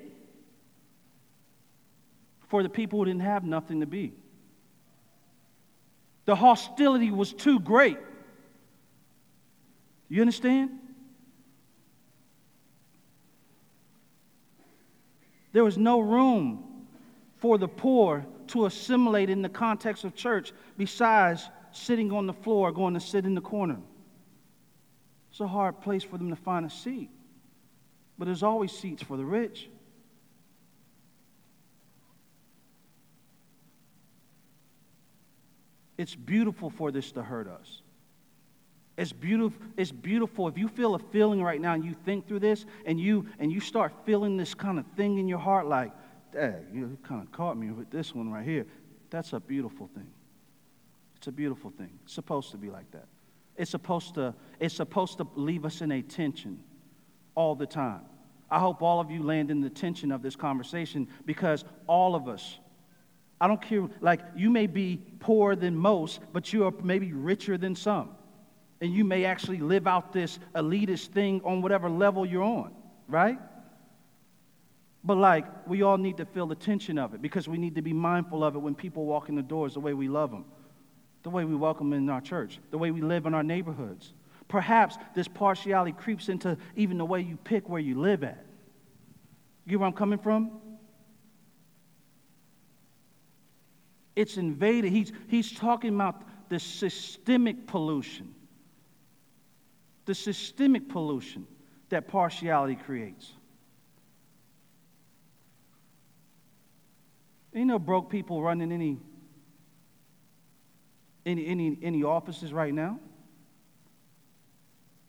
for 2.50 2.64
the 2.64 2.68
people 2.68 2.98
who 2.98 3.04
didn't 3.06 3.22
have 3.22 3.44
nothing 3.44 3.80
to 3.80 3.86
be. 3.86 4.12
The 6.26 6.34
hostility 6.34 7.10
was 7.10 7.32
too 7.32 7.60
great. 7.60 7.96
You 10.08 10.20
understand? 10.20 10.70
There 15.52 15.64
was 15.64 15.78
no 15.78 16.00
room 16.00 16.86
for 17.38 17.56
the 17.56 17.68
poor 17.68 18.26
to 18.48 18.66
assimilate 18.66 19.30
in 19.30 19.42
the 19.42 19.48
context 19.48 20.02
of 20.02 20.16
church 20.16 20.52
besides 20.76 21.48
sitting 21.70 22.10
on 22.12 22.26
the 22.26 22.32
floor, 22.32 22.72
going 22.72 22.94
to 22.94 23.00
sit 23.00 23.24
in 23.24 23.36
the 23.36 23.40
corner. 23.40 23.78
It's 25.30 25.40
a 25.40 25.46
hard 25.46 25.80
place 25.80 26.02
for 26.02 26.18
them 26.18 26.30
to 26.30 26.36
find 26.36 26.66
a 26.66 26.70
seat. 26.70 27.10
But 28.18 28.24
there's 28.24 28.42
always 28.42 28.72
seats 28.72 29.04
for 29.04 29.16
the 29.16 29.24
rich. 29.24 29.68
It's 36.00 36.14
beautiful 36.14 36.70
for 36.70 36.90
this 36.90 37.12
to 37.12 37.22
hurt 37.22 37.46
us. 37.46 37.82
It's 38.96 39.12
beautiful, 39.12 39.60
it's 39.76 39.92
beautiful. 39.92 40.48
If 40.48 40.56
you 40.56 40.66
feel 40.66 40.94
a 40.94 40.98
feeling 40.98 41.42
right 41.42 41.60
now 41.60 41.74
and 41.74 41.84
you 41.84 41.94
think 42.06 42.26
through 42.26 42.38
this 42.38 42.64
and 42.86 42.98
you 42.98 43.26
and 43.38 43.52
you 43.52 43.60
start 43.60 43.92
feeling 44.06 44.38
this 44.38 44.54
kind 44.54 44.78
of 44.78 44.86
thing 44.96 45.18
in 45.18 45.28
your 45.28 45.38
heart, 45.38 45.66
like, 45.66 45.92
Dad, 46.32 46.64
you 46.72 46.96
kind 47.02 47.20
of 47.20 47.30
caught 47.32 47.58
me 47.58 47.70
with 47.70 47.90
this 47.90 48.14
one 48.14 48.32
right 48.32 48.46
here. 48.46 48.64
That's 49.10 49.34
a 49.34 49.40
beautiful 49.40 49.90
thing. 49.94 50.10
It's 51.16 51.26
a 51.26 51.32
beautiful 51.32 51.70
thing. 51.70 51.90
It's 52.04 52.14
supposed 52.14 52.50
to 52.52 52.56
be 52.56 52.70
like 52.70 52.90
that. 52.92 53.04
It's 53.58 53.70
supposed 53.70 54.14
to, 54.14 54.34
it's 54.58 54.74
supposed 54.74 55.18
to 55.18 55.26
leave 55.34 55.66
us 55.66 55.82
in 55.82 55.92
a 55.92 56.00
tension 56.00 56.64
all 57.34 57.54
the 57.54 57.66
time. 57.66 58.06
I 58.50 58.58
hope 58.58 58.80
all 58.80 59.00
of 59.00 59.10
you 59.10 59.22
land 59.22 59.50
in 59.50 59.60
the 59.60 59.68
tension 59.68 60.12
of 60.12 60.22
this 60.22 60.34
conversation 60.34 61.08
because 61.26 61.66
all 61.86 62.14
of 62.14 62.26
us, 62.26 62.58
I 63.40 63.46
don't 63.46 63.60
care, 63.60 63.88
like 64.00 64.20
you 64.36 64.50
may 64.50 64.66
be 64.66 65.00
poorer 65.18 65.56
than 65.56 65.74
most, 65.74 66.20
but 66.32 66.52
you 66.52 66.66
are 66.66 66.72
maybe 66.82 67.12
richer 67.12 67.56
than 67.56 67.74
some. 67.74 68.10
And 68.82 68.92
you 68.92 69.04
may 69.04 69.24
actually 69.24 69.58
live 69.58 69.86
out 69.86 70.12
this 70.12 70.38
elitist 70.54 71.08
thing 71.08 71.40
on 71.44 71.62
whatever 71.62 71.88
level 71.88 72.26
you're 72.26 72.42
on, 72.42 72.72
right? 73.08 73.38
But 75.02 75.16
like, 75.16 75.46
we 75.66 75.82
all 75.82 75.96
need 75.96 76.18
to 76.18 76.26
feel 76.26 76.46
the 76.46 76.54
tension 76.54 76.98
of 76.98 77.14
it 77.14 77.22
because 77.22 77.48
we 77.48 77.56
need 77.56 77.74
to 77.76 77.82
be 77.82 77.94
mindful 77.94 78.44
of 78.44 78.54
it 78.54 78.58
when 78.58 78.74
people 78.74 79.06
walk 79.06 79.30
in 79.30 79.34
the 79.34 79.42
doors, 79.42 79.74
the 79.74 79.80
way 79.80 79.94
we 79.94 80.08
love 80.08 80.30
them, 80.30 80.44
the 81.22 81.30
way 81.30 81.44
we 81.44 81.54
welcome 81.54 81.88
them 81.90 81.98
in 82.00 82.10
our 82.10 82.20
church, 82.20 82.58
the 82.70 82.78
way 82.78 82.90
we 82.90 83.00
live 83.00 83.24
in 83.24 83.32
our 83.32 83.42
neighborhoods. 83.42 84.12
Perhaps 84.48 84.98
this 85.14 85.28
partiality 85.28 85.92
creeps 85.92 86.28
into 86.28 86.58
even 86.76 86.98
the 86.98 87.04
way 87.04 87.20
you 87.20 87.36
pick 87.36 87.68
where 87.68 87.80
you 87.80 87.98
live 87.98 88.22
at. 88.24 88.44
You 89.64 89.70
get 89.70 89.80
where 89.80 89.86
I'm 89.86 89.94
coming 89.94 90.18
from? 90.18 90.50
It's 94.20 94.36
invaded. 94.36 94.92
He's, 94.92 95.12
he's 95.28 95.50
talking 95.50 95.94
about 95.94 96.20
the 96.50 96.58
systemic 96.58 97.66
pollution, 97.66 98.34
the 100.04 100.14
systemic 100.14 100.90
pollution 100.90 101.46
that 101.88 102.06
partiality 102.06 102.74
creates. 102.74 103.32
Ain't 107.54 107.68
no 107.68 107.78
broke 107.78 108.10
people 108.10 108.42
running 108.42 108.72
any, 108.72 108.98
any, 111.24 111.46
any, 111.46 111.78
any 111.80 112.02
offices 112.02 112.52
right 112.52 112.74
now. 112.74 113.00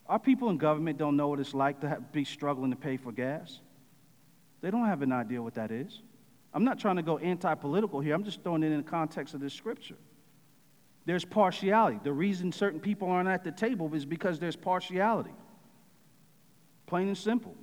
Our 0.07 0.19
people 0.19 0.49
in 0.49 0.57
government 0.57 0.97
don't 0.97 1.17
know 1.17 1.27
what 1.27 1.41
it's 1.41 1.53
like 1.53 1.81
to 1.81 2.01
be 2.13 2.23
struggling 2.23 2.71
to 2.71 2.77
pay 2.77 2.95
for 2.95 3.11
gas. 3.11 3.59
They 4.61 4.71
don't 4.71 4.85
have 4.85 5.01
an 5.01 5.11
idea 5.11 5.41
what 5.41 5.55
that 5.55 5.69
is. 5.69 6.01
I'm 6.53 6.63
not 6.63 6.79
trying 6.79 6.97
to 6.97 7.01
go 7.01 7.17
anti 7.17 7.53
political 7.55 7.99
here, 7.99 8.13
I'm 8.13 8.23
just 8.23 8.43
throwing 8.43 8.63
it 8.63 8.71
in 8.71 8.77
the 8.77 8.89
context 8.89 9.33
of 9.33 9.39
this 9.39 9.53
scripture. 9.53 9.97
There's 11.05 11.25
partiality. 11.25 11.99
The 12.03 12.13
reason 12.13 12.51
certain 12.51 12.79
people 12.79 13.09
aren't 13.09 13.29
at 13.29 13.43
the 13.43 13.51
table 13.51 13.93
is 13.93 14.05
because 14.05 14.39
there's 14.39 14.55
partiality. 14.55 15.33
Plain 16.85 17.07
and 17.07 17.17
simple. 17.17 17.55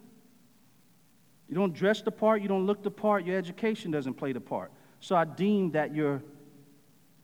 You 1.49 1.55
don't 1.55 1.73
dress 1.73 2.03
the 2.03 2.11
part, 2.11 2.43
you 2.43 2.49
don't 2.49 2.67
look 2.67 2.83
the 2.83 2.91
part, 2.91 3.25
your 3.25 3.39
education 3.39 3.91
doesn't 3.91 4.15
play 4.15 4.33
the 4.33 4.41
part. 4.41 4.71
So 5.01 5.17
I 5.17 5.25
deem 5.25 5.71
that 5.73 5.95
your, 5.95 6.23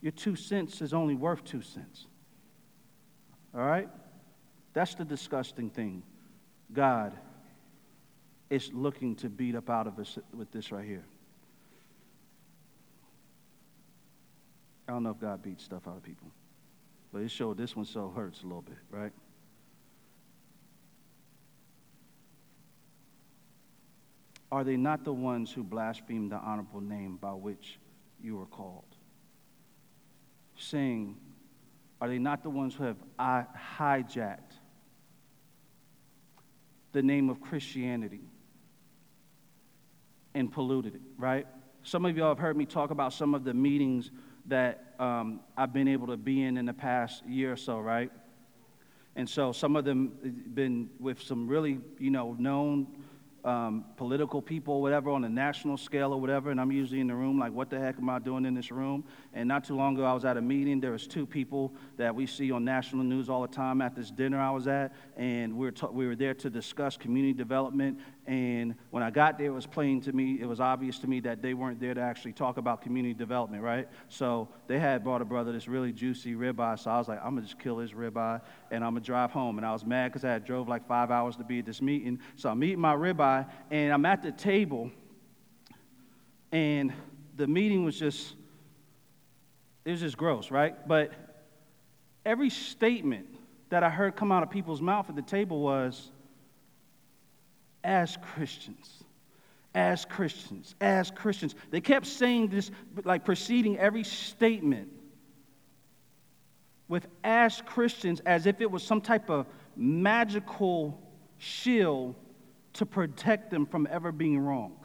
your 0.01 0.13
two 0.13 0.37
cents 0.37 0.81
is 0.81 0.95
only 0.95 1.15
worth 1.15 1.45
two 1.45 1.63
cents. 1.63 2.07
All 3.55 3.61
right? 3.61 3.89
That's 4.73 4.95
the 4.95 5.05
disgusting 5.05 5.69
thing. 5.69 6.03
God 6.73 7.13
is 8.51 8.71
looking 8.73 9.15
to 9.17 9.29
beat 9.29 9.55
up 9.55 9.69
out 9.69 9.87
of 9.87 9.99
us 9.99 10.19
with 10.33 10.51
this 10.53 10.73
right 10.73 10.87
here. 10.87 11.05
I 14.87 14.93
don't 14.93 15.03
know 15.03 15.11
if 15.11 15.21
God 15.21 15.43
beats 15.43 15.65
stuff 15.65 15.89
out 15.89 15.97
of 15.97 16.03
people, 16.03 16.31
but 17.13 17.23
it 17.23 17.31
showed 17.31 17.57
this 17.57 17.75
one 17.75 17.85
so 17.85 18.13
hurts 18.15 18.43
a 18.43 18.45
little 18.45 18.63
bit, 18.63 18.77
right? 18.91 19.13
Are 24.53 24.63
they 24.63 24.77
not 24.77 25.05
the 25.05 25.13
ones 25.13 25.51
who 25.51 25.65
blaspheme 25.65 26.29
the 26.29 26.37
honorable 26.37 26.81
name 26.81 27.17
by 27.17 27.33
which 27.33 27.79
you 28.23 28.37
were 28.37 28.47
called? 28.47 28.85
Saying, 30.57 31.17
are 32.01 32.09
they 32.09 32.19
not 32.19 32.43
the 32.43 32.51
ones 32.51 32.75
who 32.75 32.85
have 32.85 32.99
hijacked 33.19 34.53
the 36.93 37.03
name 37.03 37.31
of 37.31 37.41
Christianity 37.41 38.21
and 40.35 40.53
polluted 40.53 40.95
it, 40.95 41.01
right? 41.19 41.47
Some 41.83 42.05
of 42.05 42.17
y'all 42.17 42.29
have 42.29 42.39
heard 42.39 42.57
me 42.57 42.67
talk 42.67 42.91
about 42.91 43.13
some 43.13 43.35
of 43.35 43.43
the 43.43 43.55
meetings 43.55 44.11
that 44.47 44.95
um, 44.99 45.41
I've 45.57 45.73
been 45.73 45.89
able 45.89 46.09
to 46.09 46.17
be 46.17 46.43
in 46.43 46.57
in 46.57 46.67
the 46.67 46.75
past 46.75 47.25
year 47.27 47.53
or 47.53 47.57
so, 47.57 47.79
right? 47.79 48.11
And 49.17 49.29
so 49.29 49.53
some 49.53 49.77
of 49.77 49.85
them 49.85 50.13
been 50.55 50.91
with 50.99 51.23
some 51.23 51.47
really, 51.47 51.81
you 51.99 52.11
know, 52.11 52.35
known 52.39 52.89
um, 53.45 53.85
political 53.97 54.41
people, 54.41 54.81
whatever, 54.81 55.11
on 55.11 55.23
a 55.25 55.29
national 55.29 55.77
scale 55.77 56.13
or 56.15 56.21
whatever, 56.21 56.51
and 56.51 56.59
I'm 56.61 56.73
usually 56.73 57.01
in 57.01 57.09
the 57.09 57.15
room 57.15 57.39
like, 57.39 57.53
what 57.53 57.69
the 57.69 57.79
heck 57.79 57.99
am 57.99 58.09
I 58.09 58.19
doing 58.19 58.47
in 58.47 58.55
this 58.55 58.71
room? 58.71 59.05
And 59.35 59.47
not 59.47 59.65
too 59.65 59.77
long 59.77 59.95
ago, 59.95 60.05
I 60.05 60.15
was 60.15 60.25
at 60.25 60.39
a 60.39 60.43
meeting. 60.43 60.81
There 60.81 60.93
was 60.93 61.07
two 61.07 61.27
people 61.27 61.75
that 61.99 62.15
we 62.15 62.27
see 62.27 62.51
on 62.51 62.65
national 62.65 63.05
news 63.05 63.29
all 63.29 63.43
the 63.43 63.49
time 63.49 63.83
at 63.83 63.95
this 63.95 64.11
dinner 64.11 64.41
I 64.41 64.51
was 64.51 64.67
at, 64.67 64.93
and 65.17 65.57
we 65.57 65.67
were, 65.67 65.93
we 65.93 66.07
were 66.07 66.17
there 66.17 66.35
to 66.35 66.49
discuss 66.49 66.97
community 66.97 67.35
development. 67.35 67.99
And 68.27 68.75
when 68.91 69.03
I 69.03 69.11
got 69.11 69.37
there, 69.37 69.49
it 69.49 69.55
was 69.55 69.67
plain 69.67 70.01
to 70.03 70.13
me, 70.13 70.41
it 70.41 70.47
was 70.47 70.59
obvious 70.59 70.99
to 71.01 71.07
me 71.07 71.21
that 71.21 71.43
they 71.43 71.53
weren't 71.53 71.79
there 71.79 71.93
to 71.93 72.01
actually 72.01 72.33
talk 72.33 72.57
about 72.57 72.81
community 72.81 73.13
development, 73.13 73.63
right? 73.63 73.87
So 74.09 74.49
they 74.67 74.79
had 74.79 75.05
brought 75.05 75.21
a 75.21 75.27
brother 75.27 75.53
this 75.53 75.69
really 75.69 75.93
juicy 75.93 76.35
ribeye, 76.35 76.79
so 76.79 76.91
I 76.91 76.99
was 76.99 77.07
like, 77.07 77.19
I'm 77.23 77.35
gonna 77.35 77.43
just 77.43 77.59
kill 77.59 77.79
his 77.79 77.93
ribeye, 77.93 78.41
and 78.71 78.83
I'm 78.83 78.95
gonna 78.95 79.05
drive 79.05 79.31
home. 79.31 79.59
And 79.59 79.67
I 79.67 79.73
was 79.73 79.85
mad 79.85 80.09
because 80.09 80.25
I 80.25 80.31
had 80.31 80.47
drove 80.47 80.69
like 80.69 80.89
five 80.89 81.11
hours 81.11 81.37
to 81.37 81.45
be 81.45 81.59
at 81.59 81.67
this 81.67 81.83
meeting. 81.83 82.19
So 82.37 82.49
I'm 82.49 82.65
eating 82.65 82.81
my 82.81 82.95
ribeye, 82.95 83.47
and 83.71 83.93
I'm 83.93 84.07
at 84.07 84.23
the 84.23 84.33
table, 84.33 84.91
and 86.51 86.95
the 87.37 87.47
meeting 87.47 87.85
was 87.85 87.99
just, 87.99 88.35
it 89.85 89.91
was 89.91 90.01
just 90.01 90.17
gross, 90.17 90.51
right? 90.51 90.89
But 90.89 91.13
every 92.25 92.49
statement 92.49 93.27
that 93.69 93.83
I 93.83 93.91
heard 93.91 94.17
come 94.17 94.33
out 94.33 94.43
of 94.43 94.51
people's 94.51 94.81
mouth 94.81 95.11
at 95.11 95.17
the 95.17 95.23
table 95.23 95.61
was, 95.61 96.11
as 97.85 98.17
Christians, 98.35 99.05
as 99.75 100.05
Christians, 100.05 100.75
as 100.81 101.11
Christians. 101.11 101.55
They 101.71 101.81
kept 101.81 102.07
saying 102.07 102.49
this, 102.49 102.71
like 103.05 103.25
preceding 103.25 103.79
every 103.79 104.05
statement 104.05 104.89
with 106.89 107.07
as 107.23 107.63
Christians 107.67 108.21
as 108.21 108.47
if 108.47 108.61
it 108.61 108.71
was 108.71 108.83
some 108.83 109.01
type 109.01 109.31
of 109.31 109.47
magical 109.77 111.01
shield 111.39 112.15
to 112.75 112.87
protect 112.87 113.51
them 113.51 113.67
from 113.67 113.87
ever 113.91 114.13
being 114.13 114.39
wrong. 114.39 114.77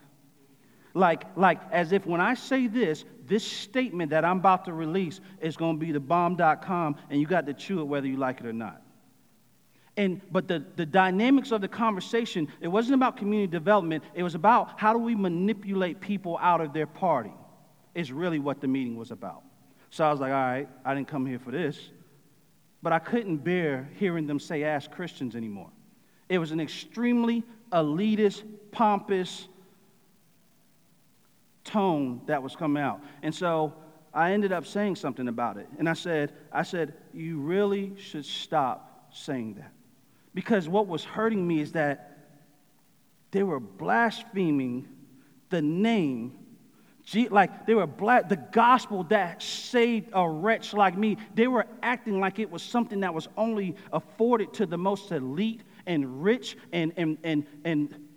Like, 0.93 1.25
like 1.37 1.59
as 1.71 1.91
if 1.91 2.05
when 2.05 2.21
I 2.21 2.33
say 2.33 2.67
this, 2.67 3.05
this 3.25 3.43
statement 3.43 4.09
that 4.11 4.25
I'm 4.25 4.39
about 4.39 4.65
to 4.65 4.73
release 4.73 5.19
is 5.39 5.55
going 5.55 5.79
to 5.79 5.85
be 5.85 5.91
the 5.91 5.99
bomb.com 5.99 6.95
and 7.09 7.21
you 7.21 7.27
got 7.27 7.45
to 7.45 7.53
chew 7.53 7.81
it 7.81 7.85
whether 7.85 8.07
you 8.07 8.17
like 8.17 8.39
it 8.39 8.45
or 8.45 8.53
not. 8.53 8.81
And, 9.99 10.21
but 10.31 10.47
the, 10.47 10.63
the 10.77 10.85
dynamics 10.85 11.51
of 11.51 11.59
the 11.59 11.67
conversation, 11.67 12.47
it 12.61 12.69
wasn't 12.69 12.95
about 12.95 13.17
community 13.17 13.51
development. 13.51 14.01
It 14.13 14.23
was 14.23 14.33
about 14.33 14.79
how 14.79 14.93
do 14.93 14.99
we 14.99 15.13
manipulate 15.13 15.99
people 15.99 16.37
out 16.41 16.61
of 16.61 16.71
their 16.71 16.87
party, 16.87 17.33
is 17.93 18.09
really 18.09 18.39
what 18.39 18.61
the 18.61 18.67
meeting 18.69 18.95
was 18.95 19.11
about. 19.11 19.43
So 19.89 20.05
I 20.05 20.09
was 20.09 20.21
like, 20.21 20.31
all 20.31 20.37
right, 20.37 20.69
I 20.85 20.95
didn't 20.95 21.09
come 21.09 21.25
here 21.25 21.37
for 21.37 21.51
this. 21.51 21.77
But 22.81 22.93
I 22.93 22.99
couldn't 22.99 23.39
bear 23.39 23.89
hearing 23.97 24.25
them 24.25 24.39
say 24.39 24.63
as 24.63 24.87
Christians 24.87 25.35
anymore. 25.35 25.69
It 26.29 26.37
was 26.37 26.53
an 26.53 26.61
extremely 26.61 27.43
elitist, 27.73 28.43
pompous, 28.71 29.49
tone 31.65 32.21
that 32.27 32.41
was 32.41 32.55
coming 32.55 32.81
out. 32.81 33.01
And 33.21 33.35
so 33.35 33.73
I 34.13 34.31
ended 34.31 34.53
up 34.53 34.65
saying 34.65 34.95
something 34.95 35.27
about 35.27 35.57
it. 35.57 35.67
And 35.77 35.89
I 35.89 35.93
said, 35.93 36.31
I 36.53 36.63
said, 36.63 36.93
you 37.13 37.41
really 37.41 37.91
should 37.97 38.23
stop 38.23 39.09
saying 39.11 39.55
that. 39.55 39.73
Because 40.33 40.69
what 40.69 40.87
was 40.87 41.03
hurting 41.03 41.45
me 41.47 41.59
is 41.59 41.71
that 41.73 42.17
they 43.31 43.43
were 43.43 43.59
blaspheming 43.59 44.87
the 45.49 45.61
name 45.61 46.39
like 47.29 47.65
they 47.65 47.73
were 47.73 47.87
black, 47.87 48.29
the 48.29 48.35
gospel 48.35 49.03
that 49.05 49.41
saved 49.41 50.09
a 50.13 50.29
wretch 50.29 50.73
like 50.73 50.97
me, 50.97 51.17
they 51.33 51.47
were 51.47 51.65
acting 51.81 52.19
like 52.19 52.39
it 52.39 52.49
was 52.49 52.61
something 52.61 52.99
that 52.99 53.13
was 53.13 53.27
only 53.37 53.75
afforded 53.91 54.53
to 54.53 54.65
the 54.65 54.77
most 54.77 55.11
elite 55.11 55.61
and 55.85 56.23
rich 56.23 56.57
and, 56.71 56.93
and, 56.97 57.17
and, 57.23 57.45
and 57.63 58.07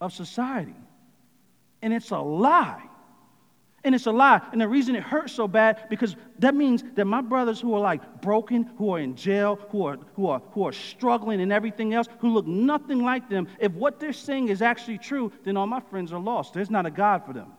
of 0.00 0.12
society. 0.12 0.76
And 1.80 1.92
it's 1.92 2.10
a 2.10 2.18
lie. 2.18 2.82
And 3.84 3.94
it's 3.94 4.06
a 4.06 4.12
lie. 4.12 4.40
And 4.52 4.60
the 4.60 4.68
reason 4.68 4.94
it 4.94 5.02
hurts 5.02 5.32
so 5.32 5.48
bad, 5.48 5.88
because 5.90 6.14
that 6.38 6.54
means 6.54 6.84
that 6.94 7.04
my 7.04 7.20
brothers 7.20 7.60
who 7.60 7.74
are 7.74 7.80
like 7.80 8.22
broken, 8.22 8.70
who 8.78 8.94
are 8.94 9.00
in 9.00 9.16
jail, 9.16 9.58
who 9.70 9.86
are, 9.86 9.98
who 10.14 10.28
are, 10.28 10.40
who 10.52 10.64
are 10.64 10.72
struggling 10.72 11.40
and 11.40 11.52
everything 11.52 11.92
else, 11.92 12.06
who 12.20 12.32
look 12.32 12.46
nothing 12.46 13.02
like 13.02 13.28
them, 13.28 13.48
if 13.58 13.72
what 13.72 13.98
they're 13.98 14.12
saying 14.12 14.48
is 14.48 14.62
actually 14.62 14.98
true, 14.98 15.32
then 15.42 15.56
all 15.56 15.66
my 15.66 15.80
friends 15.80 16.12
are 16.12 16.20
lost. 16.20 16.54
There's 16.54 16.70
not 16.70 16.86
a 16.86 16.90
God 16.90 17.26
for 17.26 17.32
them. 17.32 17.52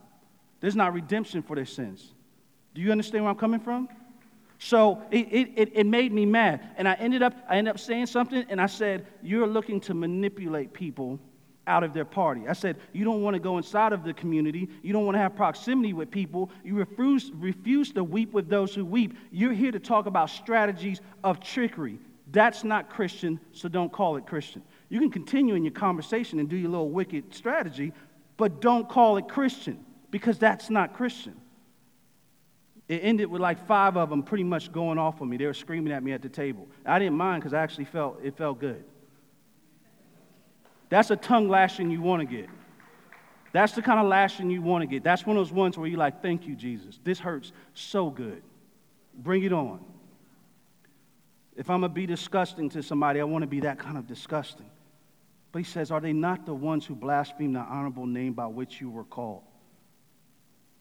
There's 0.61 0.77
not 0.77 0.93
redemption 0.93 1.41
for 1.41 1.57
their 1.57 1.65
sins. 1.65 2.13
Do 2.73 2.81
you 2.81 2.91
understand 2.91 3.25
where 3.25 3.31
I'm 3.31 3.37
coming 3.37 3.59
from? 3.59 3.89
So 4.59 5.01
it, 5.11 5.27
it, 5.57 5.71
it 5.73 5.85
made 5.85 6.13
me 6.13 6.25
mad. 6.25 6.69
And 6.77 6.87
I 6.87 6.93
ended 6.93 7.21
up, 7.21 7.33
I 7.49 7.57
ended 7.57 7.73
up 7.73 7.79
saying 7.79 8.05
something, 8.05 8.45
and 8.47 8.61
I 8.61 8.67
said, 8.67 9.05
You're 9.21 9.45
looking 9.45 9.81
to 9.81 9.93
manipulate 9.93 10.71
people 10.71 11.19
out 11.67 11.83
of 11.83 11.93
their 11.93 12.05
party. 12.05 12.47
I 12.47 12.53
said, 12.53 12.77
You 12.91 13.05
don't 13.05 13.21
want 13.21 13.35
to 13.35 13.39
go 13.39 13.57
inside 13.57 13.93
of 13.93 14.03
the 14.03 14.13
community. 14.13 14.69
You 14.81 14.93
don't 14.93 15.05
want 15.05 15.15
to 15.15 15.19
have 15.19 15.35
proximity 15.35 15.93
with 15.93 16.11
people. 16.11 16.51
You 16.63 16.75
refuse, 16.75 17.31
refuse 17.33 17.91
to 17.93 18.03
weep 18.03 18.33
with 18.33 18.49
those 18.49 18.73
who 18.75 18.85
weep. 18.85 19.17
You're 19.31 19.53
here 19.53 19.71
to 19.71 19.79
talk 19.79 20.05
about 20.05 20.29
strategies 20.29 21.01
of 21.23 21.39
trickery. 21.39 21.99
That's 22.31 22.63
not 22.63 22.89
Christian, 22.89 23.39
so 23.51 23.69
don't 23.69 23.91
call 23.91 24.17
it 24.17 24.25
Christian. 24.25 24.63
You 24.89 24.99
can 24.99 25.11
continue 25.11 25.55
in 25.55 25.63
your 25.63 25.73
conversation 25.73 26.39
and 26.39 26.49
do 26.49 26.55
your 26.55 26.69
little 26.69 26.89
wicked 26.89 27.33
strategy, 27.33 27.93
but 28.37 28.61
don't 28.61 28.89
call 28.89 29.17
it 29.17 29.27
Christian 29.27 29.85
because 30.11 30.37
that's 30.37 30.69
not 30.69 30.93
Christian. 30.93 31.35
It 32.87 32.99
ended 33.03 33.27
with 33.27 33.41
like 33.41 33.65
five 33.65 33.97
of 33.97 34.09
them 34.09 34.23
pretty 34.23 34.43
much 34.43 34.71
going 34.71 34.97
off 34.97 35.21
on 35.21 35.29
me. 35.29 35.37
They 35.37 35.45
were 35.45 35.53
screaming 35.53 35.93
at 35.93 36.03
me 36.03 36.11
at 36.11 36.21
the 36.21 36.29
table. 36.29 36.67
I 36.85 36.99
didn't 36.99 37.15
mind 37.15 37.41
because 37.41 37.53
I 37.53 37.61
actually 37.61 37.85
felt 37.85 38.19
it 38.23 38.35
felt 38.37 38.59
good. 38.59 38.83
That's 40.93 41.09
a 41.09 41.15
tongue 41.15 41.49
lashing 41.49 41.89
you 41.89 42.03
want 42.03 42.19
to 42.19 42.35
get. 42.35 42.47
That's 43.51 43.73
the 43.73 43.81
kind 43.81 43.99
of 43.99 44.05
lashing 44.05 44.51
you 44.51 44.61
want 44.61 44.83
to 44.83 44.85
get. 44.85 45.03
That's 45.03 45.25
one 45.25 45.35
of 45.35 45.39
those 45.43 45.51
ones 45.51 45.75
where 45.75 45.87
you're 45.87 45.97
like, 45.97 46.21
thank 46.21 46.45
you, 46.45 46.55
Jesus. 46.55 46.99
This 47.03 47.17
hurts 47.17 47.51
so 47.73 48.11
good. 48.11 48.43
Bring 49.17 49.41
it 49.41 49.51
on. 49.51 49.83
If 51.55 51.71
I'm 51.71 51.79
going 51.79 51.89
to 51.89 51.95
be 51.95 52.05
disgusting 52.05 52.69
to 52.69 52.83
somebody, 52.83 53.19
I 53.19 53.23
want 53.23 53.41
to 53.41 53.47
be 53.47 53.61
that 53.61 53.79
kind 53.79 53.97
of 53.97 54.05
disgusting. 54.05 54.69
But 55.51 55.57
he 55.57 55.63
says, 55.63 55.89
Are 55.89 55.99
they 55.99 56.13
not 56.13 56.45
the 56.45 56.53
ones 56.53 56.85
who 56.85 56.93
blaspheme 56.93 57.53
the 57.53 57.61
honorable 57.61 58.05
name 58.05 58.33
by 58.33 58.45
which 58.45 58.79
you 58.79 58.91
were 58.91 59.03
called? 59.03 59.41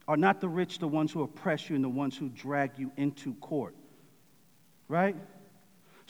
Are 0.07 0.19
not 0.19 0.43
the 0.43 0.49
rich 0.49 0.79
the 0.79 0.89
ones 0.89 1.11
who 1.11 1.23
oppress 1.23 1.71
you 1.71 1.75
and 1.75 1.83
the 1.83 1.89
ones 1.89 2.19
who 2.19 2.29
drag 2.29 2.79
you 2.79 2.93
into 2.99 3.33
court? 3.37 3.75
Right? 4.89 5.17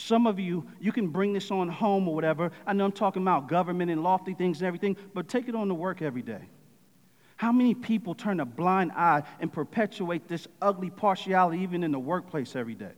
Some 0.07 0.27
of 0.27 0.41
you, 0.41 0.67
you 0.81 0.91
can 0.91 1.09
bring 1.09 1.33
this 1.33 1.53
on 1.53 1.69
home 1.69 2.09
or 2.09 2.15
whatever. 2.15 2.51
I 2.67 2.73
know 2.73 2.85
I'm 2.85 2.93
talking 2.93 3.23
about 3.23 3.47
government 3.47 3.89
and 3.89 4.03
lofty 4.03 4.35
things 4.35 4.61
and 4.61 4.67
everything, 4.67 4.97
but 5.15 5.29
take 5.29 5.49
it 5.49 5.55
on 5.55 5.69
to 5.69 5.75
work 5.75 6.03
every 6.03 6.23
day. 6.23 6.43
How 7.37 7.53
many 7.53 7.73
people 7.73 8.15
turn 8.15 8.41
a 8.41 8.45
blind 8.45 8.93
eye 8.93 9.23
and 9.39 9.53
perpetuate 9.53 10.27
this 10.27 10.49
ugly 10.61 10.91
partiality 10.91 11.63
even 11.63 11.85
in 11.85 11.93
the 11.93 12.01
workplace 12.01 12.57
every 12.57 12.75
day? 12.75 12.93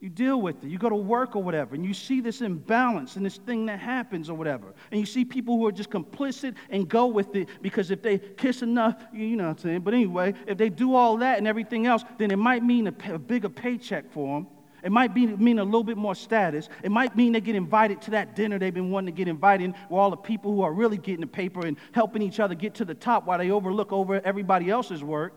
You 0.00 0.08
deal 0.08 0.40
with 0.40 0.64
it. 0.64 0.70
You 0.70 0.78
go 0.78 0.88
to 0.88 0.96
work 0.96 1.36
or 1.36 1.42
whatever, 1.42 1.74
and 1.74 1.84
you 1.84 1.92
see 1.92 2.22
this 2.22 2.40
imbalance 2.40 3.16
and 3.16 3.24
this 3.24 3.36
thing 3.36 3.66
that 3.66 3.78
happens 3.78 4.30
or 4.30 4.34
whatever. 4.34 4.72
And 4.90 4.98
you 4.98 5.04
see 5.04 5.26
people 5.26 5.58
who 5.58 5.66
are 5.66 5.72
just 5.72 5.90
complicit 5.90 6.54
and 6.70 6.88
go 6.88 7.06
with 7.06 7.36
it 7.36 7.50
because 7.60 7.90
if 7.90 8.00
they 8.00 8.18
kiss 8.18 8.62
enough, 8.62 9.04
you 9.12 9.36
know 9.36 9.44
what 9.44 9.50
I'm 9.50 9.58
saying. 9.58 9.80
But 9.80 9.92
anyway, 9.92 10.32
if 10.46 10.56
they 10.56 10.70
do 10.70 10.94
all 10.94 11.18
that 11.18 11.36
and 11.36 11.46
everything 11.46 11.86
else, 11.86 12.02
then 12.16 12.30
it 12.30 12.38
might 12.38 12.64
mean 12.64 12.86
a, 12.86 13.12
a 13.12 13.18
bigger 13.18 13.50
paycheck 13.50 14.10
for 14.10 14.38
them. 14.38 14.46
It 14.82 14.90
might 14.90 15.12
be, 15.12 15.26
mean 15.26 15.58
a 15.58 15.64
little 15.64 15.84
bit 15.84 15.98
more 15.98 16.14
status. 16.14 16.70
It 16.82 16.90
might 16.90 17.14
mean 17.14 17.32
they 17.32 17.42
get 17.42 17.54
invited 17.54 18.00
to 18.02 18.12
that 18.12 18.34
dinner 18.34 18.58
they've 18.58 18.72
been 18.72 18.90
wanting 18.90 19.14
to 19.14 19.18
get 19.18 19.28
invited 19.28 19.74
where 19.90 20.00
all 20.00 20.08
the 20.08 20.16
people 20.16 20.54
who 20.54 20.62
are 20.62 20.72
really 20.72 20.96
getting 20.96 21.20
the 21.20 21.26
paper 21.26 21.66
and 21.66 21.76
helping 21.92 22.22
each 22.22 22.40
other 22.40 22.54
get 22.54 22.74
to 22.76 22.86
the 22.86 22.94
top 22.94 23.26
while 23.26 23.36
they 23.36 23.50
overlook 23.50 23.92
over 23.92 24.18
everybody 24.24 24.70
else's 24.70 25.04
work. 25.04 25.34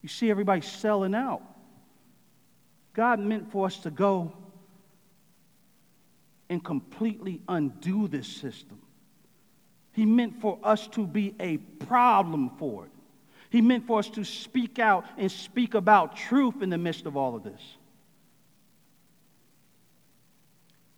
You 0.00 0.08
see 0.08 0.30
everybody 0.30 0.62
selling 0.62 1.14
out. 1.14 1.42
God 2.92 3.20
meant 3.20 3.50
for 3.50 3.66
us 3.66 3.78
to 3.78 3.90
go 3.90 4.32
and 6.48 6.62
completely 6.62 7.40
undo 7.48 8.08
this 8.08 8.26
system. 8.26 8.80
He 9.92 10.04
meant 10.04 10.40
for 10.40 10.58
us 10.62 10.88
to 10.88 11.06
be 11.06 11.34
a 11.40 11.58
problem 11.58 12.50
for 12.58 12.86
it. 12.86 12.90
He 13.50 13.60
meant 13.60 13.86
for 13.86 13.98
us 13.98 14.08
to 14.10 14.24
speak 14.24 14.78
out 14.78 15.04
and 15.16 15.30
speak 15.30 15.74
about 15.74 16.16
truth 16.16 16.62
in 16.62 16.70
the 16.70 16.78
midst 16.78 17.06
of 17.06 17.16
all 17.16 17.34
of 17.34 17.42
this. 17.42 17.60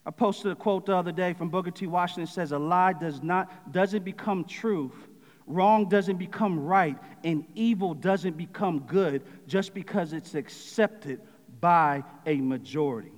I 0.05 0.11
posted 0.11 0.53
a 0.53 0.55
quote 0.57 0.87
the 0.87 0.97
other 0.97 1.13
day 1.13 1.33
from 1.33 1.49
Booker 1.49 1.71
T. 1.71 1.87
Washington 1.87 2.27
says, 2.27 2.53
A 2.53 2.59
lie 2.59 2.93
does 2.93 3.23
not, 3.23 3.73
doesn't 3.73 4.05
become 4.05 4.45
truth, 4.45 5.09
wrong 5.47 5.89
doesn't 5.89 6.17
become 6.17 6.59
right, 6.59 6.99
and 7.25 7.45
evil 7.55 7.95
doesn't 7.95 8.37
become 8.37 8.81
good 8.81 9.23
just 9.47 9.73
because 9.75 10.13
it's 10.13 10.35
accepted 10.35 11.21
by 11.63 12.03
a 12.27 12.41
majority. 12.41 13.13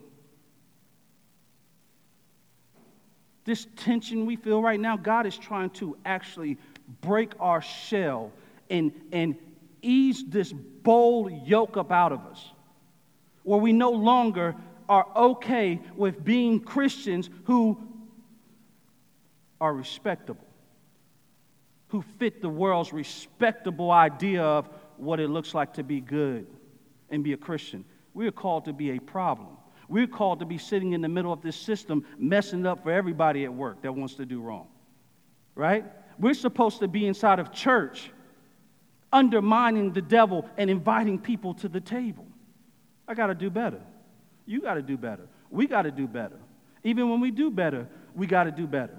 This 3.46 3.66
tension 3.74 4.26
we 4.26 4.36
feel 4.36 4.62
right 4.62 4.78
now, 4.78 4.98
God 4.98 5.26
is 5.26 5.36
trying 5.36 5.70
to 5.70 5.96
actually 6.04 6.58
break 7.00 7.32
our 7.40 7.62
shell 7.62 8.30
and, 8.68 8.92
and 9.12 9.34
ease 9.80 10.24
this 10.28 10.52
bold 10.52 11.32
yoke 11.46 11.78
up 11.78 11.90
out 11.90 12.12
of 12.12 12.20
us, 12.26 12.52
where 13.44 13.58
we 13.58 13.72
no 13.72 13.90
longer 13.90 14.54
are 14.90 15.06
okay 15.16 15.80
with 15.96 16.22
being 16.22 16.60
Christians 16.60 17.30
who 17.44 17.78
are 19.58 19.72
respectable, 19.72 20.46
who 21.88 22.02
fit 22.18 22.42
the 22.42 22.48
world's 22.50 22.92
respectable 22.92 23.90
idea 23.90 24.42
of 24.42 24.68
what 24.98 25.18
it 25.18 25.30
looks 25.30 25.54
like 25.54 25.72
to 25.74 25.82
be 25.82 26.00
good 26.00 26.46
and 27.08 27.24
be 27.24 27.32
a 27.32 27.38
Christian. 27.38 27.86
We're 28.14 28.32
called 28.32 28.64
to 28.66 28.72
be 28.72 28.92
a 28.92 29.00
problem. 29.00 29.56
We're 29.88 30.06
called 30.06 30.38
to 30.38 30.46
be 30.46 30.56
sitting 30.56 30.92
in 30.92 31.02
the 31.02 31.08
middle 31.08 31.32
of 31.32 31.42
this 31.42 31.56
system, 31.56 32.06
messing 32.16 32.64
up 32.64 32.84
for 32.84 32.90
everybody 32.90 33.44
at 33.44 33.52
work 33.52 33.82
that 33.82 33.92
wants 33.92 34.14
to 34.14 34.24
do 34.24 34.40
wrong. 34.40 34.68
Right? 35.54 35.84
We're 36.18 36.34
supposed 36.34 36.78
to 36.78 36.88
be 36.88 37.06
inside 37.06 37.38
of 37.38 37.52
church, 37.52 38.10
undermining 39.12 39.92
the 39.92 40.00
devil 40.00 40.48
and 40.56 40.70
inviting 40.70 41.18
people 41.18 41.54
to 41.54 41.68
the 41.68 41.80
table. 41.80 42.26
I 43.06 43.14
got 43.14 43.26
to 43.26 43.34
do 43.34 43.50
better. 43.50 43.80
You 44.46 44.60
got 44.60 44.74
to 44.74 44.82
do 44.82 44.96
better. 44.96 45.26
We 45.50 45.66
got 45.66 45.82
to 45.82 45.90
do 45.90 46.06
better. 46.06 46.38
Even 46.82 47.10
when 47.10 47.20
we 47.20 47.30
do 47.30 47.50
better, 47.50 47.86
we 48.14 48.26
got 48.26 48.44
to 48.44 48.50
do 48.50 48.66
better. 48.66 48.96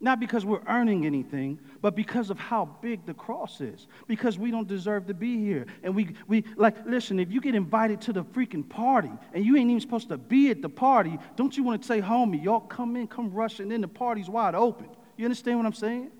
Not 0.00 0.20
because 0.20 0.44
we're 0.44 0.62
earning 0.68 1.06
anything, 1.06 1.58
but 1.82 1.96
because 1.96 2.30
of 2.30 2.38
how 2.38 2.66
big 2.80 3.04
the 3.04 3.14
cross 3.14 3.60
is. 3.60 3.88
Because 4.06 4.38
we 4.38 4.52
don't 4.52 4.68
deserve 4.68 5.08
to 5.08 5.14
be 5.14 5.38
here. 5.38 5.66
And 5.82 5.94
we, 5.94 6.14
we 6.28 6.44
like, 6.56 6.76
listen, 6.86 7.18
if 7.18 7.32
you 7.32 7.40
get 7.40 7.56
invited 7.56 8.00
to 8.02 8.12
the 8.12 8.22
freaking 8.22 8.68
party 8.68 9.10
and 9.34 9.44
you 9.44 9.56
ain't 9.56 9.70
even 9.70 9.80
supposed 9.80 10.08
to 10.10 10.16
be 10.16 10.50
at 10.50 10.62
the 10.62 10.68
party, 10.68 11.18
don't 11.34 11.56
you 11.56 11.64
want 11.64 11.82
to 11.82 11.88
say, 11.88 12.00
homie, 12.00 12.42
y'all 12.42 12.60
come 12.60 12.94
in, 12.94 13.08
come 13.08 13.32
rushing 13.32 13.72
in, 13.72 13.80
the 13.80 13.88
party's 13.88 14.28
wide 14.28 14.54
open. 14.54 14.88
You 15.16 15.24
understand 15.24 15.58
what 15.58 15.66
I'm 15.66 15.72
saying? 15.72 16.12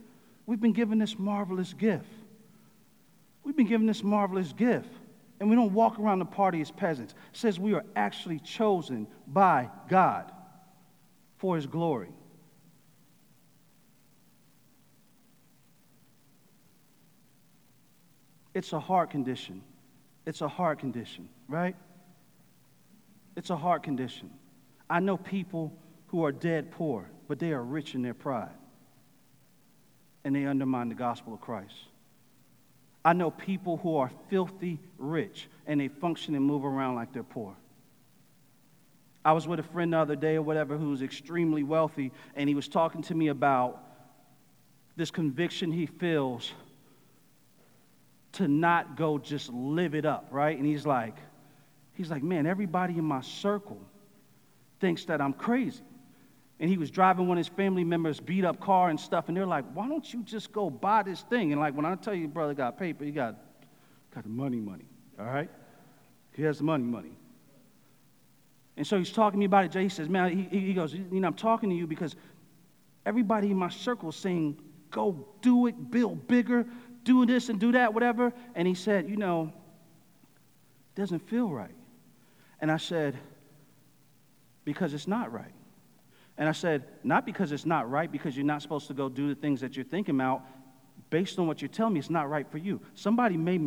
We've 0.45 0.61
been 0.61 0.72
given 0.72 0.99
this 0.99 1.16
marvelous 1.16 1.72
gift. 1.72 2.09
We've 3.45 3.57
been 3.57 3.68
given 3.68 3.87
this 3.87 4.03
marvelous 4.03 4.53
gift. 4.53 4.89
And 5.39 5.49
we 5.49 5.55
don't 5.55 5.72
walk 5.72 6.01
around 6.01 6.18
the 6.18 6.24
party 6.24 6.61
as 6.61 6.72
peasants. 6.72 7.14
It 7.33 7.39
says 7.39 7.61
we 7.61 7.74
are 7.74 7.85
actually 7.95 8.41
chosen 8.41 9.07
by 9.29 9.70
God 9.89 10.33
for 11.37 11.55
his 11.55 11.68
glory. 11.68 12.09
It's 18.59 18.72
a 18.72 18.80
heart 18.80 19.11
condition. 19.11 19.62
It's 20.26 20.40
a 20.40 20.48
heart 20.48 20.80
condition, 20.80 21.28
right? 21.46 21.76
It's 23.36 23.50
a 23.50 23.56
heart 23.56 23.84
condition. 23.84 24.30
I 24.90 24.98
know 24.98 25.16
people 25.16 25.72
who 26.09 26.24
are 26.24 26.32
dead 26.32 26.72
poor, 26.72 27.09
but 27.28 27.38
they 27.38 27.52
are 27.52 27.62
rich 27.62 27.94
in 27.94 28.02
their 28.02 28.14
pride. 28.14 28.50
And 30.24 30.34
they 30.34 30.44
undermine 30.44 30.88
the 30.88 30.96
gospel 30.96 31.34
of 31.34 31.40
Christ. 31.40 31.76
I 33.04 33.12
know 33.12 33.30
people 33.30 33.76
who 33.76 33.96
are 33.96 34.11
filthy 34.28 34.80
rich 34.98 35.48
and 35.68 35.80
they 35.80 35.86
function 35.86 36.34
and 36.34 36.44
move 36.44 36.64
around 36.64 36.96
like 36.96 37.12
they're 37.12 37.22
poor. 37.22 37.54
I 39.24 39.34
was 39.34 39.46
with 39.46 39.61
a 39.61 39.68
friend 39.72 39.92
the 39.92 39.98
other 39.98 40.16
day 40.16 40.34
or 40.34 40.42
whatever 40.42 40.76
who 40.76 40.90
was 40.90 41.02
extremely 41.02 41.62
wealthy, 41.62 42.11
and 42.34 42.48
he 42.48 42.56
was 42.56 42.66
talking 42.66 43.02
to 43.02 43.14
me 43.14 43.28
about 43.28 43.80
this 44.96 45.12
conviction 45.12 45.70
he 45.70 45.86
feels 45.86 46.50
to 48.33 48.49
not 48.49 48.97
go 48.97 49.18
just 49.18 49.53
live 49.53 49.95
it 49.95 50.05
up, 50.05 50.29
right? 50.31 50.57
And 50.57 50.66
he's 50.66 50.87
like, 50.87 51.16
he's 51.95 52.11
like, 52.11 52.22
man, 52.22 52.47
everybody 52.47 52.99
in 52.99 53.05
my 53.05 53.20
circle 53.20 53.81
thinks 54.81 55.05
that 55.07 55.20
I'm 55.20 55.33
crazy. 55.33 55.83
And 56.61 56.68
he 56.68 56.76
was 56.76 56.91
driving 56.91 57.29
one 57.29 57.39
of 57.39 57.47
his 57.47 57.55
family 57.55 57.85
members' 57.85 58.20
beat 58.20 58.45
up 58.45 58.61
car 58.61 58.91
and 58.91 58.99
stuff, 58.99 59.29
and 59.29 59.37
they're 59.37 59.47
like, 59.47 59.64
why 59.74 59.89
don't 59.89 60.12
you 60.12 60.22
just 60.22 60.53
go 60.53 60.68
buy 60.68 61.03
this 61.03 61.22
thing? 61.22 61.53
And 61.53 61.61
like, 61.61 61.74
when 61.74 61.87
I 61.87 61.95
tell 61.95 62.14
you, 62.14 62.26
brother 62.29 62.55
got 62.55 62.79
paper, 62.79 63.05
he 63.05 63.12
got, 63.12 63.37
got 64.14 64.24
the 64.24 64.29
money, 64.29 64.59
money, 64.59 64.87
all 65.18 65.26
right? 65.26 65.51
He 66.33 66.43
has 66.43 66.59
the 66.59 66.64
money, 66.64 66.85
money. 66.85 67.12
And 68.76 68.87
so 68.87 68.99
he's 68.99 69.11
talking 69.11 69.39
to 69.39 69.41
me 69.41 69.47
about 69.47 69.64
it. 69.64 69.72
Jay 69.72 69.89
says, 69.89 70.09
man, 70.09 70.49
he, 70.51 70.59
he 70.59 70.72
goes, 70.72 70.95
you 70.95 71.05
know, 71.11 71.26
I'm 71.29 71.35
talking 71.35 71.68
to 71.68 71.74
you 71.74 71.87
because 71.87 72.14
everybody 73.05 73.51
in 73.51 73.57
my 73.57 73.68
circle 73.68 74.11
is 74.11 74.16
saying, 74.16 74.57
go 74.91 75.26
do 75.43 75.66
it, 75.66 75.91
build 75.91 76.29
bigger, 76.29 76.64
do 77.09 77.24
this 77.24 77.48
and 77.48 77.59
do 77.59 77.72
that, 77.72 77.94
whatever. 77.94 78.34
And 78.54 78.68
he 78.68 78.74
said, 78.74 79.09
you 79.09 79.16
know, 79.16 79.50
it 80.94 81.00
doesn't 81.00 81.26
feel 81.26 81.48
right. 81.48 81.74
And 82.61 82.70
I 82.70 82.76
said, 82.76 83.16
because 84.64 84.92
it's 84.92 85.09
not 85.09 85.32
right. 85.32 85.54
And 86.36 86.46
I 86.48 86.52
said, 86.52 86.84
not 87.02 87.24
because 87.24 87.50
it's 87.50 87.64
not 87.64 87.90
right, 87.90 88.12
because 88.12 88.36
you're 88.36 88.44
not 88.44 88.61
supposed 88.61 88.88
to 88.88 88.94
go 88.94 89.09
do 89.09 89.28
the 89.28 89.34
things 89.34 89.62
that 89.62 89.74
you're 89.74 89.86
thinking 89.86 90.14
about. 90.14 90.42
Based 91.09 91.38
on 91.38 91.46
what 91.46 91.62
you're 91.62 91.70
telling 91.70 91.94
me, 91.94 92.00
it's 92.00 92.11
not 92.11 92.28
right 92.28 92.46
for 92.50 92.59
you. 92.59 92.78
Somebody 92.94 93.38
may, 93.38 93.59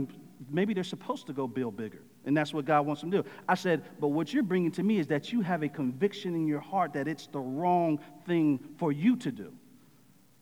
maybe 0.48 0.76
they're 0.76 0.84
supposed 0.84 1.26
to 1.26 1.34
go 1.34 1.48
build 1.48 1.76
bigger. 1.76 2.04
And 2.26 2.38
that's 2.38 2.54
what 2.54 2.66
God 2.66 2.86
wants 2.86 3.02
them 3.02 3.10
to 3.10 3.24
do. 3.24 3.30
I 3.50 3.56
said, 3.56 3.84
but 4.00 4.10
what 4.10 4.32
you're 4.32 4.44
bringing 4.44 4.72
to 4.74 4.84
me 4.84 5.00
is 5.00 5.08
that 5.08 5.34
you 5.34 5.42
have 5.42 5.64
a 5.64 5.70
conviction 5.70 6.36
in 6.36 6.46
your 6.46 6.60
heart 6.60 6.94
that 6.94 7.08
it's 7.08 7.26
the 7.26 7.40
wrong 7.40 8.00
thing 8.28 8.60
for 8.78 8.92
you 8.92 9.16
to 9.18 9.32
do. 9.32 9.52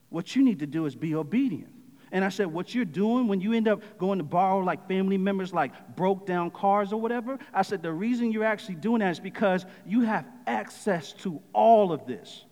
What 0.09 0.35
you 0.35 0.43
need 0.43 0.59
to 0.59 0.67
do 0.67 0.85
is 0.85 0.95
be 0.95 1.15
obedient. 1.15 1.78
And 2.11 2.25
I 2.25 2.29
said, 2.29 2.47
what 2.47 2.73
you're 2.73 2.85
doing 2.85 3.27
when 3.27 3.41
you 3.41 3.53
end 3.53 3.67
up 3.67 3.81
going 3.97 4.17
to 4.17 4.23
borrow 4.23 4.59
like 4.59 4.87
family 4.87 5.17
members, 5.17 5.53
like 5.53 5.95
broke 5.95 6.25
down 6.25 6.51
cars 6.51 6.91
or 6.91 6.99
whatever, 6.99 7.37
I 7.53 7.61
said, 7.61 7.83
the 7.83 7.93
reason 7.93 8.31
you're 8.31 8.43
actually 8.43 8.75
doing 8.75 8.99
that 8.99 9.11
is 9.11 9.19
because 9.19 9.65
you 9.85 10.01
have 10.01 10.25
access 10.47 11.13
to 11.13 11.41
all 11.53 11.91
of 11.91 12.05
this, 12.05 12.45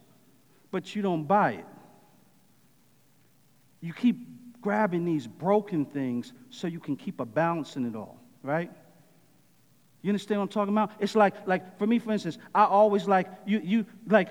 but 0.71 0.95
you 0.95 1.01
don't 1.01 1.23
buy 1.23 1.53
it. 1.53 1.65
You 3.81 3.93
keep 3.93 4.27
grabbing 4.61 5.05
these 5.05 5.27
broken 5.27 5.85
things 5.85 6.33
so 6.49 6.67
you 6.67 6.79
can 6.79 6.95
keep 6.95 7.19
a 7.19 7.25
balance 7.25 7.75
in 7.75 7.85
it 7.85 7.95
all, 7.95 8.19
right? 8.43 8.71
You 10.01 10.09
understand 10.09 10.39
what 10.39 10.43
I'm 10.43 10.49
talking 10.49 10.73
about? 10.73 10.91
It's 10.99 11.15
like, 11.15 11.47
like 11.47 11.77
for 11.77 11.87
me, 11.87 11.99
for 11.99 12.11
instance, 12.11 12.37
I 12.53 12.65
always 12.65 13.07
like 13.07 13.27
you, 13.45 13.59
you 13.63 13.85
like 14.07 14.29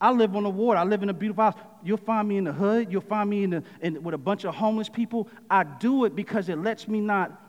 I 0.00 0.10
live 0.10 0.36
on 0.36 0.42
the 0.42 0.50
water. 0.50 0.78
I 0.78 0.84
live 0.84 1.02
in 1.02 1.08
a 1.08 1.14
beautiful 1.14 1.44
house. 1.44 1.54
You'll 1.82 1.96
find 1.96 2.28
me 2.28 2.36
in 2.36 2.44
the 2.44 2.52
hood. 2.52 2.92
You'll 2.92 3.00
find 3.00 3.30
me 3.30 3.44
in 3.44 3.50
the, 3.50 3.62
in, 3.80 4.02
with 4.02 4.14
a 4.14 4.18
bunch 4.18 4.44
of 4.44 4.54
homeless 4.54 4.88
people. 4.88 5.28
I 5.48 5.64
do 5.64 6.04
it 6.04 6.14
because 6.14 6.48
it 6.48 6.58
lets 6.58 6.86
me 6.86 7.00
not 7.00 7.42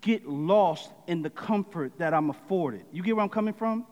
get 0.00 0.26
lost 0.26 0.90
in 1.06 1.20
the 1.20 1.28
comfort 1.28 1.92
that 1.98 2.14
I'm 2.14 2.30
afforded. 2.30 2.84
You 2.90 3.02
get 3.02 3.14
where 3.16 3.22
I'm 3.22 3.28
coming 3.28 3.52
from? 3.52 3.86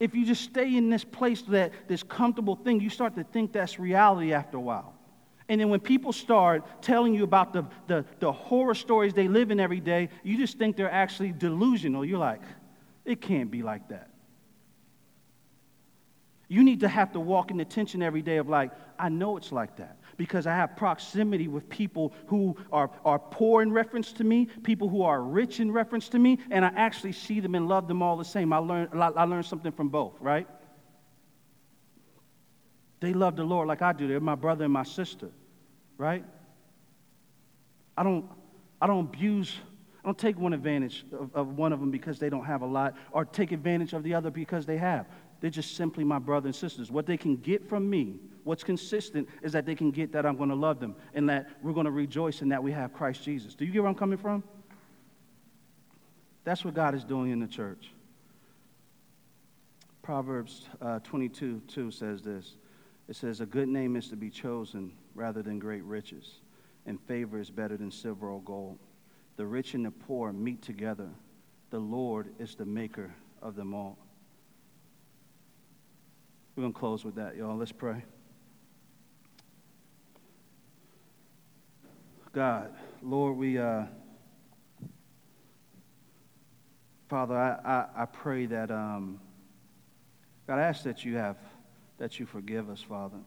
If 0.00 0.14
you 0.14 0.26
just 0.26 0.42
stay 0.42 0.76
in 0.76 0.90
this 0.90 1.04
place, 1.04 1.42
that 1.42 1.72
this 1.88 2.02
comfortable 2.02 2.56
thing, 2.56 2.80
you 2.80 2.90
start 2.90 3.14
to 3.16 3.24
think 3.24 3.52
that's 3.52 3.78
reality 3.78 4.32
after 4.32 4.56
a 4.56 4.60
while. 4.60 4.94
And 5.48 5.60
then 5.60 5.70
when 5.70 5.80
people 5.80 6.12
start 6.12 6.82
telling 6.82 7.14
you 7.14 7.24
about 7.24 7.52
the, 7.52 7.64
the, 7.86 8.04
the 8.20 8.30
horror 8.30 8.74
stories 8.74 9.14
they 9.14 9.28
live 9.28 9.50
in 9.50 9.58
every 9.58 9.80
day, 9.80 10.10
you 10.22 10.36
just 10.36 10.58
think 10.58 10.76
they're 10.76 10.90
actually 10.90 11.32
delusional. 11.32 12.04
You're 12.04 12.18
like, 12.18 12.42
it 13.04 13.20
can't 13.20 13.50
be 13.50 13.62
like 13.62 13.88
that. 13.88 14.10
You 16.48 16.64
need 16.64 16.80
to 16.80 16.88
have 16.88 17.12
to 17.12 17.20
walk 17.20 17.50
in 17.50 17.58
the 17.58 17.64
tension 17.64 18.02
every 18.02 18.22
day 18.22 18.38
of 18.38 18.48
like, 18.48 18.70
I 18.98 19.10
know 19.10 19.36
it's 19.36 19.52
like 19.52 19.76
that 19.76 19.98
because 20.16 20.46
I 20.46 20.56
have 20.56 20.76
proximity 20.76 21.46
with 21.46 21.68
people 21.68 22.14
who 22.26 22.56
are, 22.72 22.90
are 23.04 23.18
poor 23.18 23.62
in 23.62 23.70
reference 23.70 24.12
to 24.14 24.24
me, 24.24 24.46
people 24.62 24.88
who 24.88 25.02
are 25.02 25.22
rich 25.22 25.60
in 25.60 25.70
reference 25.70 26.08
to 26.10 26.18
me, 26.18 26.38
and 26.50 26.64
I 26.64 26.72
actually 26.74 27.12
see 27.12 27.40
them 27.40 27.54
and 27.54 27.68
love 27.68 27.86
them 27.86 28.02
all 28.02 28.16
the 28.16 28.24
same. 28.24 28.52
I 28.52 28.58
learned, 28.58 28.90
I 28.94 29.24
learned 29.24 29.44
something 29.44 29.72
from 29.72 29.90
both, 29.90 30.14
right? 30.20 30.48
They 33.00 33.12
love 33.12 33.36
the 33.36 33.44
Lord 33.44 33.68
like 33.68 33.82
I 33.82 33.92
do. 33.92 34.08
They're 34.08 34.18
my 34.18 34.34
brother 34.34 34.64
and 34.64 34.72
my 34.72 34.82
sister, 34.82 35.28
right? 35.98 36.24
I 37.96 38.02
don't, 38.02 38.24
I 38.80 38.86
don't 38.86 39.00
abuse, 39.00 39.54
I 40.02 40.08
don't 40.08 40.18
take 40.18 40.38
one 40.38 40.54
advantage 40.54 41.04
of, 41.12 41.30
of 41.34 41.58
one 41.58 41.72
of 41.74 41.80
them 41.80 41.90
because 41.90 42.18
they 42.18 42.30
don't 42.30 42.44
have 42.44 42.62
a 42.62 42.66
lot, 42.66 42.94
or 43.12 43.24
take 43.24 43.52
advantage 43.52 43.92
of 43.92 44.02
the 44.02 44.14
other 44.14 44.30
because 44.30 44.64
they 44.64 44.78
have. 44.78 45.06
They're 45.40 45.50
just 45.50 45.76
simply 45.76 46.04
my 46.04 46.18
brothers 46.18 46.46
and 46.46 46.54
sisters. 46.54 46.90
What 46.90 47.06
they 47.06 47.16
can 47.16 47.36
get 47.36 47.68
from 47.68 47.88
me, 47.88 48.16
what's 48.44 48.64
consistent, 48.64 49.28
is 49.42 49.52
that 49.52 49.66
they 49.66 49.74
can 49.74 49.90
get 49.90 50.12
that 50.12 50.26
I'm 50.26 50.36
going 50.36 50.48
to 50.48 50.56
love 50.56 50.80
them 50.80 50.96
and 51.14 51.28
that 51.28 51.48
we're 51.62 51.72
going 51.72 51.86
to 51.86 51.92
rejoice 51.92 52.42
in 52.42 52.48
that 52.48 52.62
we 52.62 52.72
have 52.72 52.92
Christ 52.92 53.22
Jesus. 53.22 53.54
Do 53.54 53.64
you 53.64 53.72
get 53.72 53.82
where 53.82 53.88
I'm 53.88 53.94
coming 53.94 54.18
from? 54.18 54.42
That's 56.44 56.64
what 56.64 56.74
God 56.74 56.94
is 56.94 57.04
doing 57.04 57.30
in 57.30 57.40
the 57.40 57.46
church. 57.46 57.92
Proverbs 60.02 60.64
uh, 60.80 61.00
22 61.00 61.60
2 61.68 61.90
says 61.90 62.22
this 62.22 62.56
It 63.06 63.16
says, 63.16 63.40
A 63.40 63.46
good 63.46 63.68
name 63.68 63.94
is 63.94 64.08
to 64.08 64.16
be 64.16 64.30
chosen 64.30 64.92
rather 65.14 65.42
than 65.42 65.58
great 65.58 65.84
riches, 65.84 66.40
and 66.86 66.98
favor 67.02 67.38
is 67.38 67.50
better 67.50 67.76
than 67.76 67.90
silver 67.90 68.30
or 68.30 68.40
gold. 68.40 68.78
The 69.36 69.46
rich 69.46 69.74
and 69.74 69.84
the 69.84 69.90
poor 69.90 70.32
meet 70.32 70.62
together. 70.62 71.10
The 71.70 71.78
Lord 71.78 72.28
is 72.38 72.54
the 72.54 72.64
maker 72.64 73.14
of 73.42 73.54
them 73.54 73.74
all. 73.74 73.98
We're 76.58 76.62
going 76.62 76.72
to 76.72 76.80
close 76.80 77.04
with 77.04 77.14
that, 77.14 77.36
y'all. 77.36 77.56
Let's 77.56 77.70
pray. 77.70 78.02
God, 82.32 82.72
Lord, 83.00 83.36
we, 83.36 83.58
uh, 83.58 83.84
Father, 87.08 87.36
I, 87.36 87.60
I, 87.64 88.02
I 88.02 88.06
pray 88.06 88.46
that, 88.46 88.72
um, 88.72 89.20
God, 90.48 90.58
I 90.58 90.62
ask 90.62 90.82
that 90.82 91.04
you 91.04 91.14
have, 91.14 91.36
that 91.98 92.18
you 92.18 92.26
forgive 92.26 92.70
us, 92.70 92.82
Father. 92.82 93.18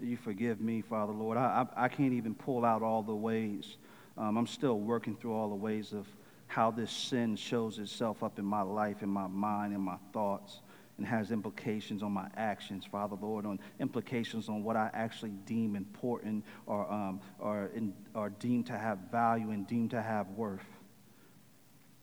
That 0.00 0.06
you 0.06 0.16
forgive 0.16 0.58
me, 0.58 0.80
Father, 0.80 1.12
Lord. 1.12 1.36
I, 1.36 1.66
I, 1.76 1.84
I 1.84 1.88
can't 1.88 2.14
even 2.14 2.34
pull 2.34 2.64
out 2.64 2.80
all 2.80 3.02
the 3.02 3.14
ways. 3.14 3.76
Um, 4.16 4.38
I'm 4.38 4.46
still 4.46 4.80
working 4.80 5.16
through 5.16 5.34
all 5.34 5.50
the 5.50 5.54
ways 5.54 5.92
of 5.92 6.06
how 6.46 6.70
this 6.70 6.90
sin 6.90 7.36
shows 7.36 7.78
itself 7.78 8.22
up 8.22 8.38
in 8.38 8.46
my 8.46 8.62
life, 8.62 9.02
in 9.02 9.10
my 9.10 9.26
mind, 9.26 9.74
in 9.74 9.82
my 9.82 9.98
thoughts 10.14 10.60
and 11.02 11.08
has 11.08 11.32
implications 11.32 12.00
on 12.00 12.12
my 12.12 12.28
actions, 12.36 12.84
Father 12.84 13.16
Lord, 13.20 13.44
on 13.44 13.58
implications 13.80 14.48
on 14.48 14.62
what 14.62 14.76
I 14.76 14.88
actually 14.94 15.32
deem 15.46 15.74
important 15.74 16.44
or, 16.64 16.88
um, 16.92 17.20
or, 17.40 17.72
in, 17.74 17.92
or 18.14 18.30
deem 18.30 18.62
to 18.64 18.78
have 18.78 18.98
value 19.10 19.50
and 19.50 19.66
deem 19.66 19.88
to 19.88 20.00
have 20.00 20.28
worth. 20.30 20.64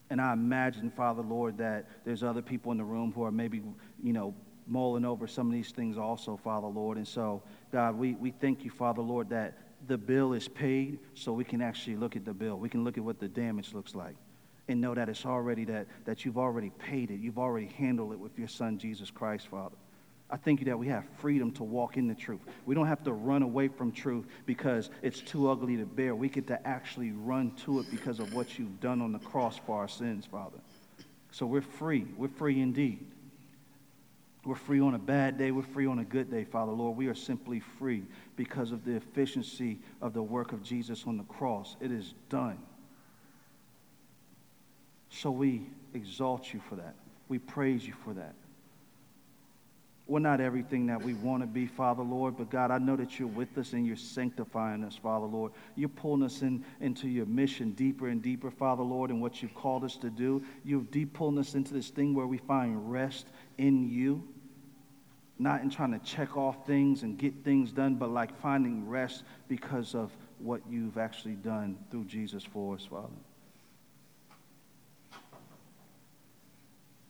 And 0.10 0.20
I 0.20 0.34
imagine, 0.34 0.92
Father 0.92 1.22
Lord, 1.22 1.58
that 1.60 1.88
there's 2.04 2.24
other 2.24 2.42
people 2.42 2.74
in 2.74 2.78
the 2.78 2.84
room 2.84 3.14
who 3.14 3.24
are 3.24 3.32
maybe, 3.32 3.62
you 4.04 4.12
know, 4.12 4.36
mulling 4.68 5.06
over 5.06 5.28
some 5.28 5.48
of 5.48 5.54
these 5.54 5.72
things 5.72 5.98
also, 5.98 6.36
Father 6.36 6.68
Lord. 6.68 6.98
And 6.98 7.08
so, 7.08 7.42
God, 7.72 7.96
we, 7.96 8.16
we 8.16 8.32
thank 8.32 8.66
you, 8.66 8.70
Father 8.70 9.02
Lord, 9.02 9.30
that 9.30 9.58
the 9.88 9.98
bill 9.98 10.34
is 10.34 10.50
paid 10.50 11.00
so 11.14 11.32
we 11.32 11.46
can 11.46 11.62
actually 11.62 11.96
look 11.96 12.18
at 12.18 12.26
the 12.26 12.34
bill. 12.34 12.58
We 12.58 12.68
can 12.68 12.84
look 12.84 12.98
at 12.98 13.04
what 13.06 13.18
the 13.18 13.30
damage 13.30 13.74
looks 13.74 13.96
like 13.96 14.18
and 14.70 14.80
know 14.80 14.94
that 14.94 15.10
it's 15.10 15.26
already 15.26 15.66
that, 15.66 15.88
that 16.06 16.24
you've 16.24 16.38
already 16.38 16.70
paid 16.70 17.12
it. 17.12 17.20
You've 17.20 17.40
already 17.40 17.68
handled 17.78 18.14
it 18.14 18.20
with 18.20 18.38
your 18.38 18.48
son, 18.48 18.78
Jesus 18.78 19.12
Christ, 19.12 19.48
Father. 19.48 19.76
I 20.30 20.38
thank 20.38 20.60
you 20.60 20.66
that 20.68 20.78
we 20.78 20.88
have 20.88 21.06
freedom 21.18 21.52
to 21.54 21.64
walk 21.64 21.98
in 21.98 22.08
the 22.08 22.14
truth. 22.14 22.42
We 22.68 22.76
don't 22.76 22.86
have 22.86 23.04
to 23.06 23.12
run 23.12 23.42
away 23.42 23.68
from 23.68 23.92
truth 23.92 24.28
because 24.46 24.92
it's 25.02 25.22
too 25.22 25.50
ugly 25.50 25.76
to 25.78 25.86
bear. 25.86 26.16
We 26.16 26.30
get 26.30 26.46
to 26.48 26.68
actually 26.68 27.12
run 27.12 27.52
to 27.66 27.80
it 27.80 27.90
because 27.90 28.20
of 28.20 28.34
what 28.36 28.60
you've 28.60 28.80
done 28.80 29.02
on 29.02 29.12
the 29.12 29.20
cross 29.20 29.60
for 29.66 29.80
our 29.80 29.88
sins, 29.88 30.28
Father. 30.28 30.60
So 31.32 31.48
we're 31.48 31.62
free. 31.62 32.06
We're 32.16 32.28
free 32.28 32.62
indeed. 32.62 33.04
We're 34.46 34.56
free 34.56 34.80
on 34.80 34.94
a 34.94 35.00
bad 35.00 35.40
day. 35.40 35.50
We're 35.50 35.64
free 35.64 35.88
on 35.88 35.98
a 35.98 36.06
good 36.06 36.30
day, 36.30 36.44
Father 36.44 36.72
Lord. 36.72 36.96
We 36.96 37.08
are 37.08 37.16
simply 37.16 37.60
free 37.60 38.04
because 38.36 38.72
of 38.72 38.86
the 38.86 38.96
efficiency 38.96 39.80
of 40.00 40.14
the 40.14 40.24
work 40.24 40.54
of 40.54 40.62
Jesus 40.62 41.06
on 41.08 41.18
the 41.18 41.24
cross. 41.24 41.76
It 41.82 41.92
is 41.92 42.14
done. 42.30 42.60
So 45.10 45.32
we 45.32 45.68
exalt 45.94 46.54
you 46.54 46.62
for 46.70 46.76
that. 46.76 46.96
We 47.28 47.40
praise 47.40 47.86
you 47.86 47.94
for 48.04 48.14
that. 48.14 48.36
We're 50.10 50.20
not 50.20 50.42
everything 50.42 50.88
that 50.88 51.04
we 51.04 51.14
want 51.14 51.44
to 51.44 51.48
be, 51.48 51.68
Father 51.68 52.02
Lord, 52.02 52.36
but 52.36 52.50
God, 52.50 52.72
I 52.72 52.80
know 52.80 52.96
that 52.96 53.20
you're 53.20 53.28
with 53.28 53.56
us 53.60 53.74
and 53.74 53.86
you're 53.86 53.96
sanctifying 53.96 54.84
us, 54.84 54.96
Father 54.96 55.28
Lord. 55.28 55.52
You're 55.76 55.88
pulling 55.88 56.24
us 56.24 56.42
in, 56.42 56.66
into 56.82 57.08
your 57.08 57.28
mission 57.28 57.74
deeper 57.74 58.08
and 58.08 58.20
deeper, 58.20 58.50
Father 58.50 58.82
Lord, 58.82 59.12
and 59.12 59.22
what 59.22 59.44
you've 59.44 59.54
called 59.54 59.84
us 59.84 59.98
to 59.98 60.10
do. 60.10 60.44
You've 60.64 60.90
deep 60.90 61.14
pulling 61.14 61.38
us 61.38 61.54
into 61.54 61.76
this 61.76 61.90
thing 61.90 62.16
where 62.16 62.26
we 62.26 62.40
find 62.40 62.92
rest 62.92 63.28
in 63.60 63.88
you, 63.88 64.24
not 65.38 65.62
in 65.62 65.70
trying 65.70 65.92
to 65.92 66.00
check 66.00 66.36
off 66.36 66.66
things 66.66 67.04
and 67.04 67.16
get 67.16 67.44
things 67.44 67.72
done, 67.72 67.94
but 67.94 68.10
like 68.10 68.36
finding 68.42 68.90
rest 68.90 69.24
because 69.48 69.94
of 69.94 70.12
what 70.40 70.62
you've 70.68 70.98
actually 70.98 71.36
done 71.36 71.78
through 71.92 72.06
Jesus 72.06 72.44
for 72.44 72.74
us, 72.74 72.84
Father. 72.84 73.10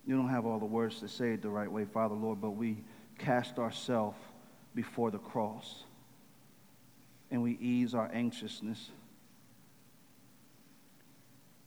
You 0.09 0.17
don't 0.17 0.29
have 0.29 0.47
all 0.47 0.57
the 0.57 0.65
words 0.65 1.01
to 1.01 1.07
say 1.07 1.33
it 1.33 1.43
the 1.43 1.51
right 1.51 1.71
way, 1.71 1.85
Father, 1.85 2.15
Lord, 2.15 2.41
but 2.41 2.55
we 2.55 2.77
cast 3.19 3.59
ourselves 3.59 4.17
before 4.73 5.11
the 5.11 5.19
cross 5.19 5.83
and 7.29 7.43
we 7.43 7.59
ease 7.61 7.93
our 7.93 8.09
anxiousness. 8.11 8.89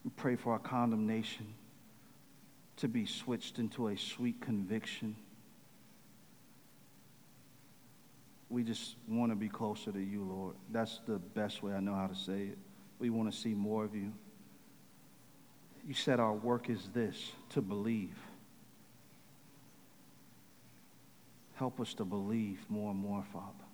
We 0.03 0.11
pray 0.17 0.35
for 0.35 0.55
our 0.55 0.59
condemnation 0.59 1.55
to 2.79 2.89
be 2.89 3.07
switched 3.07 3.61
into 3.61 3.87
a 3.87 3.97
sweet 3.97 4.41
conviction. 4.41 5.15
We 8.51 8.65
just 8.65 8.97
want 9.07 9.31
to 9.31 9.37
be 9.37 9.49
closer 9.49 9.93
to 9.93 10.01
you, 10.01 10.25
Lord. 10.25 10.57
That's 10.73 10.99
the 11.07 11.21
best 11.21 11.63
way 11.63 11.75
I 11.75 11.79
know 11.79 11.95
how 11.95 12.09
to 12.09 12.17
say 12.17 12.47
it. 12.47 12.59
We 12.99 13.09
want 13.09 13.33
to 13.33 13.39
see 13.39 13.55
more 13.55 13.85
of 13.85 13.95
you. 13.95 14.13
You 15.87 15.95
said 15.95 16.19
our 16.19 16.35
work 16.35 16.71
is 16.71 16.89
this 16.93 17.31
to 17.51 17.63
believe. 17.63 18.17
Help 21.55 21.81
us 21.81 21.95
to 21.95 22.05
believe 22.05 22.65
more 22.69 22.91
and 22.91 23.01
more, 23.01 23.25
Father. 23.33 23.65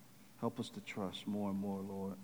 Help 0.40 0.60
us 0.60 0.68
to 0.70 0.80
trust 0.80 1.26
more 1.26 1.50
and 1.50 1.58
more, 1.58 1.80
Lord. 1.80 2.14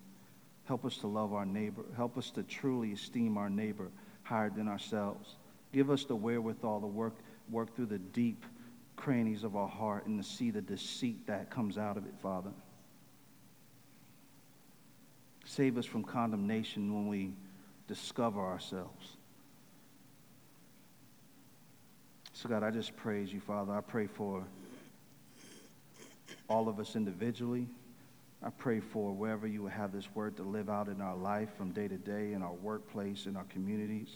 Help 0.65 0.85
us 0.85 0.97
to 0.97 1.07
love 1.07 1.33
our 1.33 1.45
neighbor. 1.45 1.83
Help 1.95 2.17
us 2.17 2.31
to 2.31 2.43
truly 2.43 2.93
esteem 2.93 3.37
our 3.37 3.49
neighbor 3.49 3.89
higher 4.23 4.49
than 4.49 4.67
ourselves. 4.67 5.35
Give 5.73 5.89
us 5.89 6.05
the 6.05 6.15
wherewithal 6.15 6.81
to 6.81 6.87
work, 6.87 7.15
work 7.49 7.75
through 7.75 7.87
the 7.87 7.99
deep 7.99 8.45
crannies 8.95 9.43
of 9.43 9.55
our 9.55 9.67
heart 9.67 10.07
and 10.07 10.21
to 10.21 10.27
see 10.27 10.51
the 10.51 10.61
deceit 10.61 11.27
that 11.27 11.49
comes 11.49 11.77
out 11.77 11.97
of 11.97 12.05
it, 12.05 12.13
Father. 12.21 12.51
Save 15.45 15.77
us 15.77 15.85
from 15.85 16.03
condemnation 16.03 16.93
when 16.93 17.07
we 17.07 17.33
discover 17.87 18.39
ourselves. 18.39 19.17
So, 22.33 22.49
God, 22.49 22.63
I 22.63 22.71
just 22.71 22.95
praise 22.95 23.31
you, 23.31 23.39
Father. 23.39 23.73
I 23.73 23.81
pray 23.81 24.07
for 24.07 24.43
all 26.47 26.69
of 26.69 26.79
us 26.79 26.95
individually. 26.95 27.67
I 28.43 28.49
pray 28.49 28.79
for 28.79 29.11
wherever 29.11 29.47
you 29.47 29.63
would 29.63 29.71
have 29.71 29.91
this 29.91 30.07
word 30.13 30.37
to 30.37 30.43
live 30.43 30.69
out 30.69 30.87
in 30.87 31.01
our 31.01 31.15
life 31.15 31.49
from 31.57 31.71
day 31.71 31.87
to 31.87 31.97
day, 31.97 32.33
in 32.33 32.43
our 32.43 32.53
workplace, 32.53 33.25
in 33.25 33.35
our 33.35 33.45
communities. 33.45 34.09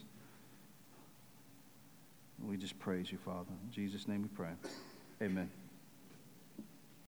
We 2.41 2.57
just 2.57 2.77
praise 2.79 3.11
you, 3.11 3.17
Father. 3.17 3.51
In 3.65 3.71
Jesus' 3.71 4.07
name 4.07 4.21
we 4.21 4.29
pray. 4.29 4.51
Amen. 5.21 5.49